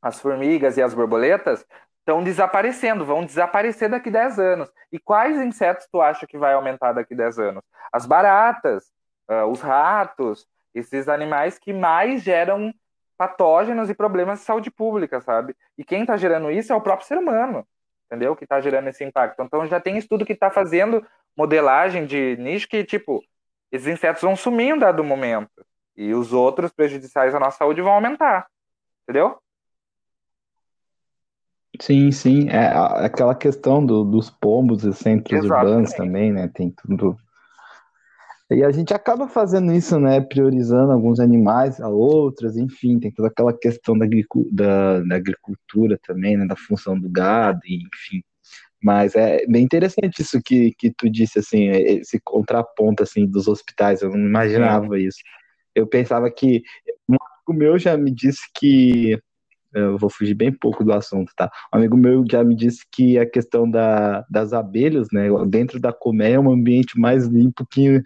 as 0.00 0.20
formigas 0.20 0.76
e 0.76 0.82
as 0.82 0.94
borboletas, 0.94 1.66
estão 2.00 2.22
desaparecendo, 2.22 3.04
vão 3.04 3.24
desaparecer 3.24 3.88
daqui 3.88 4.10
10 4.10 4.38
anos. 4.38 4.72
E 4.90 4.98
quais 4.98 5.36
insetos 5.40 5.86
tu 5.90 6.00
acha 6.00 6.26
que 6.26 6.38
vai 6.38 6.54
aumentar 6.54 6.92
daqui 6.92 7.14
10 7.14 7.38
anos? 7.38 7.62
As 7.92 8.06
baratas, 8.06 8.84
uh, 9.30 9.44
os 9.46 9.60
ratos, 9.60 10.46
esses 10.74 11.08
animais 11.08 11.58
que 11.58 11.72
mais 11.72 12.22
geram 12.22 12.72
patógenos 13.16 13.90
e 13.90 13.94
problemas 13.94 14.38
de 14.38 14.44
saúde 14.44 14.70
pública, 14.70 15.20
sabe? 15.20 15.54
E 15.76 15.84
quem 15.84 16.02
está 16.02 16.16
gerando 16.16 16.50
isso 16.50 16.72
é 16.72 16.76
o 16.76 16.80
próprio 16.80 17.06
ser 17.06 17.18
humano 17.18 17.66
entendeu? 18.08 18.34
Que 18.34 18.44
está 18.44 18.60
gerando 18.60 18.88
esse 18.88 19.04
impacto. 19.04 19.42
Então 19.42 19.66
já 19.66 19.78
tem 19.78 19.98
estudo 19.98 20.24
que 20.24 20.32
está 20.32 20.50
fazendo 20.50 21.06
modelagem 21.36 22.06
de 22.06 22.36
nicho 22.38 22.66
que, 22.66 22.82
tipo, 22.82 23.22
esses 23.70 23.86
insetos 23.86 24.22
vão 24.22 24.34
sumir 24.34 24.74
em 24.74 24.78
dado 24.78 25.04
momento. 25.04 25.64
E 25.96 26.14
os 26.14 26.32
outros 26.32 26.72
prejudiciais 26.72 27.34
à 27.34 27.40
nossa 27.40 27.58
saúde 27.58 27.82
vão 27.82 27.92
aumentar. 27.92 28.46
Entendeu? 29.02 29.38
Sim, 31.80 32.10
sim. 32.10 32.48
É 32.48 32.66
aquela 33.04 33.34
questão 33.34 33.84
do, 33.84 34.04
dos 34.04 34.30
pombos 34.30 34.84
e 34.84 34.92
centros 34.92 35.44
Exatamente. 35.44 35.68
urbanos 35.68 35.92
também, 35.92 36.32
né? 36.32 36.48
Tem 36.48 36.70
tudo 36.70 37.16
e 38.50 38.64
a 38.64 38.70
gente 38.70 38.94
acaba 38.94 39.28
fazendo 39.28 39.72
isso, 39.74 40.00
né? 40.00 40.22
Priorizando 40.22 40.90
alguns 40.90 41.20
animais 41.20 41.80
a 41.80 41.88
outros, 41.88 42.56
enfim, 42.56 42.98
tem 42.98 43.10
toda 43.10 43.28
aquela 43.28 43.52
questão 43.52 43.96
da, 43.96 44.06
da, 44.50 45.00
da 45.00 45.16
agricultura 45.16 45.98
também, 46.02 46.34
né? 46.34 46.46
Da 46.46 46.56
função 46.56 46.98
do 46.98 47.10
gado, 47.10 47.60
enfim. 47.66 48.22
Mas 48.82 49.14
é 49.14 49.44
bem 49.46 49.64
interessante 49.64 50.22
isso 50.22 50.40
que, 50.42 50.72
que 50.78 50.90
tu 50.90 51.10
disse, 51.10 51.40
assim, 51.40 51.68
esse 51.68 52.18
contraponto, 52.24 53.02
assim, 53.02 53.26
dos 53.26 53.48
hospitais, 53.48 54.00
eu 54.00 54.10
não 54.10 54.18
imaginava 54.18 54.98
isso. 54.98 55.18
Eu 55.74 55.86
pensava 55.86 56.30
que, 56.30 56.62
um 57.06 57.16
amigo 57.16 57.52
meu 57.52 57.78
já 57.78 57.98
me 57.98 58.10
disse 58.10 58.40
que, 58.54 59.20
eu 59.74 59.98
vou 59.98 60.08
fugir 60.08 60.34
bem 60.34 60.52
pouco 60.52 60.84
do 60.84 60.92
assunto, 60.92 61.32
tá? 61.36 61.50
Um 61.72 61.78
amigo 61.78 61.96
meu 61.96 62.24
já 62.30 62.42
me 62.42 62.56
disse 62.56 62.84
que 62.90 63.18
a 63.18 63.28
questão 63.28 63.70
da, 63.70 64.24
das 64.30 64.52
abelhas, 64.52 65.08
né, 65.12 65.28
dentro 65.46 65.78
da 65.78 65.92
colmeia 65.92 66.36
é 66.36 66.40
um 66.40 66.50
ambiente 66.50 66.98
mais 66.98 67.26
limpo 67.26 67.66
que 67.70 68.02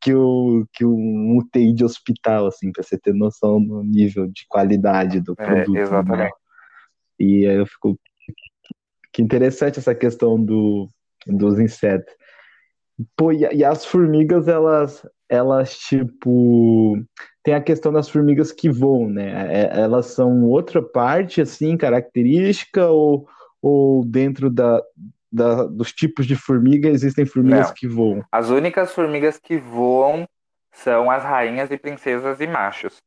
que 0.00 0.12
o 0.14 0.66
que 0.70 0.84
um 0.84 1.38
UTI 1.38 1.72
de 1.72 1.82
hospital, 1.82 2.46
assim, 2.46 2.70
para 2.70 2.82
você 2.82 2.98
ter 2.98 3.14
noção 3.14 3.64
do 3.64 3.82
nível 3.82 4.26
de 4.26 4.44
qualidade 4.48 5.18
do 5.18 5.34
é, 5.38 5.46
produto. 5.46 5.78
É, 5.78 5.80
exatamente. 5.80 6.24
Né? 6.24 6.30
E 7.18 7.46
aí 7.46 7.56
eu 7.56 7.66
fico 7.66 7.98
que 9.10 9.22
interessante 9.22 9.78
essa 9.78 9.94
questão 9.94 10.42
do, 10.42 10.88
dos 11.26 11.58
insetos. 11.58 12.12
Pô, 13.16 13.32
e, 13.32 13.44
e, 13.52 13.64
as 13.64 13.84
formigas, 13.86 14.46
elas, 14.46 15.06
elas, 15.28 15.78
tipo, 15.78 16.98
tem 17.42 17.54
a 17.54 17.60
questão 17.60 17.92
das 17.92 18.08
formigas 18.08 18.52
que 18.52 18.70
voam, 18.70 19.08
né? 19.08 19.46
É, 19.52 19.80
elas 19.80 20.06
são 20.06 20.44
outra 20.44 20.82
parte, 20.82 21.40
assim, 21.40 21.76
característica, 21.76 22.86
ou, 22.86 23.28
ou 23.60 24.04
dentro 24.04 24.50
da, 24.50 24.82
da, 25.34 25.64
dos 25.64 25.92
tipos 25.92 26.26
de 26.26 26.36
formiga 26.36 26.88
existem 26.88 27.26
formigas 27.26 27.68
Não. 27.68 27.74
que 27.74 27.88
voam? 27.88 28.24
As 28.30 28.50
únicas 28.50 28.92
formigas 28.92 29.38
que 29.38 29.58
voam 29.58 30.28
são 30.70 31.10
as 31.10 31.22
rainhas 31.24 31.70
e 31.70 31.76
princesas 31.76 32.40
e 32.40 32.46
machos. 32.46 33.02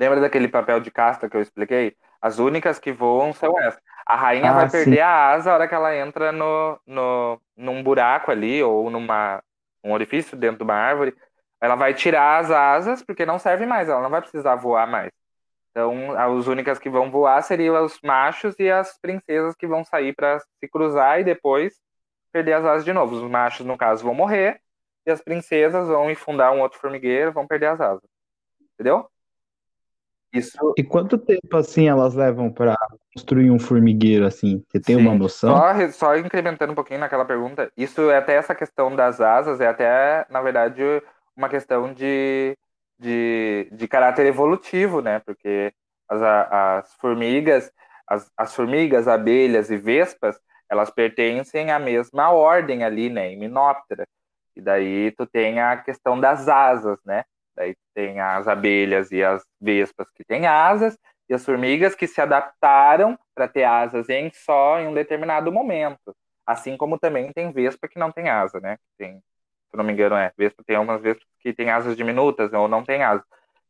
Lembra 0.00 0.20
daquele 0.20 0.48
papel 0.48 0.80
de 0.80 0.90
casta 0.90 1.28
que 1.28 1.36
eu 1.36 1.40
expliquei? 1.40 1.94
As 2.20 2.38
únicas 2.38 2.78
que 2.78 2.92
voam 2.92 3.32
são 3.32 3.58
essas. 3.60 3.80
A 4.06 4.16
rainha 4.16 4.50
ah, 4.50 4.54
vai 4.54 4.70
perder 4.70 4.96
sim. 4.96 5.00
a 5.00 5.32
asa 5.32 5.50
a 5.50 5.54
hora 5.54 5.68
que 5.68 5.74
ela 5.74 5.94
entra 5.94 6.32
no, 6.32 6.80
no, 6.86 7.40
num 7.56 7.82
buraco 7.82 8.30
ali, 8.30 8.62
ou 8.62 8.90
numa 8.90 9.42
um 9.84 9.92
orifício 9.92 10.36
dentro 10.36 10.58
de 10.58 10.64
uma 10.64 10.74
árvore. 10.74 11.14
Ela 11.60 11.74
vai 11.74 11.92
tirar 11.94 12.38
as 12.38 12.50
asas, 12.50 13.02
porque 13.02 13.26
não 13.26 13.38
serve 13.38 13.66
mais, 13.66 13.88
ela 13.88 14.02
não 14.02 14.10
vai 14.10 14.20
precisar 14.20 14.54
voar 14.56 14.86
mais. 14.86 15.10
Então, 15.70 16.12
as 16.18 16.46
únicas 16.46 16.78
que 16.78 16.90
vão 16.90 17.10
voar 17.10 17.42
seriam 17.42 17.84
os 17.84 18.00
machos 18.02 18.54
e 18.58 18.70
as 18.70 18.98
princesas 18.98 19.54
que 19.54 19.66
vão 19.66 19.84
sair 19.84 20.14
para 20.14 20.40
se 20.40 20.68
cruzar 20.70 21.20
e 21.20 21.24
depois 21.24 21.74
perder 22.32 22.54
as 22.54 22.64
asas 22.64 22.84
de 22.84 22.92
novo. 22.92 23.16
Os 23.16 23.30
machos, 23.30 23.64
no 23.64 23.76
caso, 23.76 24.04
vão 24.04 24.14
morrer 24.14 24.60
e 25.06 25.10
as 25.10 25.20
princesas 25.20 25.88
vão 25.88 26.10
infundar 26.10 26.52
um 26.52 26.60
outro 26.60 26.78
formigueiro, 26.78 27.32
vão 27.32 27.46
perder 27.46 27.66
as 27.66 27.80
asas. 27.80 28.02
Entendeu? 28.74 29.08
Isso. 30.32 30.74
E 30.76 30.84
quanto 30.84 31.16
tempo 31.16 31.56
assim 31.56 31.88
elas 31.88 32.14
levam 32.14 32.52
para 32.52 32.76
construir 33.14 33.50
um 33.50 33.58
formigueiro 33.58 34.26
assim? 34.26 34.62
Você 34.68 34.78
tem 34.78 34.96
Sim. 34.96 35.02
uma 35.02 35.14
noção? 35.14 35.56
Só, 35.56 35.90
só 35.90 36.16
incrementando 36.16 36.72
um 36.72 36.74
pouquinho 36.74 37.00
naquela 37.00 37.24
pergunta, 37.24 37.72
isso 37.76 38.10
é 38.10 38.18
até 38.18 38.34
essa 38.34 38.54
questão 38.54 38.94
das 38.94 39.20
asas, 39.20 39.60
é 39.60 39.66
até, 39.66 40.26
na 40.28 40.42
verdade, 40.42 40.82
uma 41.38 41.48
questão 41.48 41.92
de 41.94 42.56
de, 42.98 43.68
de 43.72 43.88
caráter 43.88 44.26
evolutivo, 44.26 45.00
né? 45.00 45.20
Porque 45.20 45.72
as, 46.08 46.20
as 46.22 46.94
formigas, 46.94 47.72
as, 48.06 48.30
as 48.36 48.54
formigas, 48.54 49.06
abelhas 49.06 49.70
e 49.70 49.76
vespas, 49.76 50.38
elas 50.68 50.90
pertencem 50.90 51.70
à 51.70 51.78
mesma 51.78 52.30
ordem 52.30 52.84
ali, 52.84 53.08
né? 53.08 53.32
Himenóptera. 53.32 54.06
E 54.56 54.60
daí 54.60 55.12
tu 55.12 55.26
tem 55.26 55.60
a 55.60 55.76
questão 55.76 56.18
das 56.20 56.48
asas, 56.48 56.98
né? 57.04 57.24
Daí 57.56 57.74
tem 57.94 58.20
as 58.20 58.48
abelhas 58.48 59.10
e 59.12 59.22
as 59.22 59.44
vespas 59.60 60.10
que 60.10 60.24
têm 60.24 60.46
asas, 60.46 60.96
e 61.28 61.34
as 61.34 61.44
formigas 61.44 61.94
que 61.94 62.06
se 62.06 62.20
adaptaram 62.20 63.18
para 63.34 63.48
ter 63.48 63.64
asas 63.64 64.08
em 64.08 64.30
só 64.32 64.80
em 64.80 64.88
um 64.88 64.94
determinado 64.94 65.52
momento. 65.52 66.14
Assim 66.46 66.76
como 66.76 66.98
também 66.98 67.32
tem 67.32 67.52
vespa 67.52 67.86
que 67.88 67.98
não 67.98 68.10
tem 68.10 68.28
asa, 68.28 68.58
né? 68.60 68.78
Tem 68.96 69.20
se 69.70 69.76
não 69.76 69.84
me 69.84 69.92
engano, 69.92 70.16
é. 70.16 70.32
Vespa 70.36 70.62
tem 70.66 70.76
algumas 70.76 71.00
vespas 71.00 71.26
que 71.40 71.52
tem 71.52 71.70
asas 71.70 71.96
diminutas 71.96 72.52
ou 72.52 72.68
não 72.68 72.84
tem 72.84 73.02
asas. 73.02 73.24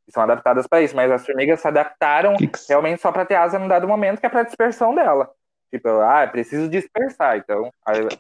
E 0.06 0.12
são 0.12 0.22
adaptadas 0.22 0.66
para 0.66 0.80
isso, 0.80 0.96
mas 0.96 1.10
as 1.10 1.26
formigas 1.26 1.60
se 1.60 1.68
adaptaram 1.68 2.36
que 2.36 2.46
que... 2.46 2.58
realmente 2.68 3.00
só 3.02 3.12
para 3.12 3.26
ter 3.26 3.34
asa 3.34 3.58
num 3.58 3.68
dado 3.68 3.86
momento, 3.86 4.20
que 4.20 4.26
é 4.26 4.28
para 4.28 4.42
dispersão 4.42 4.94
dela. 4.94 5.30
Tipo, 5.70 5.88
ah, 6.00 6.26
preciso 6.26 6.68
dispersar. 6.68 7.36
Então, 7.36 7.70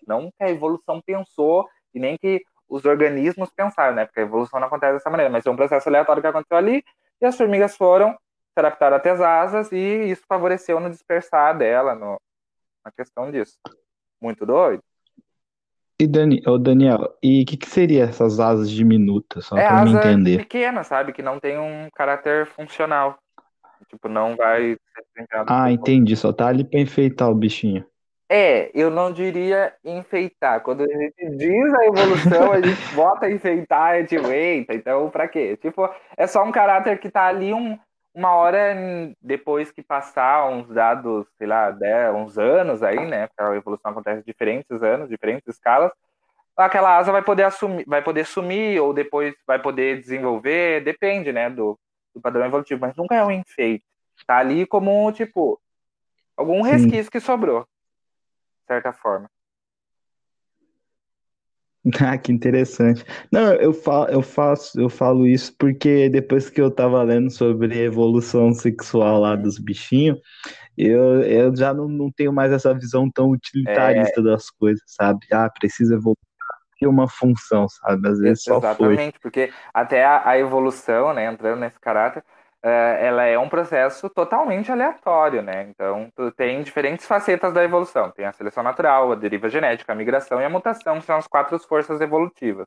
não 0.06 0.30
que 0.30 0.44
a 0.44 0.50
evolução 0.50 1.00
pensou 1.00 1.66
e 1.94 1.98
nem 1.98 2.18
que 2.18 2.42
os 2.68 2.84
organismos 2.84 3.50
pensaram, 3.50 3.94
né? 3.94 4.04
Porque 4.04 4.20
a 4.20 4.24
evolução 4.24 4.60
não 4.60 4.66
acontece 4.66 4.94
dessa 4.94 5.08
maneira, 5.08 5.30
mas 5.30 5.46
é 5.46 5.50
um 5.50 5.56
processo 5.56 5.88
aleatório 5.88 6.20
que 6.20 6.28
aconteceu 6.28 6.58
ali 6.58 6.84
e 7.20 7.26
as 7.26 7.36
formigas 7.36 7.76
foram 7.76 8.12
se 8.12 8.58
adaptar 8.58 8.92
até 8.92 9.10
as 9.10 9.20
asas 9.20 9.72
e 9.72 10.10
isso 10.10 10.24
favoreceu 10.28 10.78
no 10.78 10.90
dispersar 10.90 11.56
dela, 11.56 11.94
no, 11.94 12.20
na 12.84 12.92
questão 12.92 13.30
disso. 13.30 13.58
Muito 14.20 14.44
doido. 14.44 14.82
E 16.00 16.06
Dani, 16.06 16.40
ô 16.46 16.58
Daniel, 16.58 17.12
e 17.20 17.42
o 17.42 17.46
que, 17.46 17.56
que 17.56 17.68
seria 17.68 18.04
essas 18.04 18.38
asas 18.38 18.70
diminutas, 18.70 19.46
só 19.46 19.58
é 19.58 19.66
para 19.66 19.84
me 19.84 19.92
entender? 19.92 20.38
pequena, 20.38 20.84
sabe? 20.84 21.12
Que 21.12 21.22
não 21.22 21.40
tem 21.40 21.58
um 21.58 21.88
caráter 21.92 22.46
funcional. 22.46 23.18
Tipo, 23.88 24.08
não 24.08 24.36
vai 24.36 24.76
Ah, 25.46 25.72
entendi, 25.72 26.14
só 26.14 26.32
tá 26.32 26.46
ali 26.46 26.62
para 26.62 26.78
enfeitar 26.78 27.28
o 27.28 27.34
bichinho. 27.34 27.84
É, 28.30 28.70
eu 28.74 28.90
não 28.90 29.10
diria 29.10 29.72
enfeitar. 29.82 30.60
Quando 30.62 30.82
a 30.82 30.86
gente 30.86 31.36
diz 31.36 31.74
a 31.74 31.86
evolução, 31.86 32.52
a 32.52 32.60
gente 32.60 32.78
bota 32.94 33.30
enfeitar, 33.30 33.98
e 33.98 34.04
tipo, 34.04 34.28
eita, 34.28 34.74
então 34.74 35.08
pra 35.10 35.26
quê? 35.26 35.56
Tipo, 35.56 35.88
é 36.16 36.26
só 36.26 36.44
um 36.44 36.52
caráter 36.52 37.00
que 37.00 37.10
tá 37.10 37.26
ali 37.26 37.54
um, 37.54 37.78
uma 38.14 38.34
hora 38.34 38.74
depois 39.20 39.70
que 39.70 39.82
passar 39.82 40.48
uns 40.48 40.68
dados, 40.68 41.26
sei 41.36 41.46
lá, 41.46 41.74
uns 42.14 42.38
anos 42.38 42.82
aí, 42.82 43.06
né? 43.06 43.26
Porque 43.28 43.42
a 43.42 43.56
evolução 43.56 43.90
acontece 43.90 44.24
diferentes 44.24 44.82
anos, 44.82 45.08
diferentes 45.08 45.46
escalas. 45.46 45.92
Aquela 46.56 46.96
asa 46.96 47.12
vai 47.12 47.22
poder 47.22 47.44
assumir, 47.44 47.84
vai 47.86 48.02
poder 48.02 48.26
sumir 48.26 48.80
ou 48.80 48.92
depois 48.92 49.34
vai 49.46 49.60
poder 49.60 50.00
desenvolver, 50.00 50.82
depende, 50.82 51.32
né, 51.32 51.48
do, 51.48 51.78
do 52.12 52.20
padrão 52.20 52.44
evolutivo, 52.44 52.80
mas 52.80 52.96
nunca 52.96 53.14
é 53.14 53.24
um 53.24 53.30
enfeite. 53.30 53.84
Tá 54.26 54.38
ali 54.38 54.66
como, 54.66 55.12
tipo, 55.12 55.60
algum 56.36 56.60
resquício 56.62 57.04
Sim. 57.04 57.10
que 57.10 57.20
sobrou, 57.20 57.60
de 57.62 58.66
certa 58.66 58.92
forma. 58.92 59.30
Ah, 62.00 62.18
que 62.18 62.32
interessante. 62.32 63.04
Não, 63.32 63.52
eu 63.54 63.72
falo, 63.72 64.06
eu 64.08 64.22
faço, 64.22 64.80
eu 64.80 64.88
falo 64.88 65.26
isso 65.26 65.54
porque 65.58 66.08
depois 66.08 66.48
que 66.50 66.60
eu 66.60 66.70
tava 66.70 67.02
lendo 67.02 67.30
sobre 67.30 67.78
evolução 67.82 68.52
sexual 68.52 69.20
lá 69.20 69.36
dos 69.36 69.58
bichinhos, 69.58 70.18
eu, 70.76 71.22
eu 71.22 71.56
já 71.56 71.74
não, 71.74 71.88
não 71.88 72.10
tenho 72.10 72.32
mais 72.32 72.52
essa 72.52 72.72
visão 72.74 73.10
tão 73.10 73.30
utilitarista 73.30 74.20
é... 74.20 74.22
das 74.22 74.50
coisas, 74.50 74.82
sabe? 74.86 75.26
Ah, 75.32 75.50
precisa 75.50 75.94
evoluir 75.94 76.18
uma 76.82 77.08
função, 77.08 77.68
sabe? 77.68 78.08
Às 78.08 78.18
vezes 78.20 78.44
só 78.44 78.58
Exatamente, 78.58 79.18
foi. 79.18 79.20
porque 79.20 79.52
até 79.74 80.04
a, 80.04 80.28
a, 80.28 80.38
evolução, 80.38 81.12
né, 81.12 81.26
entrando 81.26 81.58
nesse 81.58 81.80
caráter, 81.80 82.22
ela 82.62 83.24
é 83.24 83.38
um 83.38 83.48
processo 83.48 84.10
totalmente 84.10 84.70
aleatório, 84.70 85.42
né? 85.42 85.68
Então, 85.70 86.10
tem 86.36 86.62
diferentes 86.62 87.06
facetas 87.06 87.52
da 87.52 87.62
evolução. 87.62 88.10
Tem 88.10 88.24
a 88.24 88.32
seleção 88.32 88.62
natural, 88.62 89.12
a 89.12 89.14
deriva 89.14 89.48
genética, 89.48 89.92
a 89.92 89.96
migração 89.96 90.40
e 90.40 90.44
a 90.44 90.50
mutação, 90.50 90.98
que 90.98 91.06
são 91.06 91.16
as 91.16 91.26
quatro 91.26 91.58
forças 91.60 92.00
evolutivas. 92.00 92.66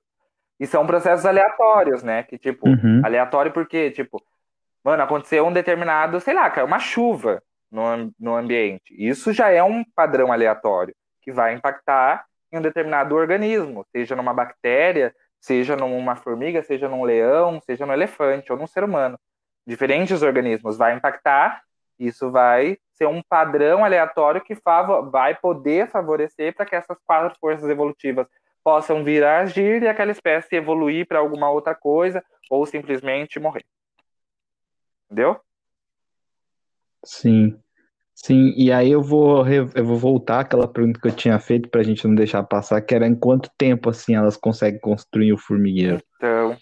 E 0.59 0.65
são 0.65 0.85
processos 0.85 1.25
aleatórios, 1.25 2.03
né? 2.03 2.23
Que, 2.23 2.37
tipo, 2.37 2.69
uhum. 2.69 3.01
aleatório 3.03 3.51
porque, 3.51 3.91
tipo, 3.91 4.21
mano, 4.83 5.03
aconteceu 5.03 5.45
um 5.45 5.53
determinado, 5.53 6.19
sei 6.19 6.33
lá, 6.33 6.49
caiu 6.49 6.67
uma 6.67 6.79
chuva 6.79 7.41
no, 7.69 8.13
no 8.19 8.35
ambiente. 8.35 8.93
Isso 8.97 9.33
já 9.33 9.49
é 9.49 9.61
um 9.63 9.83
padrão 9.83 10.31
aleatório 10.31 10.95
que 11.21 11.31
vai 11.31 11.53
impactar 11.53 12.25
em 12.51 12.57
um 12.57 12.61
determinado 12.61 13.15
organismo, 13.15 13.85
seja 13.91 14.15
numa 14.15 14.33
bactéria, 14.33 15.13
seja 15.39 15.75
numa 15.75 16.15
formiga, 16.15 16.61
seja 16.61 16.87
num 16.89 17.03
leão, 17.03 17.59
seja 17.61 17.85
no 17.85 17.93
elefante 17.93 18.51
ou 18.51 18.57
num 18.57 18.67
ser 18.67 18.83
humano. 18.83 19.17
Diferentes 19.71 20.21
organismos 20.21 20.77
vai 20.77 20.93
impactar, 20.93 21.61
isso 21.97 22.29
vai 22.29 22.77
ser 22.93 23.07
um 23.07 23.21
padrão 23.23 23.85
aleatório 23.85 24.41
que 24.41 24.53
vai 25.09 25.33
poder 25.33 25.89
favorecer 25.89 26.53
para 26.53 26.65
que 26.65 26.75
essas 26.75 26.97
quatro 27.07 27.39
forças 27.39 27.69
evolutivas 27.69 28.27
possam 28.61 29.01
vir 29.01 29.23
a 29.23 29.39
agir 29.39 29.81
e 29.81 29.87
aquela 29.87 30.11
espécie 30.11 30.57
evoluir 30.57 31.07
para 31.07 31.19
alguma 31.19 31.49
outra 31.49 31.73
coisa 31.73 32.21
ou 32.49 32.65
simplesmente 32.65 33.39
morrer. 33.39 33.63
Entendeu? 35.05 35.39
Sim. 37.05 37.57
Sim, 38.13 38.53
e 38.57 38.73
aí 38.73 38.91
eu 38.91 39.01
vou, 39.01 39.47
eu 39.47 39.85
vou 39.85 39.97
voltar 39.97 40.41
àquela 40.41 40.67
pergunta 40.67 40.99
que 40.99 41.07
eu 41.07 41.15
tinha 41.15 41.39
feito 41.39 41.69
para 41.69 41.79
a 41.79 41.83
gente 41.85 42.05
não 42.05 42.13
deixar 42.13 42.43
passar, 42.43 42.81
que 42.81 42.93
era 42.93 43.07
em 43.07 43.15
quanto 43.15 43.49
tempo 43.57 43.89
assim 43.89 44.15
elas 44.15 44.35
conseguem 44.35 44.81
construir 44.81 45.31
o 45.31 45.37
formigueiro? 45.37 46.03
Então, 46.17 46.57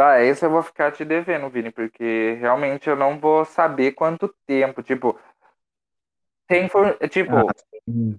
bah, 0.00 0.22
esse 0.22 0.42
eu 0.46 0.48
vou 0.48 0.62
ficar 0.62 0.90
te 0.92 1.04
devendo, 1.04 1.50
Vini, 1.50 1.70
porque 1.70 2.38
realmente 2.40 2.88
eu 2.88 2.96
não 2.96 3.20
vou 3.20 3.44
saber 3.44 3.92
quanto 3.92 4.34
tempo, 4.46 4.82
tipo, 4.82 5.20
tem, 6.46 6.70
for... 6.70 6.96
tipo, 7.10 7.36
ah, 7.36 7.52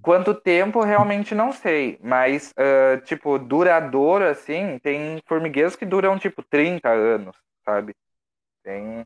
quanto 0.00 0.32
tempo 0.32 0.80
realmente 0.80 1.34
não 1.34 1.50
sei, 1.50 1.98
mas, 2.00 2.52
uh, 2.52 3.00
tipo, 3.04 3.36
duradouro, 3.36 4.24
assim, 4.24 4.78
tem 4.78 5.20
formigueiros 5.26 5.74
que 5.74 5.84
duram, 5.84 6.16
tipo, 6.20 6.40
30 6.44 6.88
anos, 6.88 7.36
sabe? 7.64 7.96
Tem 8.62 9.04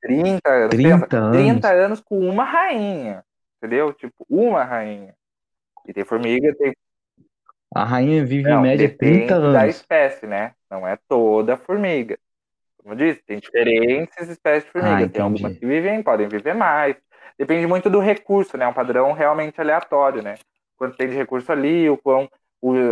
30 0.00 0.48
anos. 0.48 0.70
30 0.70 0.98
Pensa, 1.00 1.18
anos. 1.18 1.36
30 1.36 1.72
anos 1.72 2.00
com 2.00 2.20
uma 2.20 2.44
rainha. 2.44 3.24
Entendeu? 3.58 3.92
Tipo, 3.92 4.24
uma 4.30 4.62
rainha. 4.62 5.16
E 5.84 5.92
tem 5.92 6.04
formiga, 6.04 6.54
tem. 6.54 6.76
A 7.74 7.84
rainha 7.84 8.24
vive 8.24 8.48
não, 8.48 8.60
em 8.60 8.62
média 8.62 8.96
30 8.96 9.34
anos. 9.34 9.52
da 9.52 9.66
espécie, 9.66 10.26
né? 10.26 10.52
Não 10.70 10.86
é 10.86 10.96
toda 11.08 11.56
formiga. 11.56 12.18
Como 12.78 12.94
eu 12.94 12.98
disse, 12.98 13.22
tem 13.24 13.38
diferentes 13.38 14.28
espécies 14.28 14.64
de 14.64 14.70
formiga. 14.70 15.04
Ah, 15.04 15.08
tem 15.08 15.22
algumas 15.22 15.58
que 15.58 15.66
vivem, 15.66 16.02
podem 16.02 16.28
viver 16.28 16.54
mais. 16.54 16.96
Depende 17.38 17.66
muito 17.66 17.90
do 17.90 17.98
recurso, 17.98 18.56
né? 18.56 18.64
É 18.64 18.68
um 18.68 18.72
padrão 18.72 19.12
realmente 19.12 19.60
aleatório, 19.60 20.22
né? 20.22 20.34
Quanto 20.76 20.96
tem 20.96 21.08
de 21.08 21.14
recurso 21.14 21.50
ali, 21.50 21.88
o 21.90 21.96
quão 21.96 22.28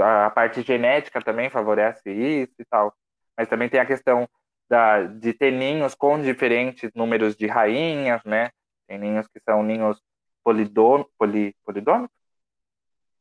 a 0.04 0.30
parte 0.30 0.62
genética 0.62 1.22
também 1.22 1.48
favorece 1.48 2.10
isso 2.10 2.54
e 2.58 2.64
tal. 2.64 2.92
Mas 3.36 3.48
também 3.48 3.68
tem 3.68 3.80
a 3.80 3.86
questão 3.86 4.28
da, 4.68 5.02
de 5.04 5.32
ter 5.32 5.50
ninhos 5.50 5.94
com 5.94 6.20
diferentes 6.20 6.90
números 6.94 7.36
de 7.36 7.46
rainhas, 7.46 8.22
né? 8.24 8.50
Tem 8.86 8.98
ninhos 8.98 9.26
que 9.28 9.40
são 9.40 9.62
ninhos 9.62 10.00
polidom, 10.44 11.04
poli, 11.18 11.54
polidômicos? 11.64 12.21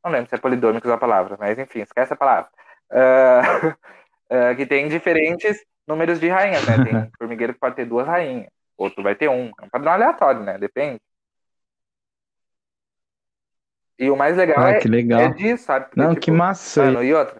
Não 0.04 0.12
lembro 0.12 0.30
se 0.30 0.36
é 0.36 0.38
polidômicos 0.38 0.90
a 0.90 0.98
palavra, 0.98 1.38
mas 1.40 1.58
enfim, 1.60 1.82
esquece 1.82 2.14
a 2.14 2.18
palavra. 2.18 2.50
Uh, 2.92 3.68
uh, 3.70 4.56
que 4.58 4.66
tem 4.66 4.88
diferentes 4.88 5.64
números 5.88 6.20
de 6.20 6.28
rainhas, 6.28 6.66
né? 6.66 6.84
Tem 6.84 7.12
formigueiro 7.18 7.54
que 7.54 7.60
pode 7.60 7.76
ter 7.76 7.86
duas 7.86 8.08
rainhas, 8.08 8.48
outro 8.78 9.04
vai 9.04 9.16
ter 9.16 9.30
um. 9.30 9.52
É 9.62 9.66
um 9.66 9.70
padrão 9.70 9.92
aleatório, 9.92 10.42
né? 10.42 10.58
Depende. 10.58 11.00
E 14.00 14.10
o 14.10 14.18
mais 14.18 14.36
legal, 14.36 14.64
ah, 14.64 14.72
é, 14.72 14.80
que 14.80 14.88
legal. 14.88 15.22
é 15.22 15.30
disso, 15.30 15.66
sabe? 15.66 15.86
Porque, 15.86 16.00
Não, 16.00 16.10
tipo, 16.10 16.22
que 16.22 16.32
massa. 16.32 16.86
Mano, 16.86 17.04
e 17.04 17.14
outra, 17.14 17.40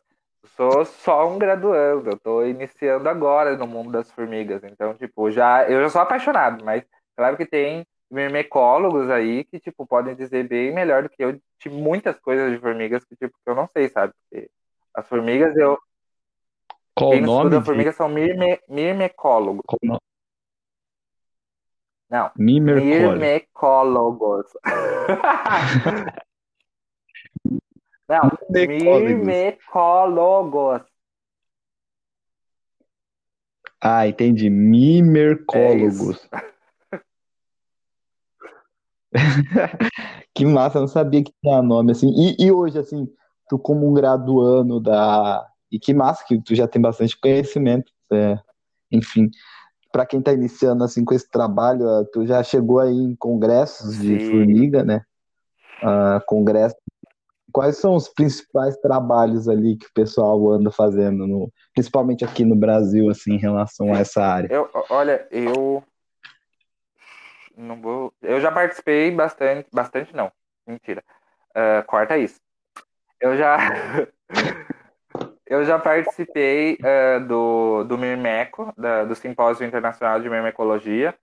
sou 0.56 0.86
só 0.86 1.28
um 1.28 1.40
graduando, 1.40 2.12
eu 2.12 2.20
tô 2.20 2.46
iniciando 2.46 3.10
agora 3.10 3.58
no 3.58 3.66
mundo 3.66 3.92
das 3.92 4.12
formigas, 4.12 4.64
então, 4.64 4.94
tipo, 4.94 5.32
já, 5.32 5.68
eu 5.68 5.82
já 5.82 5.90
sou 5.90 6.02
apaixonado, 6.02 6.64
mas 6.64 6.84
claro 7.18 7.36
que 7.36 7.48
tem 7.48 7.84
mirmecólogos 8.12 9.10
aí 9.10 9.46
que, 9.46 9.60
tipo, 9.60 9.88
podem 9.88 10.16
dizer 10.16 10.48
bem 10.48 10.74
melhor 10.74 11.04
do 11.04 11.10
que 11.10 11.24
eu 11.24 11.34
de 11.34 11.70
muitas 11.70 12.20
coisas 12.20 12.52
de 12.52 12.60
formigas 12.60 13.04
que, 13.06 13.16
tipo, 13.16 13.36
que 13.44 13.50
eu 13.50 13.56
não 13.56 13.68
sei, 13.68 13.90
sabe? 13.90 14.14
Porque 14.30 14.50
as 14.94 15.08
formigas, 15.08 15.56
eu... 15.56 15.78
Qual 16.94 17.12
Quem 17.12 17.24
o 17.24 17.26
nome? 17.26 17.46
Estuda 17.46 17.66
formigas 17.66 17.96
são 17.96 18.10
mirme, 18.10 18.60
mirmecólogos. 18.68 19.64
Qual 19.66 19.80
Não. 22.10 22.30
Mirmecólogos. 22.36 23.14
Mirmecólogos. 23.14 24.46
Não, 28.10 28.30
mimecólogos. 28.50 30.86
Ah, 33.80 34.06
entendi. 34.06 34.50
Mimercólogos. 34.50 36.28
É 36.34 36.52
que 40.34 40.46
massa, 40.46 40.78
eu 40.78 40.82
não 40.82 40.88
sabia 40.88 41.24
que 41.24 41.34
tinha 41.42 41.62
nome 41.62 41.92
assim. 41.92 42.10
E, 42.16 42.46
e, 42.46 42.52
hoje, 42.52 42.80
assim, 42.80 43.08
tu 43.50 43.60
como 43.60 43.90
um 43.90 43.94
graduando 43.94 44.80
da. 44.80 45.46
E 45.72 45.80
que 45.80 45.94
massa 45.94 46.24
que 46.28 46.42
tu 46.42 46.54
já 46.56 46.68
tem 46.68 46.82
bastante 46.82 47.20
conhecimento. 47.20 47.92
É, 48.12 48.38
enfim, 48.92 49.30
para 49.92 50.06
quem 50.06 50.20
está 50.20 50.34
iniciando 50.34 50.84
assim 50.84 51.06
com 51.06 51.14
esse 51.14 51.30
trabalho, 51.30 52.06
tu 52.12 52.26
já 52.26 52.44
chegou 52.44 52.80
aí 52.80 52.94
em 52.94 53.16
congressos 53.16 53.96
Sim. 53.96 54.18
de 54.18 54.30
formiga, 54.30 54.84
né? 54.84 55.02
Uh, 55.82 56.24
congresso 56.28 56.76
quais 57.52 57.78
são 57.78 57.96
os 57.96 58.08
principais 58.08 58.78
trabalhos 58.78 59.48
ali 59.48 59.76
que 59.76 59.86
o 59.86 59.94
pessoal 59.94 60.52
anda 60.52 60.72
fazendo, 60.72 61.28
no, 61.28 61.52
principalmente 61.74 62.24
aqui 62.24 62.46
no 62.46 62.56
Brasil, 62.56 63.10
assim, 63.10 63.34
em 63.34 63.40
relação 63.40 63.94
a 63.94 64.00
essa 64.00 64.24
área? 64.24 64.48
Eu, 64.52 64.70
olha, 64.90 65.28
eu 65.30 65.84
não 67.62 67.82
vou. 67.82 68.14
Eu 68.22 68.40
já 68.42 68.52
participei 68.52 69.12
bastante, 69.12 69.68
bastante 69.72 70.16
não, 70.16 70.32
mentira. 70.66 71.04
Uh, 71.52 71.86
corta 71.86 72.18
isso. 72.18 72.40
Eu 73.20 73.38
já 73.38 73.58
eu 75.46 75.64
já 75.66 75.78
participei 75.80 76.78
uh, 76.82 77.28
do 77.28 77.84
do 77.84 77.98
Mirmeco, 77.98 78.74
da, 78.78 79.04
do 79.06 79.16
Simpósio 79.16 79.66
Internacional 79.66 80.22
de 80.22 80.30
Mirmecologia, 80.30 81.16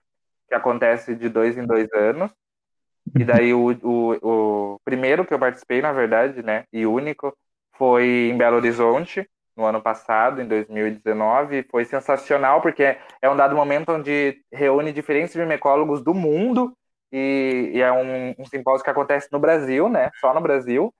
que 0.47 0.55
acontece 0.55 1.15
de 1.15 1.29
dois 1.29 1.57
em 1.57 1.65
dois 1.65 1.91
anos. 1.93 2.31
E 3.17 3.23
daí 3.23 3.53
o, 3.53 3.71
o, 3.83 4.73
o 4.75 4.79
primeiro 4.85 5.25
que 5.25 5.33
eu 5.33 5.39
participei, 5.39 5.81
na 5.81 5.91
verdade, 5.91 6.43
né, 6.43 6.65
e 6.71 6.85
único, 6.85 7.35
foi 7.73 8.29
em 8.31 8.37
Belo 8.37 8.57
Horizonte, 8.57 9.27
no 9.55 9.65
ano 9.65 9.81
passado, 9.81 10.41
em 10.41 10.47
2019. 10.47 11.65
Foi 11.69 11.85
sensacional, 11.85 12.61
porque 12.61 12.97
é 13.21 13.29
um 13.29 13.35
dado 13.35 13.55
momento 13.55 13.91
onde 13.91 14.41
reúne 14.51 14.91
diferentes 14.91 15.35
mimecólogos 15.35 16.01
do 16.03 16.13
mundo, 16.13 16.73
e, 17.11 17.71
e 17.73 17.81
é 17.81 17.91
um, 17.91 18.35
um, 18.37 18.45
simpósio 18.45 18.83
que 18.83 18.89
acontece 18.89 19.29
no 19.31 19.39
Brasil, 19.39 19.89
né, 19.89 20.11
só 20.19 20.33
no 20.33 20.41
Brasil. 20.41 20.93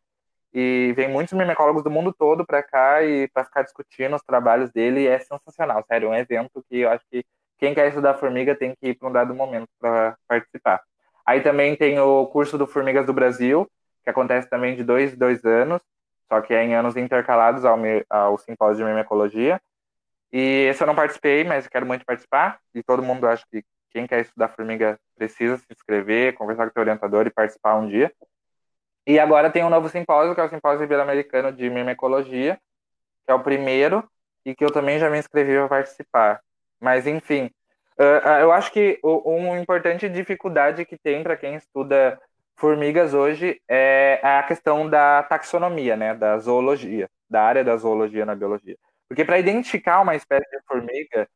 E 0.54 0.94
vem 0.96 1.08
muitos 1.08 1.38
mimecólogos 1.38 1.84
do 1.84 1.92
mundo 1.92 2.12
todo 2.12 2.46
para 2.46 2.64
cá 2.64 3.04
e 3.04 3.28
para 3.30 3.44
ficar 3.44 3.62
discutindo 3.62 4.16
os 4.16 4.24
trabalhos 4.24 4.72
dele. 4.72 5.08
É 5.08 5.20
sensacional, 5.20 5.84
sério, 5.88 6.08
é 6.08 6.12
um 6.12 6.16
evento 6.16 6.64
que 6.68 6.80
eu 6.80 6.90
acho 6.90 7.06
que 7.12 7.24
quem 7.60 7.74
quer 7.76 7.88
estudar 7.90 8.16
formiga 8.16 8.56
tem 8.56 8.74
que 8.76 8.90
ir 8.90 8.96
para 8.96 9.10
um 9.10 9.12
dado 9.12 9.36
momento 9.36 9.68
para 9.80 10.18
participar. 10.28 10.82
Aí 11.26 11.42
também 11.42 11.76
tem 11.76 12.00
o 12.00 12.26
curso 12.28 12.58
do 12.58 12.66
Formigas 12.66 13.06
do 13.06 13.14
Brasil, 13.14 13.70
que 14.04 14.10
acontece 14.10 14.50
também 14.50 14.76
de 14.76 14.84
dois 14.84 15.16
dois 15.16 15.46
anos, 15.46 15.82
só 16.32 16.42
que 16.42 16.54
é 16.54 16.64
em 16.64 16.76
anos 16.76 16.96
intercalados 16.96 17.66
ao, 17.66 17.78
ao 18.10 18.38
simpósio 18.38 18.86
de 18.86 18.90
mimecologia. 18.90 19.60
E 20.32 20.68
esse 20.70 20.82
eu 20.84 20.88
não 20.88 20.96
participei, 20.96 21.44
mas 21.44 21.68
quero 21.68 21.86
muito 21.86 22.06
participar. 22.06 22.60
E 22.74 22.84
todo 22.84 23.04
mundo 23.04 23.28
acha 23.28 23.44
que 23.52 23.64
quem 23.90 24.06
quer 24.06 24.22
estudar 24.22 24.50
formiga 24.50 25.00
precisa 25.18 25.58
se 25.58 25.66
inscrever, 25.72 26.36
conversar 26.36 26.66
com 26.66 26.70
o 26.70 26.74
seu 26.74 26.82
orientador 26.82 27.26
e 27.26 27.32
participar 27.32 27.76
um 27.76 27.88
dia. 27.88 28.14
E 29.08 29.20
agora 29.20 29.50
tem 29.50 29.64
um 29.64 29.70
novo 29.70 29.90
simpósio, 29.90 30.36
que 30.36 30.42
é 30.42 30.44
o 30.44 30.50
Simpósio 30.50 30.84
Ibero-Americano 30.84 31.52
de 31.52 31.68
Mimecologia, 31.68 32.60
que 33.26 33.32
é 33.32 33.34
o 33.34 33.42
primeiro 33.42 34.08
e 34.46 34.54
que 34.54 34.64
eu 34.64 34.72
também 34.72 35.00
já 35.00 35.10
me 35.10 35.18
inscrevi 35.18 35.56
para 35.56 35.68
participar. 35.68 36.42
Mas, 36.80 37.08
enfim, 37.08 37.50
Uh, 38.00 38.40
eu 38.40 38.52
acho 38.54 38.72
que 38.72 38.98
uma 39.04 39.60
importante 39.60 40.08
dificuldade 40.08 40.86
que 40.86 40.98
tem 40.98 41.22
para 41.22 41.36
quem 41.36 41.56
estuda 41.56 42.18
formigas 42.60 43.14
hoje 43.14 43.62
é 43.68 44.20
a 44.22 44.44
questão 44.44 44.88
da 44.90 45.24
taxonomia, 45.24 45.96
né, 45.96 46.14
da 46.14 46.38
zoologia, 46.38 47.10
da 47.30 47.42
área 47.42 47.64
da 47.64 47.76
zoologia 47.78 48.26
na 48.26 48.36
biologia. 48.36 48.78
Porque 49.08 49.26
para 49.26 49.40
identificar 49.40 50.02
uma 50.02 50.16
espécie 50.16 50.50
de 50.52 50.62
formiga, 50.68 51.28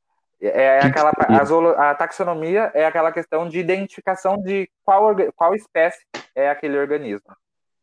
É 0.41 0.79
aquela 0.79 1.11
a, 1.17 1.91
a, 1.91 1.95
taxonomia 1.95 2.69
é 2.73 2.85
aquela 2.85 3.13
questão 3.13 3.47
de 3.47 3.57
identificação 3.59 4.35
de 4.37 4.69
qual, 4.83 5.15
qual 5.37 5.55
espécie 5.55 6.03
é 6.35 6.49
aquele 6.49 6.77
organismo. 6.77 7.33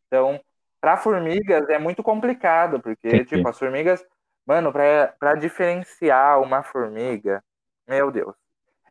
Então, 0.06 0.38
para 0.78 0.98
formigas 0.98 1.66
é 1.70 1.78
muito 1.78 2.02
complicado, 2.02 2.78
porque 2.80 3.24
tipo, 3.24 3.48
as 3.48 3.58
formigas, 3.58 4.04
mano, 4.46 4.70
para 4.72 5.34
diferenciar 5.36 6.42
uma 6.42 6.62
formiga, 6.62 7.42
meu 7.88 8.10
Deus, 8.10 8.34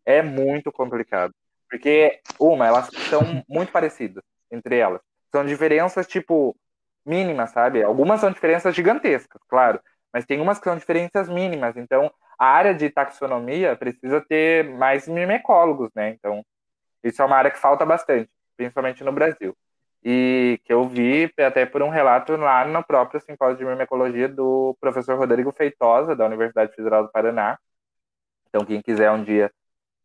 é 0.03 0.23
muito 0.23 0.71
complicado. 0.71 1.31
Porque, 1.69 2.19
uma, 2.39 2.65
elas 2.65 2.89
são 3.09 3.21
muito 3.47 3.71
parecidas 3.71 4.23
entre 4.51 4.77
elas. 4.77 5.01
São 5.31 5.45
diferenças, 5.45 6.07
tipo, 6.07 6.55
mínimas, 7.05 7.51
sabe? 7.51 7.83
Algumas 7.83 8.19
são 8.19 8.31
diferenças 8.31 8.75
gigantescas, 8.75 9.41
claro, 9.47 9.79
mas 10.13 10.25
tem 10.25 10.39
umas 10.41 10.57
que 10.59 10.65
são 10.65 10.77
diferenças 10.77 11.29
mínimas. 11.29 11.75
Então, 11.77 12.11
a 12.37 12.45
área 12.47 12.73
de 12.73 12.89
taxonomia 12.89 13.75
precisa 13.75 14.21
ter 14.21 14.63
mais 14.65 15.07
mimecólogos, 15.07 15.89
né? 15.95 16.09
Então, 16.11 16.43
isso 17.03 17.21
é 17.21 17.25
uma 17.25 17.35
área 17.37 17.51
que 17.51 17.59
falta 17.59 17.85
bastante, 17.85 18.29
principalmente 18.57 19.03
no 19.03 19.11
Brasil. 19.11 19.55
E 20.03 20.59
que 20.63 20.71
eu 20.71 20.87
vi 20.87 21.31
até 21.37 21.65
por 21.65 21.81
um 21.81 21.89
relato 21.89 22.35
lá 22.37 22.65
no 22.65 22.83
próprio 22.83 23.19
simpósio 23.19 23.57
de 23.57 23.65
mimecologia 23.65 24.29
do 24.29 24.77
professor 24.79 25.17
Rodrigo 25.17 25.51
Feitosa, 25.51 26.15
da 26.15 26.25
Universidade 26.25 26.73
Federal 26.73 27.03
do 27.03 27.11
Paraná. 27.11 27.59
Então, 28.47 28.65
quem 28.65 28.81
quiser 28.81 29.11
um 29.11 29.23
dia 29.23 29.51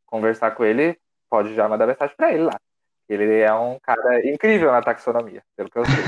conversar 0.07 0.53
com 0.53 0.65
ele, 0.65 0.99
pode 1.31 1.55
já 1.55 1.69
mandar 1.69 1.87
mensagem 1.87 2.17
para 2.17 2.33
ele 2.33 2.45
lá. 2.45 2.59
Ele 3.09 3.41
é 3.41 3.53
um 3.53 3.79
cara 3.81 4.27
incrível 4.27 4.73
na 4.73 4.83
taxonomia, 4.83 5.43
pelo 5.57 5.71
que 5.71 5.79
eu 5.79 5.85
sei. 5.85 6.05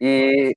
E. 0.00 0.56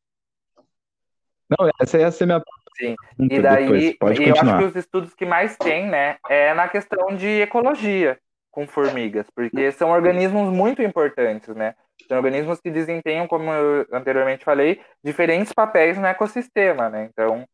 Não, 1.50 1.70
essa 1.82 1.98
ia 1.98 2.12
ser 2.12 2.26
minha 2.26 2.44
Sim. 2.80 2.96
E 3.20 3.42
daí, 3.42 3.90
e 3.92 3.98
eu 4.02 4.34
acho 4.34 4.58
que 4.58 4.64
os 4.64 4.76
estudos 4.76 5.14
que 5.14 5.26
mais 5.26 5.58
tem, 5.58 5.88
né, 5.88 6.18
é 6.30 6.54
na 6.54 6.70
questão 6.70 7.14
de 7.16 7.42
ecologia 7.42 8.18
com 8.50 8.66
formigas, 8.66 9.28
porque 9.36 9.72
são 9.72 9.92
organismos 9.92 10.52
muito 10.52 10.82
importantes, 10.82 11.54
né? 11.56 11.76
São 12.08 12.18
organismos 12.18 12.60
que 12.60 12.72
desempenham, 12.72 13.28
como 13.28 13.52
eu 13.52 13.86
anteriormente 13.92 14.46
falei, 14.46 14.82
diferentes 15.04 15.54
papéis 15.54 15.98
no 15.98 16.08
ecossistema, 16.08 16.90
né? 16.90 17.10
Então, 17.12 17.46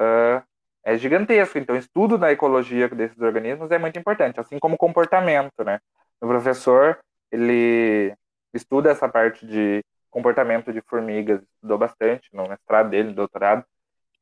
uh, 0.00 0.42
é 0.84 0.96
gigantesco. 0.96 1.58
Então, 1.58 1.76
estudo 1.76 2.18
na 2.18 2.32
ecologia 2.32 2.88
desses 2.88 3.20
organismos 3.20 3.70
é 3.70 3.78
muito 3.78 3.98
importante, 3.98 4.40
assim 4.40 4.58
como 4.58 4.76
comportamento, 4.76 5.62
né? 5.64 5.78
O 6.20 6.26
professor, 6.26 6.98
ele 7.30 8.14
estuda 8.52 8.90
essa 8.90 9.08
parte 9.08 9.46
de 9.46 9.82
comportamento 10.10 10.72
de 10.72 10.80
formigas, 10.82 11.40
estudou 11.42 11.78
bastante 11.78 12.28
no 12.32 12.48
mestrado 12.48 12.90
dele, 12.90 13.10
no 13.10 13.14
doutorado, 13.14 13.64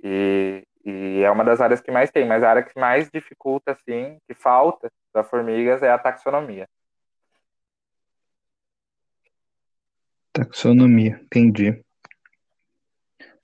e, 0.02 0.62
e 0.84 1.22
é 1.22 1.30
uma 1.30 1.44
das 1.44 1.60
áreas 1.60 1.80
que 1.80 1.90
mais 1.90 2.10
tem, 2.10 2.26
mas 2.26 2.42
a 2.42 2.50
área 2.50 2.62
que 2.62 2.78
mais 2.78 3.10
dificulta, 3.10 3.72
assim, 3.72 4.18
que 4.26 4.34
falta 4.34 4.90
para 5.12 5.24
formigas 5.24 5.82
é 5.82 5.90
a 5.90 5.98
taxonomia. 5.98 6.68
Taxonomia, 10.32 11.20
entendi. 11.24 11.82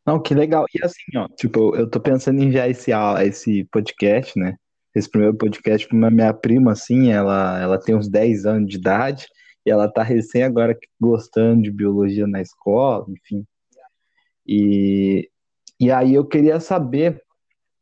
Não, 0.07 0.21
que 0.21 0.35
legal. 0.35 0.67
E 0.75 0.85
assim, 0.85 1.17
ó, 1.17 1.27
tipo, 1.29 1.75
eu 1.75 1.89
tô 1.89 1.99
pensando 1.99 2.39
em 2.41 2.45
enviar 2.45 2.71
esse, 2.71 2.93
esse 3.27 3.65
podcast, 3.65 4.39
né? 4.39 4.55
Esse 4.95 5.11
primeiro 5.11 5.37
podcast 5.37 5.89
pra 5.89 6.11
minha 6.11 6.33
prima, 6.33 6.73
assim, 6.73 7.11
ela, 7.11 7.59
ela 7.61 7.81
tem 7.81 7.97
uns 7.97 8.09
10 8.09 8.45
anos 8.45 8.69
de 8.69 8.77
idade 8.77 9.27
e 9.65 9.71
ela 9.71 9.89
tá 9.89 10.03
recém 10.03 10.43
agora 10.43 10.79
gostando 11.01 11.62
de 11.62 11.71
biologia 11.71 12.27
na 12.27 12.41
escola, 12.41 13.07
enfim. 13.09 13.47
E, 14.47 15.31
e 15.81 15.91
aí 15.91 16.15
eu 16.15 16.25
queria 16.25 16.61
saber, 16.61 17.23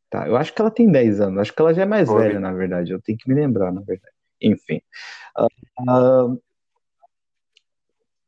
tá? 0.08 0.28
Eu 0.28 0.36
acho 0.36 0.54
que 0.54 0.60
ela 0.60 0.70
tem 0.70 0.90
10 0.90 1.20
anos, 1.20 1.40
acho 1.40 1.54
que 1.54 1.60
ela 1.60 1.74
já 1.74 1.82
é 1.82 1.86
mais 1.86 2.08
Oi. 2.08 2.22
velha, 2.22 2.40
na 2.40 2.52
verdade. 2.52 2.92
Eu 2.92 3.00
tenho 3.00 3.18
que 3.18 3.28
me 3.28 3.34
lembrar, 3.34 3.72
na 3.72 3.80
verdade. 3.80 4.14
Enfim. 4.40 4.80
Uh, 5.80 6.40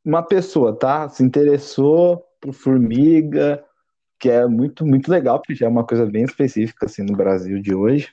uma 0.05 0.23
pessoa, 0.23 0.77
tá? 0.77 1.09
Se 1.09 1.23
interessou 1.23 2.25
por 2.41 2.53
formiga, 2.53 3.65
que 4.19 4.29
é 4.31 4.47
muito, 4.47 4.85
muito 4.85 5.11
legal, 5.11 5.39
porque 5.39 5.55
já 5.55 5.67
é 5.67 5.69
uma 5.69 5.87
coisa 5.87 6.07
bem 6.07 6.25
específica, 6.25 6.87
assim, 6.87 7.03
no 7.03 7.17
Brasil 7.17 7.61
de 7.61 7.75
hoje. 7.75 8.11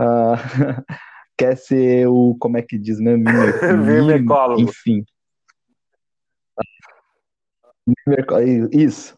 Uh, 0.00 0.36
quer 1.36 1.56
ser 1.56 2.06
o, 2.08 2.36
como 2.38 2.56
é 2.56 2.62
que 2.62 2.78
diz, 2.78 2.98
né? 3.00 3.16
Mimecólogo. 3.16 4.60
Enfim. 4.62 5.04
Isso. 8.72 9.16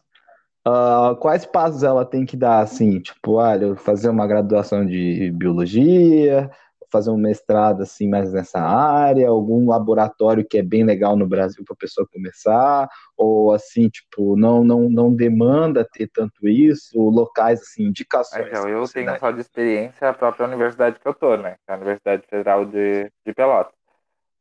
Uh, 0.67 1.15
quais 1.17 1.45
passos 1.45 1.83
ela 1.83 2.05
tem 2.05 2.25
que 2.25 2.35
dar, 2.35 2.59
assim, 2.59 2.99
tipo, 2.99 3.33
olha, 3.33 3.75
fazer 3.77 4.09
uma 4.09 4.27
graduação 4.27 4.85
de 4.85 5.31
biologia, 5.31 6.51
fazer 6.91 7.09
um 7.09 7.17
mestrado, 7.17 7.83
assim, 7.83 8.09
mais 8.09 8.31
nessa 8.31 8.59
área, 8.59 9.27
algum 9.29 9.69
laboratório 9.69 10.45
que 10.47 10.57
é 10.57 10.63
bem 10.63 10.83
legal 10.83 11.15
no 11.15 11.27
Brasil 11.27 11.63
para 11.65 11.73
a 11.73 11.77
pessoa 11.77 12.07
começar, 12.11 12.87
ou, 13.15 13.51
assim, 13.51 13.89
tipo, 13.89 14.35
não, 14.37 14.63
não, 14.63 14.89
não 14.89 15.13
demanda 15.13 15.87
ter 15.91 16.07
tanto 16.07 16.47
isso, 16.47 16.97
locais, 16.97 17.61
assim, 17.61 17.83
indicações. 17.83 18.47
Então, 18.47 18.67
eu 18.67 18.87
tenho 18.87 19.19
só 19.19 19.31
de 19.31 19.41
experiência 19.41 20.09
a 20.09 20.13
própria 20.13 20.47
universidade 20.47 20.99
que 20.99 21.07
eu 21.07 21.13
tô, 21.13 21.35
né, 21.37 21.57
a 21.67 21.75
Universidade 21.75 22.23
Federal 22.27 22.65
de, 22.65 23.11
de 23.25 23.33
Pelotas. 23.33 23.73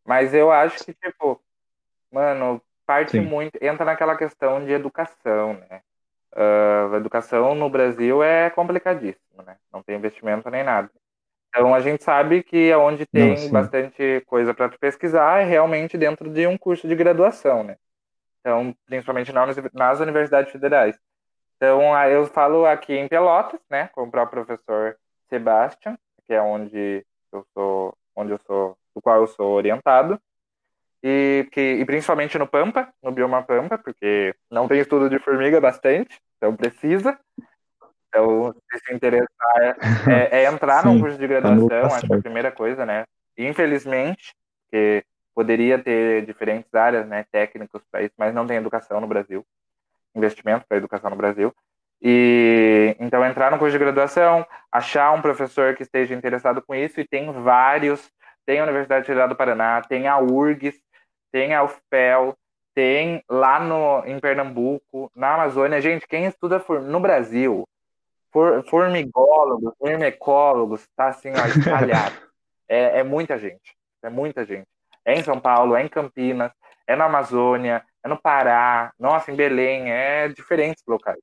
Mas 0.05 0.33
eu 0.33 0.53
acho 0.53 0.85
que, 0.85 0.95
tipo, 0.95 1.41
mano, 2.13 2.63
parte 2.87 3.13
Sim. 3.13 3.21
muito, 3.21 3.59
entra 3.61 3.85
naquela 3.85 4.17
questão 4.17 4.65
de 4.65 4.73
educação, 4.73 5.55
né, 5.55 5.81
Uh, 6.37 6.93
a 6.93 6.97
educação 6.99 7.55
no 7.55 7.71
Brasil 7.71 8.23
é 8.23 8.51
complicadíssimo, 8.51 9.43
né? 9.43 9.57
Não 9.73 9.83
tem 9.83 9.97
investimento 9.97 10.51
nem 10.51 10.63
nada. 10.63 10.91
Então 11.57 11.75
a 11.75 11.81
gente 11.81 12.05
sabe 12.05 12.43
que 12.43 12.71
onde 12.75 13.07
tem 13.07 13.35
Não, 13.35 13.51
bastante 13.51 14.23
coisa 14.27 14.53
para 14.53 14.69
pesquisar 14.69 15.41
é 15.41 15.45
realmente 15.45 15.97
dentro 15.97 16.29
de 16.29 16.47
um 16.47 16.59
curso 16.59 16.87
de 16.87 16.95
graduação, 16.95 17.65
né? 17.65 17.77
Então, 18.41 18.77
principalmente 18.85 19.33
nas 19.73 20.01
universidades 20.01 20.53
federais. 20.53 20.99
Então, 21.57 21.97
eu 22.07 22.27
falo 22.27 22.67
aqui 22.67 22.95
em 22.95 23.09
Pelotas, 23.09 23.59
né, 23.71 23.89
com 23.89 24.03
o 24.03 24.11
próprio 24.11 24.45
professor 24.45 24.97
Sebastian, 25.31 25.99
que 26.27 26.35
é 26.35 26.43
onde 26.43 27.05
eu 27.33 27.47
sou, 27.55 27.97
onde 28.15 28.33
eu 28.33 28.39
sou, 28.47 28.77
do 28.95 29.01
qual 29.01 29.23
eu 29.23 29.27
sou 29.27 29.53
orientado 29.53 30.21
e, 31.03 31.49
que, 31.51 31.61
e 31.61 31.85
principalmente 31.87 32.39
no 32.39 32.47
Pampa, 32.47 32.93
no 33.03 33.13
bioma 33.13 33.43
Pampa, 33.43 33.79
porque 33.79 34.35
não 34.51 34.69
tem 34.69 34.81
estudo 34.81 35.09
de 35.09 35.19
formiga 35.19 35.61
bastante, 35.61 36.21
então 36.37 36.55
precisa. 36.55 37.19
Então, 38.17 38.55
se 38.73 38.79
se 38.79 38.95
interessar, 38.95 39.29
é, 39.61 39.77
é, 40.11 40.45
é 40.45 40.47
entrar 40.47 40.83
Sim, 40.83 40.89
num 40.89 41.01
curso 41.01 41.19
de 41.19 41.27
graduação, 41.27 41.85
acho 41.85 42.07
que 42.07 42.15
é 42.15 42.17
a 42.17 42.23
primeira 42.23 42.51
coisa, 42.51 42.87
né? 42.87 43.05
Infelizmente, 43.37 44.35
que 44.71 45.05
poderia 45.35 45.79
ter 45.79 46.25
diferentes 46.25 46.75
áreas, 46.75 47.07
né, 47.07 47.27
técnicos 47.31 47.83
para 47.93 48.03
isso, 48.03 48.15
mas 48.17 48.35
não 48.35 48.47
tem 48.47 48.57
educação 48.57 49.03
no 49.03 49.07
Brasil, 49.07 49.45
investimento 50.15 50.65
para 50.67 50.79
educação 50.79 51.11
no 51.11 51.17
Brasil. 51.17 51.55
E 52.01 52.97
então 52.99 53.25
entrar 53.25 53.51
no 53.51 53.59
curso 53.59 53.73
de 53.73 53.79
graduação, 53.79 54.47
achar 54.73 55.13
um 55.13 55.21
professor 55.21 55.75
que 55.75 55.83
esteja 55.83 56.15
interessado 56.15 56.63
com 56.63 56.75
isso 56.75 56.99
e 56.99 57.07
tem 57.07 57.31
vários, 57.31 58.11
tem 58.47 58.61
a 58.61 58.65
Universidade 58.65 59.07
Federal 59.07 59.29
do 59.29 59.37
Paraná, 59.37 59.83
tem 59.83 60.09
a 60.09 60.19
URGS, 60.19 60.79
tem 61.31 61.55
a 61.55 61.63
UFPEL, 61.63 62.35
tem 62.75 63.23
lá 63.29 63.61
no, 63.61 64.07
em 64.07 64.19
Pernambuco, 64.19 65.11
na 65.15 65.35
Amazônia. 65.35 65.81
Gente, 65.83 66.07
quem 66.07 66.25
estuda 66.25 66.63
no 66.83 67.01
Brasil, 67.01 67.67
for, 68.33 68.65
formigólogos, 68.69 69.75
firmecólogos, 69.83 70.87
tá 70.97 71.09
assim, 71.09 71.31
ó, 71.31 71.47
espalhado. 71.47 72.17
é, 72.69 73.01
é 73.01 73.03
muita 73.03 73.39
gente, 73.39 73.77
é 74.03 74.11
muita 74.11 74.45
gente. 74.45 74.67
É 75.05 75.15
em 75.15 75.23
São 75.23 75.41
Paulo, 75.41 75.77
é 75.77 75.83
em 75.83 75.89
Campinas, 75.89 76.51
é 76.87 76.97
na 76.97 77.05
Amazônia, 77.05 77.85
é 78.05 78.09
no 78.09 78.21
Pará, 78.21 78.93
nossa, 78.99 79.31
em 79.31 79.37
Belém, 79.37 79.91
é 79.91 80.29
diferentes 80.29 80.83
locais. 80.87 81.19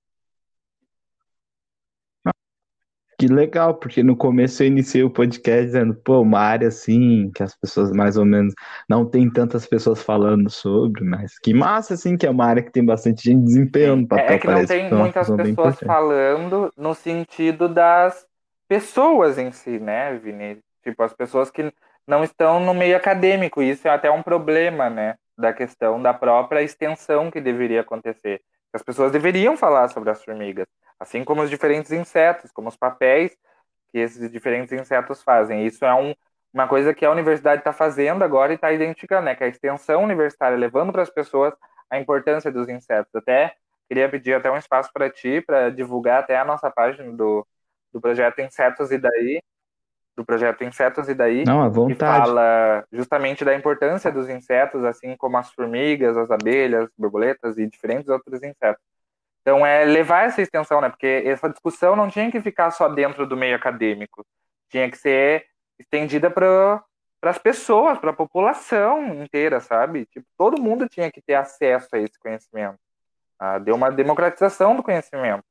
Que 3.18 3.28
legal, 3.28 3.76
porque 3.76 4.02
no 4.02 4.16
começo 4.16 4.64
eu 4.64 4.68
iniciei 4.68 5.04
o 5.04 5.10
podcast 5.10 5.66
dizendo, 5.66 5.94
pô, 5.94 6.22
uma 6.22 6.40
área 6.40 6.68
assim, 6.68 7.32
que 7.34 7.44
as 7.44 7.56
pessoas 7.56 7.92
mais 7.92 8.18
ou 8.18 8.26
menos 8.26 8.54
não 8.90 9.06
tem 9.06 9.30
tantas 9.30 9.66
pessoas 9.66 10.02
falando 10.02 10.50
sobre, 10.50 11.04
mas 11.04 11.38
que 11.40 11.54
massa, 11.54 11.94
assim, 11.94 12.18
que 12.18 12.26
é 12.26 12.30
uma 12.30 12.46
área 12.46 12.64
que 12.64 12.72
tem 12.72 12.84
bastante 12.84 13.24
gente 13.24 13.46
desempenhando 13.46 14.08
papel. 14.08 14.26
É, 14.26 14.34
é 14.34 14.40
que 14.40 14.48
não 14.48 14.66
tem 14.66 14.90
que 14.90 14.96
muitas 14.96 15.30
pessoas 15.30 15.80
falando 15.80 16.72
no 16.76 16.96
sentido 16.96 17.70
das 17.70 18.26
pessoas 18.68 19.38
em 19.38 19.52
si, 19.52 19.80
né, 19.80 20.18
Vini? 20.18 20.60
Tipo, 20.84 21.04
as 21.04 21.14
pessoas 21.14 21.50
que 21.50 21.72
não 22.08 22.24
estão 22.24 22.60
no 22.60 22.74
meio 22.74 22.98
acadêmico, 22.98 23.62
isso 23.62 23.88
é 23.88 23.92
até 23.92 24.12
um 24.12 24.22
problema, 24.22 24.90
né, 24.90 25.16
da 25.38 25.54
questão 25.54 26.02
da 26.02 26.14
própria 26.14 26.62
extensão 26.62 27.32
que 27.32 27.40
deveria 27.40 27.82
acontecer. 27.82 28.42
As 28.74 28.82
pessoas 28.82 29.12
deveriam 29.12 29.56
falar 29.56 29.88
sobre 29.90 30.10
as 30.10 30.24
formigas 30.24 30.68
assim 31.04 31.24
como 31.24 31.42
os 31.42 31.50
diferentes 31.50 31.92
insetos, 31.92 32.52
como 32.52 32.70
os 32.70 32.76
papéis 32.78 33.38
que 33.92 34.00
esses 34.00 34.32
diferentes 34.32 34.72
insetos 34.74 35.22
fazem. 35.22 35.66
Isso 35.66 35.86
é 35.86 35.94
um, 35.94 36.16
uma 36.54 36.68
coisa 36.68 36.94
que 36.94 37.06
a 37.06 37.12
universidade 37.12 37.62
está 37.62 37.74
fazendo 37.74 38.24
agora 38.24 38.54
e 38.54 38.56
está 38.56 38.72
identificando, 38.72 39.26
né? 39.26 39.36
Que 39.36 39.44
a 39.44 39.48
extensão 39.48 40.04
universitária 40.04 40.58
levando 40.58 40.92
para 40.92 41.04
as 41.04 41.10
pessoas 41.10 41.54
a 41.90 42.00
importância 42.00 42.52
dos 42.52 42.68
insetos. 42.70 43.14
Até 43.16 43.56
queria 43.88 44.10
pedir 44.10 44.34
até 44.34 44.50
um 44.52 44.58
espaço 44.58 44.90
para 44.94 45.10
ti, 45.10 45.42
para 45.42 45.70
divulgar 45.70 46.22
até 46.22 46.38
a 46.38 46.46
nossa 46.46 46.72
página 46.72 47.12
do, 47.12 47.46
do 47.92 48.02
projeto 48.02 48.40
Insetos 48.42 48.92
e 48.92 48.98
Daí, 48.98 49.42
do 50.16 50.24
projeto 50.24 50.64
Insetos 50.64 51.10
e 51.10 51.14
Daí, 51.14 51.44
Não, 51.46 51.64
à 51.64 51.70
que 51.70 51.76
vontade. 51.76 52.26
fala 52.26 52.86
justamente 52.92 53.44
da 53.44 53.56
importância 53.56 54.12
dos 54.12 54.30
insetos, 54.30 54.84
assim 54.84 55.16
como 55.18 55.38
as 55.38 55.52
formigas, 55.52 56.16
as 56.16 56.30
abelhas, 56.30 56.90
borboletas 56.98 57.58
e 57.58 57.68
diferentes 57.68 58.08
outros 58.10 58.44
insetos. 58.44 58.82
Então, 59.42 59.66
é 59.66 59.84
levar 59.84 60.26
essa 60.26 60.42
extensão, 60.42 60.80
né? 60.80 60.90
Porque 60.90 61.24
essa 61.26 61.50
discussão 61.50 61.96
não 61.96 62.10
tinha 62.10 62.32
que 62.32 62.40
ficar 62.40 62.72
só 62.72 62.88
dentro 62.88 63.28
do 63.28 63.36
meio 63.36 63.56
acadêmico, 63.56 64.26
tinha 64.70 64.90
que 64.90 64.98
ser 64.98 65.46
estendida 65.78 66.30
para 66.30 66.82
as 67.24 67.38
pessoas, 67.38 67.98
para 67.98 68.12
a 68.12 68.16
população 68.16 69.16
inteira, 69.16 69.60
sabe? 69.60 70.06
Tipo, 70.06 70.26
todo 70.38 70.62
mundo 70.62 70.88
tinha 70.88 71.12
que 71.12 71.22
ter 71.22 71.34
acesso 71.34 71.90
a 71.94 72.00
esse 72.00 72.18
conhecimento. 72.20 72.80
Ah, 73.38 73.58
deu 73.58 73.76
uma 73.76 73.92
democratização 73.92 74.76
do 74.76 74.84
conhecimento. 74.84 75.44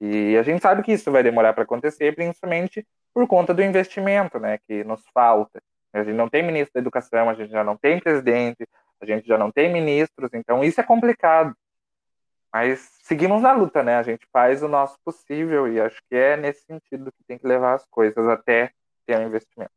E 0.00 0.36
a 0.36 0.42
gente 0.42 0.62
sabe 0.62 0.82
que 0.82 0.92
isso 0.92 1.10
vai 1.10 1.22
demorar 1.22 1.52
para 1.52 1.64
acontecer, 1.64 2.14
principalmente 2.14 2.86
por 3.12 3.26
conta 3.26 3.52
do 3.54 3.62
investimento, 3.62 4.38
né, 4.38 4.58
que 4.66 4.84
nos 4.84 5.02
falta. 5.12 5.60
A 5.92 6.04
gente 6.04 6.16
não 6.16 6.28
tem 6.28 6.42
ministro 6.42 6.74
da 6.74 6.80
educação, 6.80 7.28
a 7.28 7.34
gente 7.34 7.50
já 7.50 7.64
não 7.64 7.76
tem 7.76 7.98
presidente, 7.98 8.68
a 9.00 9.06
gente 9.06 9.26
já 9.26 9.38
não 9.38 9.50
tem 9.50 9.72
ministros, 9.72 10.30
então 10.32 10.62
isso 10.62 10.80
é 10.80 10.84
complicado. 10.84 11.54
Mas 12.52 12.88
seguimos 13.02 13.42
na 13.42 13.52
luta, 13.52 13.82
né? 13.82 13.96
A 13.96 14.02
gente 14.02 14.26
faz 14.32 14.62
o 14.62 14.68
nosso 14.68 14.96
possível 15.04 15.70
e 15.70 15.80
acho 15.80 16.00
que 16.08 16.16
é 16.16 16.36
nesse 16.36 16.64
sentido 16.64 17.12
que 17.12 17.24
tem 17.26 17.38
que 17.38 17.46
levar 17.46 17.74
as 17.74 17.86
coisas 17.86 18.26
até 18.26 18.70
ter 19.06 19.18
um 19.18 19.26
investimento. 19.26 19.70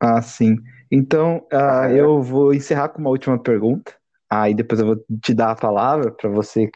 Ah, 0.00 0.22
sim. 0.22 0.56
Então, 0.90 1.46
uh, 1.52 1.90
eu 1.90 2.22
vou 2.22 2.54
encerrar 2.54 2.88
com 2.88 3.00
uma 3.00 3.10
última 3.10 3.38
pergunta. 3.38 3.94
Aí 4.30 4.54
depois 4.54 4.80
eu 4.80 4.86
vou 4.86 5.04
te 5.22 5.34
dar 5.34 5.50
a 5.50 5.56
palavra 5.56 6.10
para 6.10 6.28
você 6.28 6.70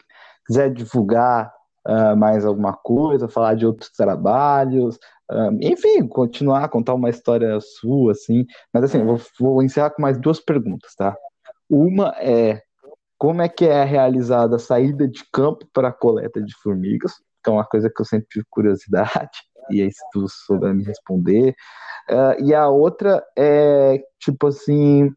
quiser 0.45 0.71
divulgar 0.71 1.51
uh, 1.87 2.15
mais 2.17 2.45
alguma 2.45 2.73
coisa, 2.73 3.27
falar 3.27 3.55
de 3.55 3.65
outros 3.65 3.89
trabalhos, 3.91 4.95
uh, 5.31 5.57
enfim, 5.61 6.07
continuar 6.07 6.63
a 6.63 6.69
contar 6.69 6.93
uma 6.93 7.09
história 7.09 7.59
sua, 7.61 8.11
assim. 8.11 8.45
Mas 8.73 8.83
assim, 8.85 9.03
vou, 9.03 9.19
vou 9.39 9.63
encerrar 9.63 9.91
com 9.91 10.01
mais 10.01 10.17
duas 10.17 10.39
perguntas, 10.39 10.95
tá? 10.95 11.15
Uma 11.69 12.13
é 12.17 12.61
como 13.17 13.41
é 13.41 13.47
que 13.47 13.65
é 13.65 13.83
realizada 13.85 14.57
a 14.57 14.59
saída 14.59 15.07
de 15.07 15.23
campo 15.31 15.65
para 15.73 15.87
a 15.87 15.93
coleta 15.93 16.41
de 16.41 16.53
formigas, 16.61 17.13
que 17.41 17.49
é 17.49 17.53
uma 17.53 17.65
coisa 17.65 17.89
que 17.89 18.01
eu 18.01 18.05
sempre 18.05 18.27
tive 18.29 18.45
curiosidade, 18.49 19.39
e 19.69 19.81
aí 19.81 19.89
se 19.91 20.03
tu 20.11 20.27
souber 20.27 20.73
me 20.73 20.83
responder. 20.83 21.55
Uh, 22.09 22.43
e 22.43 22.53
a 22.53 22.67
outra 22.67 23.23
é, 23.37 23.97
tipo 24.19 24.47
assim, 24.47 25.09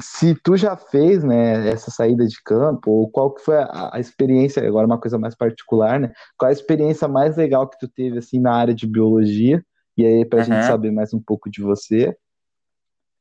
se 0.00 0.34
tu 0.34 0.56
já 0.56 0.76
fez, 0.76 1.24
né, 1.24 1.68
essa 1.68 1.90
saída 1.90 2.26
de 2.26 2.42
campo, 2.42 2.90
ou 2.90 3.10
qual 3.10 3.32
que 3.32 3.42
foi 3.42 3.56
a, 3.56 3.90
a, 3.94 4.00
experiência, 4.00 4.66
agora 4.66 4.86
uma 4.86 5.00
coisa 5.00 5.18
mais 5.18 5.34
particular, 5.34 5.98
né, 5.98 6.12
qual 6.36 6.48
a 6.48 6.52
experiência 6.52 7.08
mais 7.08 7.36
legal 7.36 7.68
que 7.68 7.78
tu 7.78 7.88
teve, 7.88 8.18
assim, 8.18 8.40
na 8.40 8.54
área 8.54 8.74
de 8.74 8.86
biologia, 8.86 9.64
e 9.96 10.04
aí 10.04 10.24
pra 10.24 10.40
uhum. 10.40 10.44
gente 10.44 10.66
saber 10.66 10.90
mais 10.90 11.14
um 11.14 11.20
pouco 11.20 11.50
de 11.50 11.62
você, 11.62 12.14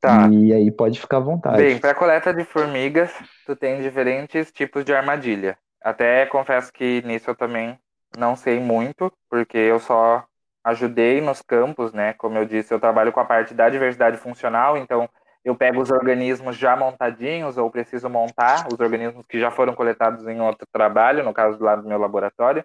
Tá. 0.05 0.30
E 0.30 0.53
aí 0.53 0.69
pode 0.69 0.99
ficar 0.99 1.17
à 1.17 1.21
vontade. 1.21 1.57
Bem, 1.57 1.80
para 1.80 1.95
coleta 1.95 2.32
de 2.32 2.43
formigas, 2.43 3.11
tu 3.43 3.55
tem 3.55 3.82
diferentes 3.82 4.51
tipos 4.51 4.86
de 4.86 4.93
armadilha. 4.93 5.57
Até 5.82 6.28
confesso 6.28 6.71
que 6.71 7.01
nisso 7.03 7.32
eu 7.32 7.36
também 7.36 7.80
não 8.15 8.36
sei 8.36 8.59
muito, 8.59 9.11
porque 9.28 9.57
eu 9.57 9.80
só 9.80 10.23
ajudei 10.63 11.21
nos 11.21 11.41
campos, 11.41 11.91
né? 11.91 12.13
Como 12.13 12.38
eu 12.38 12.45
disse, 12.45 12.71
eu 12.71 12.80
trabalho 12.80 13.11
com 13.11 13.19
a 13.19 13.26
parte 13.26 13.55
da 13.55 13.67
diversidade 13.67 14.17
funcional, 14.17 14.78
então 14.78 15.09
eu 15.46 15.56
pego 15.56 15.82
os 15.82 15.91
organismos 15.91 16.58
já 16.58 16.76
montadinhos 16.76 17.58
ou 17.58 17.72
preciso 17.72 18.10
montar 18.10 18.68
os 18.68 18.80
organismos 18.80 19.26
que 19.28 19.39
já 19.39 19.52
foram 19.52 19.76
coletados 19.76 20.28
em 20.28 20.41
outro 20.41 20.68
trabalho, 20.74 21.24
no 21.24 21.34
caso 21.34 21.64
lado 21.64 21.84
do 21.84 21.88
meu 21.88 22.00
laboratório, 22.00 22.64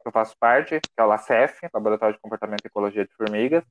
que 0.00 0.08
eu 0.08 0.12
faço 0.12 0.34
parte, 0.40 0.80
que 0.80 0.88
é 0.98 1.04
o 1.04 1.06
LACEF, 1.06 1.68
Laboratório 1.72 2.14
de 2.14 2.20
Comportamento 2.20 2.64
e 2.64 2.68
Ecologia 2.68 3.04
de 3.04 3.14
Formigas. 3.14 3.62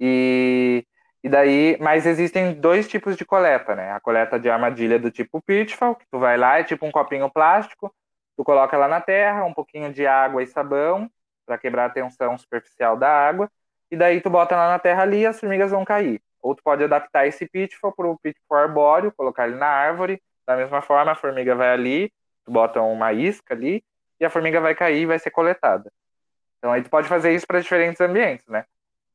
E 0.00 0.86
e 1.24 1.28
daí, 1.28 1.76
mas 1.80 2.04
existem 2.04 2.52
dois 2.54 2.88
tipos 2.88 3.16
de 3.16 3.24
coleta, 3.24 3.76
né? 3.76 3.92
A 3.92 4.00
coleta 4.00 4.40
de 4.40 4.50
armadilha 4.50 4.98
do 4.98 5.08
tipo 5.10 5.40
pitfall, 5.40 5.94
que 5.94 6.04
tu 6.10 6.18
vai 6.18 6.36
lá, 6.36 6.58
é 6.58 6.64
tipo 6.64 6.84
um 6.84 6.90
copinho 6.90 7.30
plástico, 7.30 7.94
tu 8.36 8.42
coloca 8.42 8.76
lá 8.76 8.88
na 8.88 9.00
terra, 9.00 9.44
um 9.44 9.54
pouquinho 9.54 9.92
de 9.92 10.04
água 10.04 10.42
e 10.42 10.46
sabão 10.48 11.08
para 11.46 11.58
quebrar 11.58 11.86
a 11.86 11.90
tensão 11.90 12.36
superficial 12.36 12.96
da 12.96 13.08
água, 13.08 13.48
e 13.90 13.96
daí 13.96 14.20
tu 14.20 14.28
bota 14.30 14.56
lá 14.56 14.68
na 14.68 14.78
terra 14.80 15.02
ali 15.02 15.20
e 15.20 15.26
as 15.26 15.38
formigas 15.38 15.70
vão 15.70 15.84
cair. 15.84 16.20
Ou 16.42 16.54
tu 16.54 16.62
pode 16.62 16.82
adaptar 16.82 17.26
esse 17.26 17.46
pitfall 17.46 17.92
para 17.92 18.06
o 18.06 18.18
pitfall 18.18 18.58
arbóreo, 18.58 19.12
colocar 19.12 19.46
ele 19.46 19.56
na 19.56 19.68
árvore, 19.68 20.20
da 20.46 20.56
mesma 20.56 20.82
forma 20.82 21.12
a 21.12 21.14
formiga 21.14 21.54
vai 21.54 21.70
ali, 21.70 22.12
tu 22.44 22.50
bota 22.50 22.82
uma 22.82 23.12
isca 23.12 23.54
ali, 23.54 23.82
e 24.18 24.24
a 24.24 24.30
formiga 24.30 24.60
vai 24.60 24.74
cair 24.74 25.02
e 25.02 25.06
vai 25.06 25.18
ser 25.18 25.30
coletada. 25.30 25.90
Então 26.58 26.72
aí 26.72 26.82
tu 26.82 26.90
pode 26.90 27.08
fazer 27.08 27.32
isso 27.32 27.46
para 27.46 27.60
diferentes 27.60 28.00
ambientes, 28.00 28.46
né? 28.48 28.64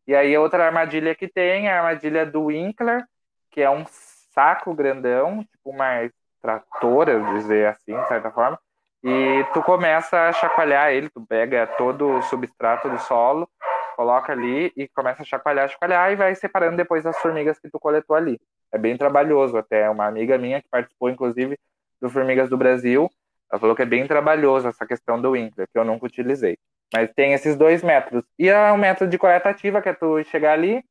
E 0.08 0.16
aí 0.16 0.38
outra 0.38 0.66
armadilha 0.66 1.14
que 1.14 1.28
tem 1.28 1.68
é 1.68 1.74
a 1.74 1.80
armadilha 1.80 2.26
do 2.26 2.46
Winkler, 2.46 3.06
que 3.52 3.62
é 3.62 3.70
um 3.70 3.86
saco 4.32 4.74
grandão, 4.74 5.44
tipo 5.44 5.70
uma 5.70 6.10
tratora, 6.42 7.20
dizer 7.34 7.68
assim, 7.68 8.00
de 8.00 8.08
certa 8.08 8.32
forma, 8.32 8.58
e 9.04 9.46
tu 9.54 9.62
começa 9.62 10.28
a 10.28 10.34
chacoalhar 10.34 10.92
ele, 10.92 11.10
tu 11.10 11.26
pega 11.26 11.68
todo 11.68 12.18
o 12.18 12.22
substrato 12.24 12.90
do 12.90 13.00
solo, 13.00 13.50
coloca 13.98 14.32
ali 14.32 14.72
e 14.78 14.88
começa 14.90 15.24
a 15.24 15.26
chacoalhar, 15.26 15.68
chacoalhar 15.68 16.12
e 16.12 16.16
vai 16.16 16.36
separando 16.36 16.78
depois 16.78 17.04
as 17.04 17.18
formigas 17.18 17.58
que 17.58 17.68
tu 17.68 17.80
coletou 17.80 18.16
ali. 18.16 18.40
É 18.72 18.78
bem 18.78 18.96
trabalhoso 18.96 19.58
até. 19.58 19.90
Uma 19.90 20.06
amiga 20.06 20.38
minha 20.38 20.62
que 20.62 20.70
participou, 20.70 21.10
inclusive, 21.10 21.58
do 22.00 22.08
Formigas 22.08 22.48
do 22.48 22.56
Brasil, 22.56 23.10
ela 23.52 23.60
falou 23.60 23.76
que 23.76 23.82
é 23.82 23.86
bem 23.86 24.06
trabalhoso 24.06 24.68
essa 24.68 24.86
questão 24.86 25.20
do 25.20 25.32
Winkler, 25.32 25.68
que 25.68 25.80
eu 25.80 25.84
nunca 25.84 26.06
utilizei. 26.06 26.60
Mas 26.94 27.12
tem 27.16 27.34
esses 27.34 27.56
dois 27.56 27.82
métodos. 27.82 28.24
E 28.38 28.48
é 28.48 28.72
um 28.72 28.78
método 28.78 29.10
de 29.10 29.18
coleta 29.18 29.50
ativa, 29.50 29.82
que 29.82 29.90
é 29.90 29.94
tu 29.94 30.24
chegar 30.26 30.54
ali, 30.54 30.84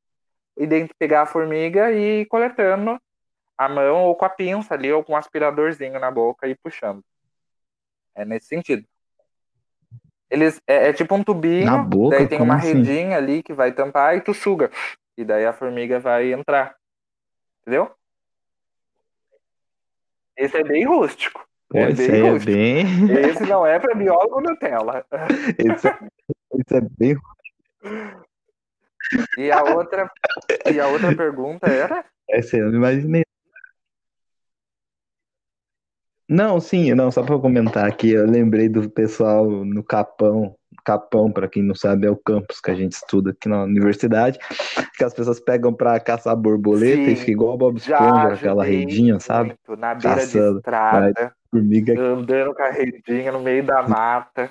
e 0.58 0.66
pegar 0.98 1.22
a 1.22 1.26
formiga 1.26 1.92
e 1.92 2.22
ir 2.22 2.26
coletando 2.26 3.00
a 3.56 3.68
mão 3.68 4.04
ou 4.04 4.16
com 4.16 4.24
a 4.24 4.28
pinça 4.28 4.74
ali, 4.74 4.92
ou 4.92 5.04
com 5.04 5.12
um 5.12 5.16
aspiradorzinho 5.16 6.00
na 6.00 6.10
boca 6.10 6.48
e 6.48 6.56
puxando. 6.56 7.04
É 8.16 8.24
nesse 8.24 8.48
sentido. 8.48 8.84
Eles, 10.30 10.60
é, 10.66 10.88
é 10.88 10.92
tipo 10.92 11.14
um 11.14 11.22
tubinho, 11.22 11.84
boca, 11.84 12.16
daí 12.16 12.26
tem 12.26 12.40
uma 12.40 12.56
assim? 12.56 12.74
redinha 12.74 13.16
ali 13.16 13.42
que 13.42 13.52
vai 13.52 13.72
tampar 13.72 14.16
e 14.16 14.20
tu 14.20 14.34
suga. 14.34 14.70
E 15.16 15.24
daí 15.24 15.46
a 15.46 15.52
formiga 15.52 16.00
vai 16.00 16.32
entrar. 16.32 16.74
Entendeu? 17.62 17.90
Esse 20.36 20.58
é 20.58 20.64
bem 20.64 20.84
rústico. 20.84 21.46
Pô, 21.68 21.78
é 21.78 21.90
esse 21.90 22.12
aí 22.12 22.26
é 22.26 22.38
bem. 22.38 22.84
Esse 23.28 23.44
não 23.44 23.66
é 23.66 23.78
para 23.78 23.94
biólogo 23.94 24.40
Nutella. 24.40 25.04
Esse, 25.58 25.88
é, 25.88 25.98
esse 26.54 26.76
é 26.76 26.80
bem. 26.96 27.16
E 29.38 29.50
a 29.50 29.62
outra, 29.62 30.10
e 30.70 30.80
a 30.80 30.88
outra 30.88 31.14
pergunta 31.14 31.66
era? 31.66 32.04
Essa 32.28 32.56
eu 32.56 32.70
não 32.70 32.76
imaginei. 32.76 33.25
Não, 36.28 36.60
sim, 36.60 36.92
não, 36.94 37.10
só 37.10 37.22
para 37.22 37.38
comentar 37.38 37.86
aqui, 37.86 38.10
eu 38.10 38.26
lembrei 38.26 38.68
do 38.68 38.90
pessoal 38.90 39.48
no 39.48 39.82
Capão, 39.84 40.56
Capão, 40.86 41.32
para 41.32 41.48
quem 41.48 41.64
não 41.64 41.74
sabe, 41.74 42.06
é 42.06 42.10
o 42.10 42.16
campus 42.16 42.60
que 42.60 42.70
a 42.70 42.74
gente 42.74 42.92
estuda 42.92 43.32
aqui 43.32 43.48
na 43.48 43.64
universidade, 43.64 44.38
que 44.96 45.04
as 45.04 45.12
pessoas 45.12 45.40
pegam 45.40 45.74
para 45.74 45.98
caçar 45.98 46.36
borboleta 46.36 46.96
Sim, 46.96 47.10
e 47.10 47.16
fica 47.16 47.30
igual 47.32 47.54
a 47.54 47.56
Bob 47.56 47.76
Esponja, 47.76 48.34
aquela 48.34 48.64
redinha, 48.64 49.18
sabe? 49.18 49.56
na 49.76 49.94
beira 49.94 50.16
Caçando, 50.16 50.52
de 50.52 50.58
estrada, 50.58 51.34
formiga... 51.50 52.00
andando 52.00 52.54
com 52.54 52.62
a 52.62 52.70
redinha 52.70 53.32
no 53.32 53.40
meio 53.40 53.64
da 53.64 53.82
mata. 53.82 54.48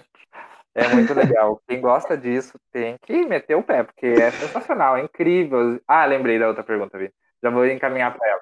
É 0.76 0.90
muito 0.90 1.14
legal. 1.14 1.62
Quem 1.66 1.80
gosta 1.80 2.18
disso 2.18 2.60
tem 2.74 2.98
que 3.02 3.26
meter 3.26 3.56
o 3.56 3.64
pé, 3.64 3.84
porque 3.84 4.08
é 4.08 4.30
sensacional, 4.32 4.98
é 4.98 5.04
incrível. 5.04 5.80
Ah, 5.88 6.06
lembrei 6.06 6.38
da 6.38 6.50
outra 6.50 6.64
pergunta, 6.64 6.98
Vi. 6.98 7.10
Já 7.42 7.50
vou 7.50 7.66
encaminhar 7.66 8.14
para 8.14 8.30
ela. 8.30 8.42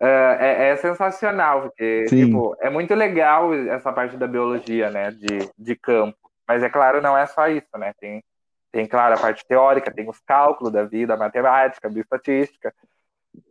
Uh, 0.00 0.32
é, 0.40 0.68
é, 0.70 0.76
sensacional, 0.76 1.60
porque 1.60 2.06
tipo, 2.08 2.56
é 2.58 2.70
muito 2.70 2.94
legal 2.94 3.52
essa 3.52 3.92
parte 3.92 4.16
da 4.16 4.26
biologia, 4.26 4.90
né, 4.90 5.10
de, 5.10 5.50
de 5.58 5.76
campo. 5.76 6.16
Mas 6.48 6.62
é 6.62 6.70
claro, 6.70 7.02
não 7.02 7.16
é 7.16 7.26
só 7.26 7.48
isso, 7.48 7.68
né? 7.76 7.92
Tem, 8.00 8.24
tem, 8.72 8.86
claro, 8.86 9.14
a 9.14 9.20
parte 9.20 9.46
teórica, 9.46 9.92
tem 9.92 10.08
os 10.08 10.18
cálculos 10.20 10.72
da 10.72 10.84
vida, 10.84 11.12
a 11.12 11.18
matemática, 11.18 11.86
a 11.86 11.90
bioestatística, 11.90 12.72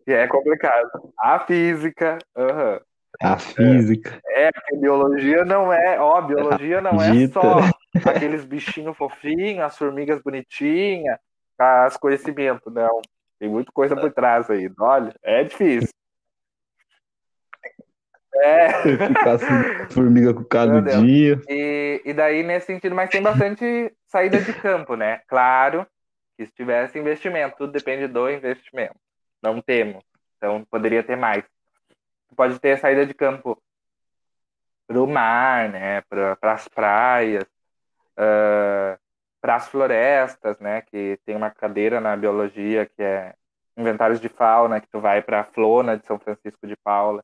que 0.04 0.12
é 0.12 0.28
complicado. 0.28 0.90
A 1.20 1.40
física, 1.40 2.18
uhum. 2.36 2.80
A 3.22 3.38
física. 3.38 4.20
É, 4.26 4.46
é, 4.46 4.52
porque 4.52 4.78
biologia 4.78 5.44
não 5.44 5.74
é, 5.74 6.00
ó, 6.00 6.22
biologia 6.22 6.82
não 6.82 7.02
é 7.02 7.28
só 7.28 7.58
aqueles 8.10 8.46
bichinhos 8.46 8.96
fofinhos, 8.96 9.64
as 9.64 9.78
formigas 9.78 10.22
bonitinhas, 10.22 11.18
as 11.58 11.98
conhecimentos, 11.98 12.74
não. 12.74 13.02
Tem 13.40 13.50
muita 13.50 13.72
coisa 13.72 13.96
por 13.96 14.12
trás 14.12 14.50
aí. 14.50 14.70
Olha, 14.80 15.14
é 15.24 15.44
difícil. 15.44 15.90
É. 18.40 18.70
Ficar 19.08 19.32
assim, 19.32 19.94
formiga 19.94 20.34
com 20.34 20.44
cada 20.44 20.82
dia. 20.82 21.42
E, 21.48 22.02
e 22.06 22.14
daí, 22.14 22.44
nesse 22.44 22.68
sentido, 22.68 22.96
mas 22.96 23.10
tem 23.10 23.22
bastante 23.22 23.94
saída 24.08 24.40
de 24.40 24.54
campo, 24.54 24.96
né? 24.96 25.22
Claro 25.28 25.86
que 26.38 26.46
se 26.46 26.52
tivesse 26.54 26.98
investimento, 26.98 27.58
tudo 27.58 27.74
depende 27.74 28.08
do 28.08 28.30
investimento. 28.30 28.96
Não 29.42 29.62
temos. 29.62 30.04
Então, 30.38 30.66
poderia 30.70 31.04
ter 31.04 31.18
mais. 31.18 31.44
Pode 32.36 32.60
ter 32.60 32.78
saída 32.78 33.06
de 33.06 33.14
campo 33.14 33.62
para 34.88 35.02
o 35.02 35.08
mar, 35.08 35.70
né? 35.70 36.02
Para 36.02 36.38
as 36.42 36.68
praias. 36.68 37.44
Uh, 38.18 38.98
para 39.42 39.56
as 39.56 39.68
florestas, 39.68 40.60
né? 40.60 40.82
Que 40.82 41.20
tem 41.26 41.36
uma 41.36 41.50
cadeira 41.50 42.00
na 42.00 42.16
biologia 42.16 42.86
que 42.86 43.02
é 43.02 43.34
inventários 43.76 44.20
de 44.20 44.28
fauna, 44.28 44.82
que 44.82 44.88
tu 44.90 45.00
vai 45.00 45.22
para 45.22 45.42
a 45.42 45.46
Flona 45.46 45.98
de 45.98 46.06
São 46.06 46.20
Francisco 46.20 46.68
de 46.68 46.76
Paula 46.76 47.24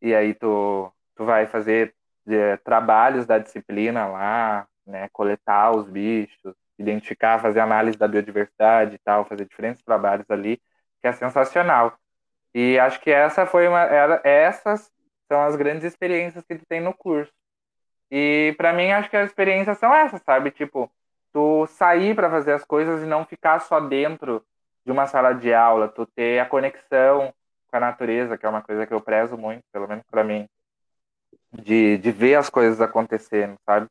e 0.00 0.14
aí 0.14 0.34
tu, 0.34 0.92
tu 1.14 1.24
vai 1.24 1.46
fazer 1.46 1.94
de, 2.24 2.56
trabalhos 2.58 3.26
da 3.26 3.38
disciplina 3.38 4.06
lá, 4.06 4.66
né? 4.86 5.08
Coletar 5.12 5.70
os 5.76 5.88
bichos, 5.88 6.54
identificar, 6.78 7.40
fazer 7.40 7.60
análise 7.60 7.98
da 7.98 8.08
biodiversidade 8.08 8.96
e 8.96 8.98
tal, 8.98 9.24
fazer 9.24 9.46
diferentes 9.46 9.82
trabalhos 9.82 10.30
ali, 10.30 10.60
que 11.00 11.08
é 11.08 11.12
sensacional. 11.12 11.98
E 12.54 12.78
acho 12.78 13.00
que 13.00 13.10
essa 13.10 13.46
foi 13.46 13.68
uma, 13.68 13.80
era, 13.82 14.20
essas 14.24 14.90
são 15.28 15.42
as 15.42 15.56
grandes 15.56 15.84
experiências 15.84 16.44
que 16.44 16.56
tu 16.56 16.66
tem 16.66 16.80
no 16.80 16.94
curso. 16.94 17.32
E 18.10 18.54
para 18.56 18.72
mim 18.72 18.92
acho 18.92 19.10
que 19.10 19.16
as 19.16 19.28
experiências 19.28 19.78
são 19.78 19.92
essas, 19.94 20.22
sabe? 20.22 20.50
Tipo, 20.50 20.90
tu 21.32 21.66
sair 21.66 22.14
para 22.14 22.30
fazer 22.30 22.52
as 22.52 22.64
coisas 22.64 23.02
e 23.02 23.06
não 23.06 23.24
ficar 23.24 23.60
só 23.60 23.80
dentro 23.80 24.44
de 24.84 24.92
uma 24.92 25.06
sala 25.06 25.32
de 25.32 25.52
aula, 25.52 25.88
tu 25.88 26.06
ter 26.06 26.38
a 26.40 26.46
conexão 26.46 27.34
com 27.76 27.84
a 27.84 27.88
natureza, 27.88 28.38
que 28.38 28.46
é 28.46 28.48
uma 28.48 28.62
coisa 28.62 28.86
que 28.86 28.94
eu 28.94 29.00
prezo 29.00 29.36
muito, 29.36 29.62
pelo 29.70 29.86
menos 29.86 30.04
para 30.10 30.24
mim, 30.24 30.48
de, 31.52 31.98
de 31.98 32.10
ver 32.10 32.36
as 32.36 32.48
coisas 32.48 32.80
acontecendo, 32.80 33.56
sabe? 33.64 33.86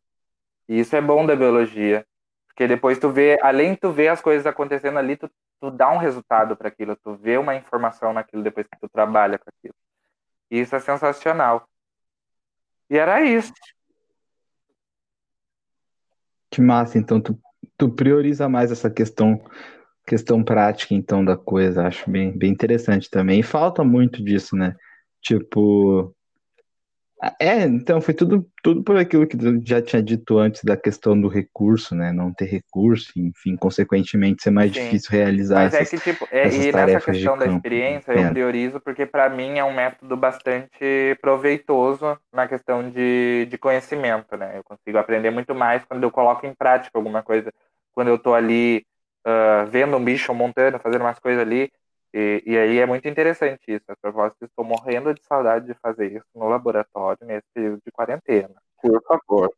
E 0.68 0.80
isso 0.80 0.96
é 0.96 1.02
bom 1.02 1.26
da 1.26 1.36
biologia, 1.36 2.06
porque 2.48 2.68
depois 2.68 2.98
tu 2.98 3.10
vê, 3.10 3.38
além 3.42 3.74
de 3.74 3.82
tu 3.82 3.92
ver 3.92 4.08
as 4.08 4.22
coisas 4.22 4.48
acontecendo 4.48 4.98
ali, 4.98 5.16
tu, 5.16 5.30
tu 5.60 5.70
dá 5.70 5.92
um 5.92 5.98
resultado 5.98 6.58
para 6.58 6.68
aquilo, 6.68 6.96
tu 6.96 7.16
vê 7.16 7.38
uma 7.38 7.56
informação 7.56 8.12
naquilo 8.12 8.42
depois 8.42 8.66
que 8.68 8.80
tu 8.80 8.90
trabalha 8.90 9.38
com 9.38 9.50
aquilo. 9.50 9.76
E 10.50 10.60
isso 10.60 10.76
é 10.76 10.80
sensacional. 10.80 11.68
E 12.90 12.98
era 12.98 13.22
isso. 13.22 13.54
Que 16.50 16.62
massa, 16.62 16.98
então 16.98 17.22
tu, 17.22 17.38
tu 17.78 17.90
prioriza 17.90 18.50
mais 18.50 18.72
essa 18.72 18.90
questão 18.90 19.44
questão 20.06 20.44
prática 20.44 20.94
então 20.94 21.24
da 21.24 21.36
coisa, 21.36 21.88
acho 21.88 22.10
bem, 22.10 22.32
bem 22.32 22.52
interessante 22.52 23.10
também. 23.10 23.40
E 23.40 23.44
falta 23.44 23.84
muito 23.84 24.24
disso, 24.24 24.56
né? 24.56 24.76
Tipo, 25.22 26.16
é, 27.40 27.64
então 27.64 28.02
foi 28.02 28.14
tudo, 28.14 28.46
tudo 28.62 28.84
por 28.84 28.98
aquilo 28.98 29.26
que 29.26 29.36
eu 29.38 29.60
já 29.66 29.82
tinha 29.82 30.04
dito 30.04 30.38
antes 30.38 30.64
da 30.64 30.76
questão 30.76 31.20
do 31.20 31.28
recurso, 31.28 31.96
né? 31.96 32.12
Não 32.12 32.32
ter 32.32 32.46
recurso, 32.46 33.12
enfim, 33.16 33.56
consequentemente 33.56 34.44
ser 34.44 34.52
mais 34.52 34.72
Sim. 34.72 34.82
difícil 34.82 35.12
realizar 35.12 35.64
Mas 35.64 35.74
essas, 35.74 35.94
é 35.94 35.98
que, 35.98 36.04
tipo, 36.04 36.28
é, 36.30 36.48
e 36.50 36.72
nessa 36.72 37.00
questão 37.00 37.38
da 37.38 37.48
experiência 37.48 38.12
eu 38.12 38.30
priorizo 38.30 38.80
porque 38.80 39.06
para 39.06 39.30
mim 39.30 39.58
é 39.58 39.64
um 39.64 39.74
método 39.74 40.16
bastante 40.18 41.18
proveitoso 41.22 42.18
na 42.34 42.48
questão 42.48 42.90
de, 42.90 43.48
de 43.50 43.58
conhecimento, 43.58 44.36
né? 44.38 44.58
Eu 44.58 44.64
consigo 44.64 44.98
aprender 44.98 45.32
muito 45.32 45.56
mais 45.56 45.84
quando 45.86 46.04
eu 46.04 46.12
coloco 46.12 46.46
em 46.46 46.54
prática 46.54 46.98
alguma 46.98 47.24
coisa, 47.24 47.52
quando 47.94 48.10
eu 48.10 48.20
tô 48.20 48.34
ali 48.34 48.86
uh, 49.26 49.66
vendo 49.68 49.98
um 49.98 50.04
bicho 50.04 50.34
montando, 50.34 50.80
fazendo 50.80 51.02
umas 51.02 51.20
coisas 51.20 51.42
ali, 51.42 51.72
e, 52.14 52.42
e, 52.46 52.58
aí 52.58 52.80
é 52.80 52.86
muito 52.86 53.08
interessante 53.10 53.64
isso. 53.68 53.84
A 53.90 53.96
propósito, 53.98 54.46
estou 54.46 54.64
morrendo 54.64 55.14
de 55.14 55.22
saudade 55.24 55.66
de 55.66 55.74
fazer 55.74 56.14
isso 56.14 56.26
no 56.34 56.48
laboratório 56.48 57.20
nesse 57.26 57.46
período 57.54 57.82
de 57.86 57.92
quarentena. 57.92 58.56
Por 58.82 59.02
favor. 59.04 59.52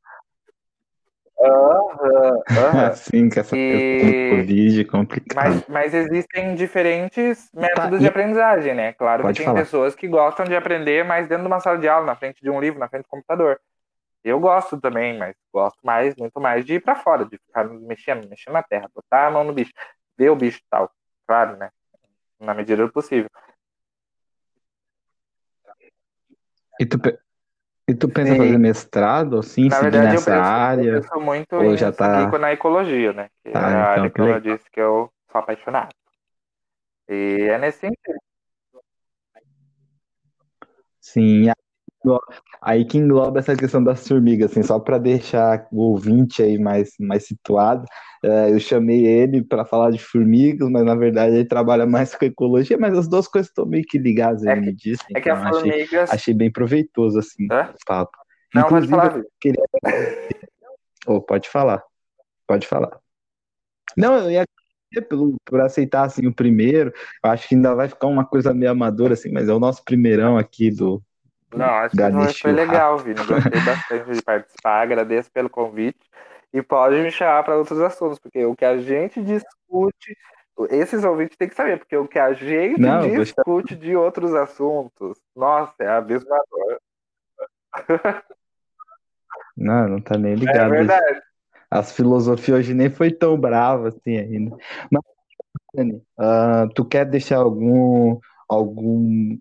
Uhum, 1.40 2.34
uhum. 2.34 2.42
Sim, 2.96 3.30
que 3.30 3.40
essa 3.40 3.56
e... 3.56 4.32
Covid 4.32 4.82
é 4.82 4.86
complicada. 4.86 5.50
Mas, 5.50 5.68
mas 5.68 5.94
existem 5.94 6.56
diferentes 6.56 7.48
métodos 7.54 7.92
tá, 7.92 7.98
de 7.98 8.06
e... 8.06 8.08
aprendizagem, 8.08 8.74
né? 8.74 8.94
Claro 8.94 9.22
Pode 9.22 9.34
que 9.34 9.40
tem 9.44 9.46
falar. 9.46 9.60
pessoas 9.60 9.94
que 9.94 10.08
gostam 10.08 10.46
de 10.46 10.56
aprender 10.56 11.06
mais 11.06 11.28
dentro 11.28 11.44
de 11.44 11.48
uma 11.48 11.60
sala 11.60 11.78
de 11.78 11.88
aula, 11.88 12.08
na 12.08 12.16
frente 12.16 12.42
de 12.42 12.50
um 12.50 12.60
livro, 12.60 12.80
na 12.80 12.90
frente 12.90 13.04
do 13.04 13.10
computador. 13.10 13.60
Eu 14.28 14.40
gosto 14.40 14.80
também, 14.80 15.18
mas 15.18 15.36
gosto 15.54 15.80
mais, 15.84 16.16
muito 16.16 16.40
mais 16.40 16.66
de 16.66 16.76
ir 16.76 16.84
para 16.84 16.96
fora, 16.96 17.26
de 17.26 17.38
ficar 17.38 17.64
mexendo, 17.66 18.28
mexendo 18.30 18.54
na 18.54 18.64
terra, 18.64 18.90
botar 18.94 19.28
a 19.28 19.32
mão 19.32 19.44
no 19.44 19.54
bicho, 19.54 19.72
ver 20.18 20.30
o 20.30 20.36
bicho 20.36 20.62
tal. 20.70 20.92
Claro, 21.26 21.58
né? 21.58 21.70
na 22.40 22.54
medida 22.54 22.86
do 22.86 22.92
possível. 22.92 23.30
E 26.80 26.86
tu, 26.86 26.98
e 27.88 27.96
tu 27.96 28.08
pensa 28.10 28.34
Sim. 28.34 28.38
fazer 28.38 28.58
mestrado, 28.58 29.40
assim, 29.40 29.68
na 29.68 29.82
verdade, 29.82 30.06
nessa 30.06 30.32
eu 30.32 30.38
penso, 30.38 30.50
área? 30.50 30.84
Eu 30.84 31.02
penso 31.02 31.20
muito 31.20 31.56
ou 31.56 31.74
em 31.74 31.78
já 31.78 31.92
tá... 31.92 32.38
na 32.38 32.54
ecologia, 32.54 33.14
né? 33.14 33.30
Que 33.44 33.52
tá, 33.52 33.60
é 33.60 33.64
a 33.64 33.68
então, 33.68 33.84
área 33.84 34.10
que, 34.10 34.16
que 34.16 34.22
eu 34.22 34.40
disse 34.40 34.70
que 34.70 34.80
eu 34.80 35.12
sou 35.32 35.40
apaixonado. 35.40 35.94
E 37.10 37.48
é 37.50 37.58
nesse 37.58 37.80
sentido. 37.80 38.20
Sim, 41.00 41.50
Aí 42.62 42.86
que 42.86 42.98
engloba 42.98 43.40
essa 43.40 43.56
questão 43.56 43.84
das 43.84 44.08
formigas, 44.08 44.52
assim, 44.52 44.64
só 44.64 44.80
para 44.80 44.98
deixar 44.98 45.68
o 45.72 45.92
ouvinte 45.92 46.42
aí 46.42 46.58
mais, 46.58 46.94
mais 47.00 47.26
situado, 47.26 47.86
é, 48.24 48.52
eu 48.52 48.60
chamei 48.60 49.06
ele 49.06 49.44
para 49.44 49.64
falar 49.64 49.92
de 49.92 50.00
formigas, 50.00 50.70
mas 50.70 50.84
na 50.84 50.96
verdade 50.96 51.36
ele 51.36 51.46
trabalha 51.46 51.86
mais 51.86 52.16
com 52.16 52.26
ecologia, 52.26 52.78
mas 52.78 52.98
as 52.98 53.08
duas 53.08 53.28
coisas 53.28 53.50
estão 53.50 53.66
meio 53.66 53.84
que 53.84 53.98
ligadas, 53.98 54.44
ele 54.44 54.52
é 54.52 54.56
me 54.56 54.74
disse. 54.74 55.04
É 55.16 55.22
que 55.22 55.30
então, 55.30 55.44
a 55.44 55.50
formigas... 55.50 55.94
achei, 55.94 56.16
achei, 56.16 56.34
bem 56.34 56.52
proveitoso, 56.52 57.20
assim, 57.20 57.46
o 57.46 57.86
papo. 57.86 58.18
Não, 58.54 58.64
Inclusive, 58.64 58.96
pode 58.96 59.10
falar. 59.10 59.24
Queria... 59.40 59.64
oh, 61.08 61.22
pode 61.22 61.50
falar, 61.50 61.84
pode 62.48 62.68
falar. 62.68 63.00
Não, 63.96 64.16
eu 64.18 64.32
ia 64.32 64.46
pelo, 65.10 65.36
por 65.46 65.62
aceitar 65.62 66.04
assim 66.04 66.28
o 66.28 66.34
primeiro. 66.34 66.92
Eu 67.24 67.32
acho 67.32 67.48
que 67.48 67.56
ainda 67.56 67.76
vai 67.76 67.88
ficar 67.88 68.08
uma 68.08 68.26
coisa 68.26 68.54
meio 68.54 68.72
amadora 68.72 69.14
assim, 69.14 69.32
mas 69.32 69.50
é 69.50 69.54
o 69.54 69.60
nosso 69.60 69.84
primeirão 69.84 70.38
aqui 70.38 70.72
do 70.72 71.02
não, 71.54 71.66
acho 71.66 71.96
que 71.96 72.42
foi 72.42 72.52
legal, 72.52 72.98
Vini. 72.98 73.16
Gostei 73.16 73.62
bastante 73.62 74.12
de 74.12 74.22
participar, 74.22 74.82
agradeço 74.82 75.32
pelo 75.32 75.50
convite. 75.50 76.00
E 76.54 76.62
pode 76.62 76.96
me 76.96 77.12
chamar 77.12 77.44
para 77.44 77.58
outros 77.58 77.80
assuntos, 77.80 78.20
porque 78.20 78.46
o 78.46 78.56
que 78.56 78.66
a 78.66 78.78
gente 78.78 79.22
discute, 79.22 80.18
esses 80.70 81.04
ouvintes 81.04 81.38
têm 81.38 81.50
que 81.50 81.56
saber, 81.56 81.78
porque 81.78 81.96
o 81.96 82.08
que 82.08 82.20
a 82.20 82.34
gente 82.34 82.80
não, 82.80 83.02
discute 83.10 83.76
de 83.76 83.96
outros 83.96 84.34
assuntos, 84.34 85.20
nossa, 85.36 85.76
é 85.80 85.88
abismador. 85.88 86.80
Não, 89.58 89.88
não 89.88 90.00
tá 90.00 90.16
nem 90.20 90.34
é 90.34 90.36
ligado. 90.36 90.74
É 90.74 90.78
verdade. 90.78 91.22
As 91.70 91.92
filosofias 91.92 92.60
hoje 92.60 92.74
nem 92.76 92.92
foi 92.92 93.12
tão 93.12 93.36
brava 93.36 93.88
assim 93.88 94.16
ainda. 94.16 94.56
Mas, 94.92 95.04
uh, 95.88 96.70
tu 96.76 96.86
quer 96.86 97.06
deixar 97.06 97.38
algum 97.38 98.20
algum 98.48 99.38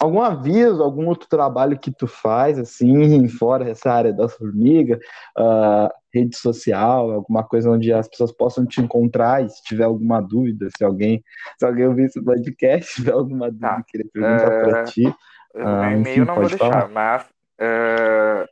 algum 0.00 0.22
aviso, 0.22 0.82
algum 0.82 1.06
outro 1.06 1.28
trabalho 1.28 1.78
que 1.78 1.92
tu 1.92 2.06
faz, 2.06 2.58
assim, 2.58 3.28
fora 3.28 3.68
essa 3.68 3.92
área 3.92 4.12
das 4.12 4.34
formigas, 4.34 4.98
uh, 5.38 5.88
rede 6.12 6.34
social, 6.36 7.10
alguma 7.10 7.44
coisa 7.44 7.70
onde 7.70 7.92
as 7.92 8.08
pessoas 8.08 8.32
possam 8.32 8.66
te 8.66 8.80
encontrar 8.80 9.44
e 9.44 9.50
se 9.50 9.62
tiver 9.62 9.84
alguma 9.84 10.20
dúvida, 10.20 10.68
se 10.76 10.82
alguém, 10.82 11.22
se 11.58 11.66
alguém 11.66 11.86
ouvir 11.86 12.06
esse 12.06 12.22
podcast, 12.22 12.94
tiver 12.96 13.12
alguma 13.12 13.50
dúvida, 13.50 13.68
tá. 13.68 13.84
querer 13.86 14.08
perguntar 14.12 14.46
uh, 14.46 14.70
para 14.70 14.84
ti. 14.84 15.06
Uh, 15.54 15.92
e-mail 15.92 16.24
não 16.24 16.34
vou 16.36 16.48
deixar, 16.48 16.58
falar. 16.58 16.88
mas 16.88 17.26
uh, 17.60 18.44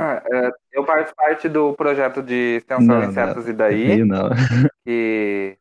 uh, 0.00 0.52
eu 0.72 0.84
faço 0.84 1.12
parte 1.14 1.48
do 1.48 1.74
projeto 1.74 2.22
de 2.22 2.56
extensão 2.58 3.00
não, 3.00 3.04
Insetos 3.04 3.44
não, 3.44 3.50
e 3.50 3.54
Daí, 3.54 4.04
não. 4.04 4.30
que 4.86 5.58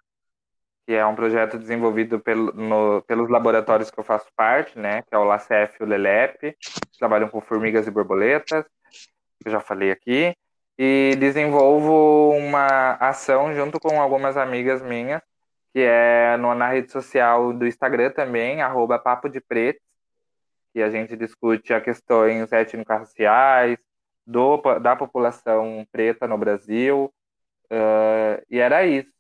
que 0.87 0.93
é 0.93 1.05
um 1.05 1.15
projeto 1.15 1.59
desenvolvido 1.59 2.17
pelo, 2.17 2.53
no, 2.53 3.01
pelos 3.01 3.29
laboratórios 3.29 3.91
que 3.91 3.99
eu 3.99 4.05
faço 4.05 4.27
parte, 4.37 4.79
né, 4.79 5.01
que 5.01 5.13
é 5.13 5.17
o 5.17 5.25
LACEF 5.25 5.75
e 5.77 5.83
o 5.83 5.85
LELEP, 5.85 6.55
trabalham 6.97 7.27
com 7.27 7.41
formigas 7.41 7.85
e 7.85 7.91
borboletas, 7.91 8.63
que 9.37 9.47
eu 9.47 9.51
já 9.51 9.59
falei 9.59 9.91
aqui, 9.91 10.33
e 10.77 11.13
desenvolvo 11.19 12.31
uma 12.37 12.93
ação 13.01 13.53
junto 13.53 13.81
com 13.81 14.01
algumas 14.01 14.37
amigas 14.37 14.81
minhas, 14.81 15.21
que 15.73 15.81
é 15.81 16.37
no, 16.37 16.55
na 16.55 16.69
rede 16.69 16.89
social 16.89 17.51
do 17.51 17.67
Instagram 17.67 18.11
também, 18.11 18.61
arroba 18.61 18.97
Papo 18.97 19.27
de 19.27 19.41
Preto, 19.41 19.81
que 20.73 20.81
a 20.81 20.89
gente 20.89 21.17
discute 21.17 21.73
as 21.73 21.83
questões 21.83 22.49
étnico-raciais, 22.53 23.77
do, 24.25 24.61
da 24.79 24.95
população 24.95 25.85
preta 25.91 26.27
no 26.27 26.37
Brasil, 26.37 27.13
uh, 27.65 28.41
e 28.49 28.57
era 28.57 28.85
isso. 28.85 29.09
que 29.09 29.16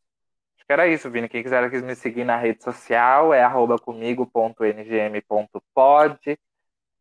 era 0.73 0.87
isso, 0.87 1.09
Vini. 1.09 1.29
Quem 1.29 1.41
quiser 1.41 1.69
me 1.81 1.95
seguir 1.95 2.25
na 2.25 2.37
rede 2.37 2.63
social 2.63 3.33
é 3.33 3.41
comigo.ngm.pod. 3.81 6.39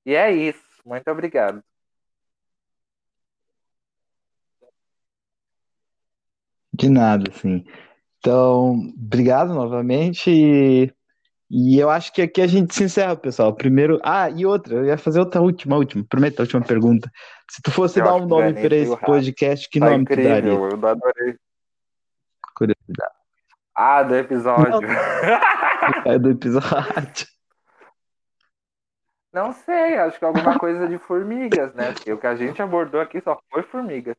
E 0.04 0.14
é 0.14 0.30
isso. 0.30 0.64
Muito 0.84 1.10
obrigado. 1.10 1.62
De 6.72 6.88
nada, 6.88 7.30
sim. 7.32 7.64
Então, 8.18 8.74
obrigado 8.96 9.52
novamente. 9.52 10.30
E, 10.30 10.92
e, 11.50 11.78
eu 11.78 11.90
acho 11.90 12.12
que 12.12 12.22
aqui 12.22 12.40
a 12.40 12.46
gente 12.46 12.74
se 12.74 12.84
encerra, 12.84 13.16
pessoal. 13.16 13.52
Primeiro. 13.54 14.00
Ah, 14.04 14.30
e 14.30 14.46
outra, 14.46 14.76
eu 14.76 14.84
ia 14.84 14.98
fazer 14.98 15.18
outra 15.18 15.40
última, 15.40 15.76
última, 15.76 16.04
prometo, 16.08 16.38
a 16.38 16.42
última 16.42 16.62
pergunta. 16.62 17.10
Se 17.50 17.60
tu 17.62 17.72
fosse 17.72 17.98
eu 17.98 18.04
dar 18.04 18.14
um 18.14 18.26
nome 18.26 18.52
para 18.52 18.76
esse 18.76 18.96
podcast, 18.98 19.68
que 19.68 19.80
tá 19.80 19.90
nome 19.90 20.02
incrível, 20.02 20.24
tu 20.24 20.28
daria? 20.28 20.52
Eu 20.52 20.88
adorei. 20.88 21.36
Curiosidade. 22.54 23.25
Ah, 23.76 24.02
do 24.02 24.16
episódio. 24.16 24.88
é 26.06 26.18
do 26.18 26.30
episódio. 26.30 27.26
Não 29.30 29.52
sei, 29.52 29.98
acho 29.98 30.18
que 30.18 30.24
é 30.24 30.28
alguma 30.28 30.58
coisa 30.58 30.88
de 30.88 30.96
formigas, 30.96 31.74
né? 31.74 31.92
Porque 31.92 32.10
o 32.10 32.18
que 32.18 32.26
a 32.26 32.34
gente 32.34 32.62
abordou 32.62 33.00
aqui 33.02 33.20
só 33.20 33.38
foi 33.52 33.62
formigas. 33.62 34.16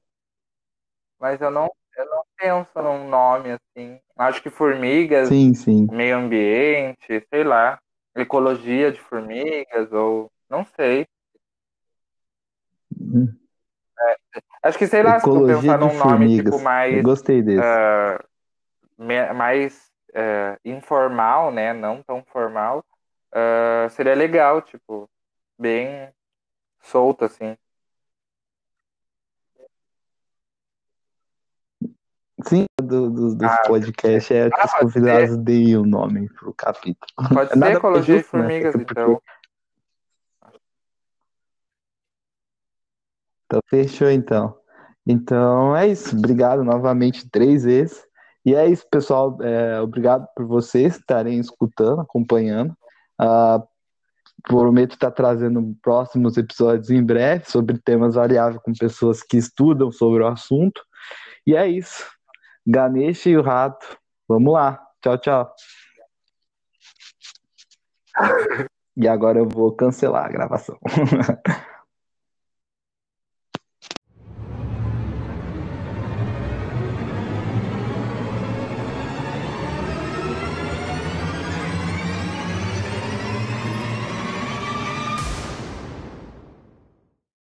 Mas 1.19 1.41
eu 1.41 1.49
não 1.49 1.67
eu 1.97 2.05
não 2.05 2.23
penso 2.37 2.79
num 2.79 3.09
nome 3.09 3.49
assim. 3.53 3.99
Acho 4.15 4.43
que 4.43 4.51
formigas, 4.51 5.29
Sim, 5.29 5.55
sim. 5.55 5.87
meio 5.91 6.17
ambiente, 6.17 7.25
sei 7.27 7.43
lá, 7.43 7.79
ecologia 8.15 8.91
de 8.91 8.99
formigas, 9.01 9.91
ou 9.91 10.29
não 10.47 10.63
sei. 10.63 11.07
Hum, 12.99 13.33
Acho 14.61 14.77
que, 14.77 14.85
sei 14.85 15.01
lá, 15.01 15.19
se 15.19 15.25
tu 15.25 15.31
Ecologia 15.31 15.55
pensar 15.55 15.79
num 15.79 15.87
nome 15.97 16.35
tipo 16.37 16.51
formigas. 16.51 16.53
Eu 16.53 16.63
mais, 16.63 17.03
gostei 17.03 17.41
desse. 17.41 17.57
me- 17.59 18.27
mais 18.97 19.91
ah, 20.15 20.57
informal, 20.65 21.51
né? 21.51 21.73
Não 21.73 22.01
tão 22.03 22.23
formal, 22.25 22.83
ah, 23.31 23.87
seria 23.89 24.15
legal, 24.15 24.61
tipo, 24.61 25.09
bem 25.57 26.09
solto, 26.81 27.25
assim. 27.25 27.57
Sim, 32.47 32.65
do, 32.79 33.09
do, 33.09 33.35
dos 33.35 33.51
Ah, 33.51 33.63
podcasts 33.65 34.29
é 34.31 34.47
que 34.49 34.55
ah, 34.59 34.65
os 34.65 34.73
convidados 34.75 35.37
deem 35.37 35.75
o 35.75 35.83
nome 35.83 36.29
pro 36.29 36.53
capítulo. 36.53 37.07
Pode 37.33 37.49
É 37.51 37.53
ser 37.53 37.59
nada 37.59 37.77
ecologia 37.77 38.15
justo, 38.19 38.37
né? 38.37 38.43
formigas, 38.43 38.75
Porque- 38.75 38.93
então. 38.93 39.21
Então, 43.45 43.59
fechou 43.69 44.09
então. 44.11 44.59
Então 45.05 45.75
é 45.75 45.87
isso. 45.87 46.15
Obrigado 46.15 46.63
novamente 46.63 47.27
três 47.29 47.63
vezes. 47.63 48.05
E 48.47 48.55
é 48.55 48.65
isso, 48.65 48.87
pessoal. 48.89 49.37
É, 49.41 49.81
obrigado 49.81 50.25
por 50.33 50.45
vocês 50.45 50.95
estarem 50.95 51.37
escutando, 51.37 51.99
acompanhando. 51.99 52.73
Ah, 53.19 53.61
prometo 54.41 54.93
estar 54.93 55.11
trazendo 55.11 55.75
próximos 55.81 56.37
episódios 56.37 56.89
em 56.89 57.03
breve 57.03 57.43
sobre 57.43 57.77
temas 57.77 58.15
variáveis 58.15 58.61
com 58.63 58.71
pessoas 58.71 59.21
que 59.21 59.35
estudam 59.35 59.91
sobre 59.91 60.23
o 60.23 60.27
assunto. 60.27 60.81
E 61.45 61.57
é 61.57 61.67
isso. 61.67 62.09
Ganesha 62.65 63.29
e 63.29 63.35
o 63.35 63.41
rato. 63.41 63.85
Vamos 64.29 64.53
lá. 64.53 64.81
Tchau, 65.01 65.17
tchau. 65.17 65.53
E 68.99 69.07
agora 69.07 69.37
eu 69.37 69.47
vou 69.47 69.75
cancelar 69.75 70.25
a 70.25 70.31
gravação. 70.31 70.75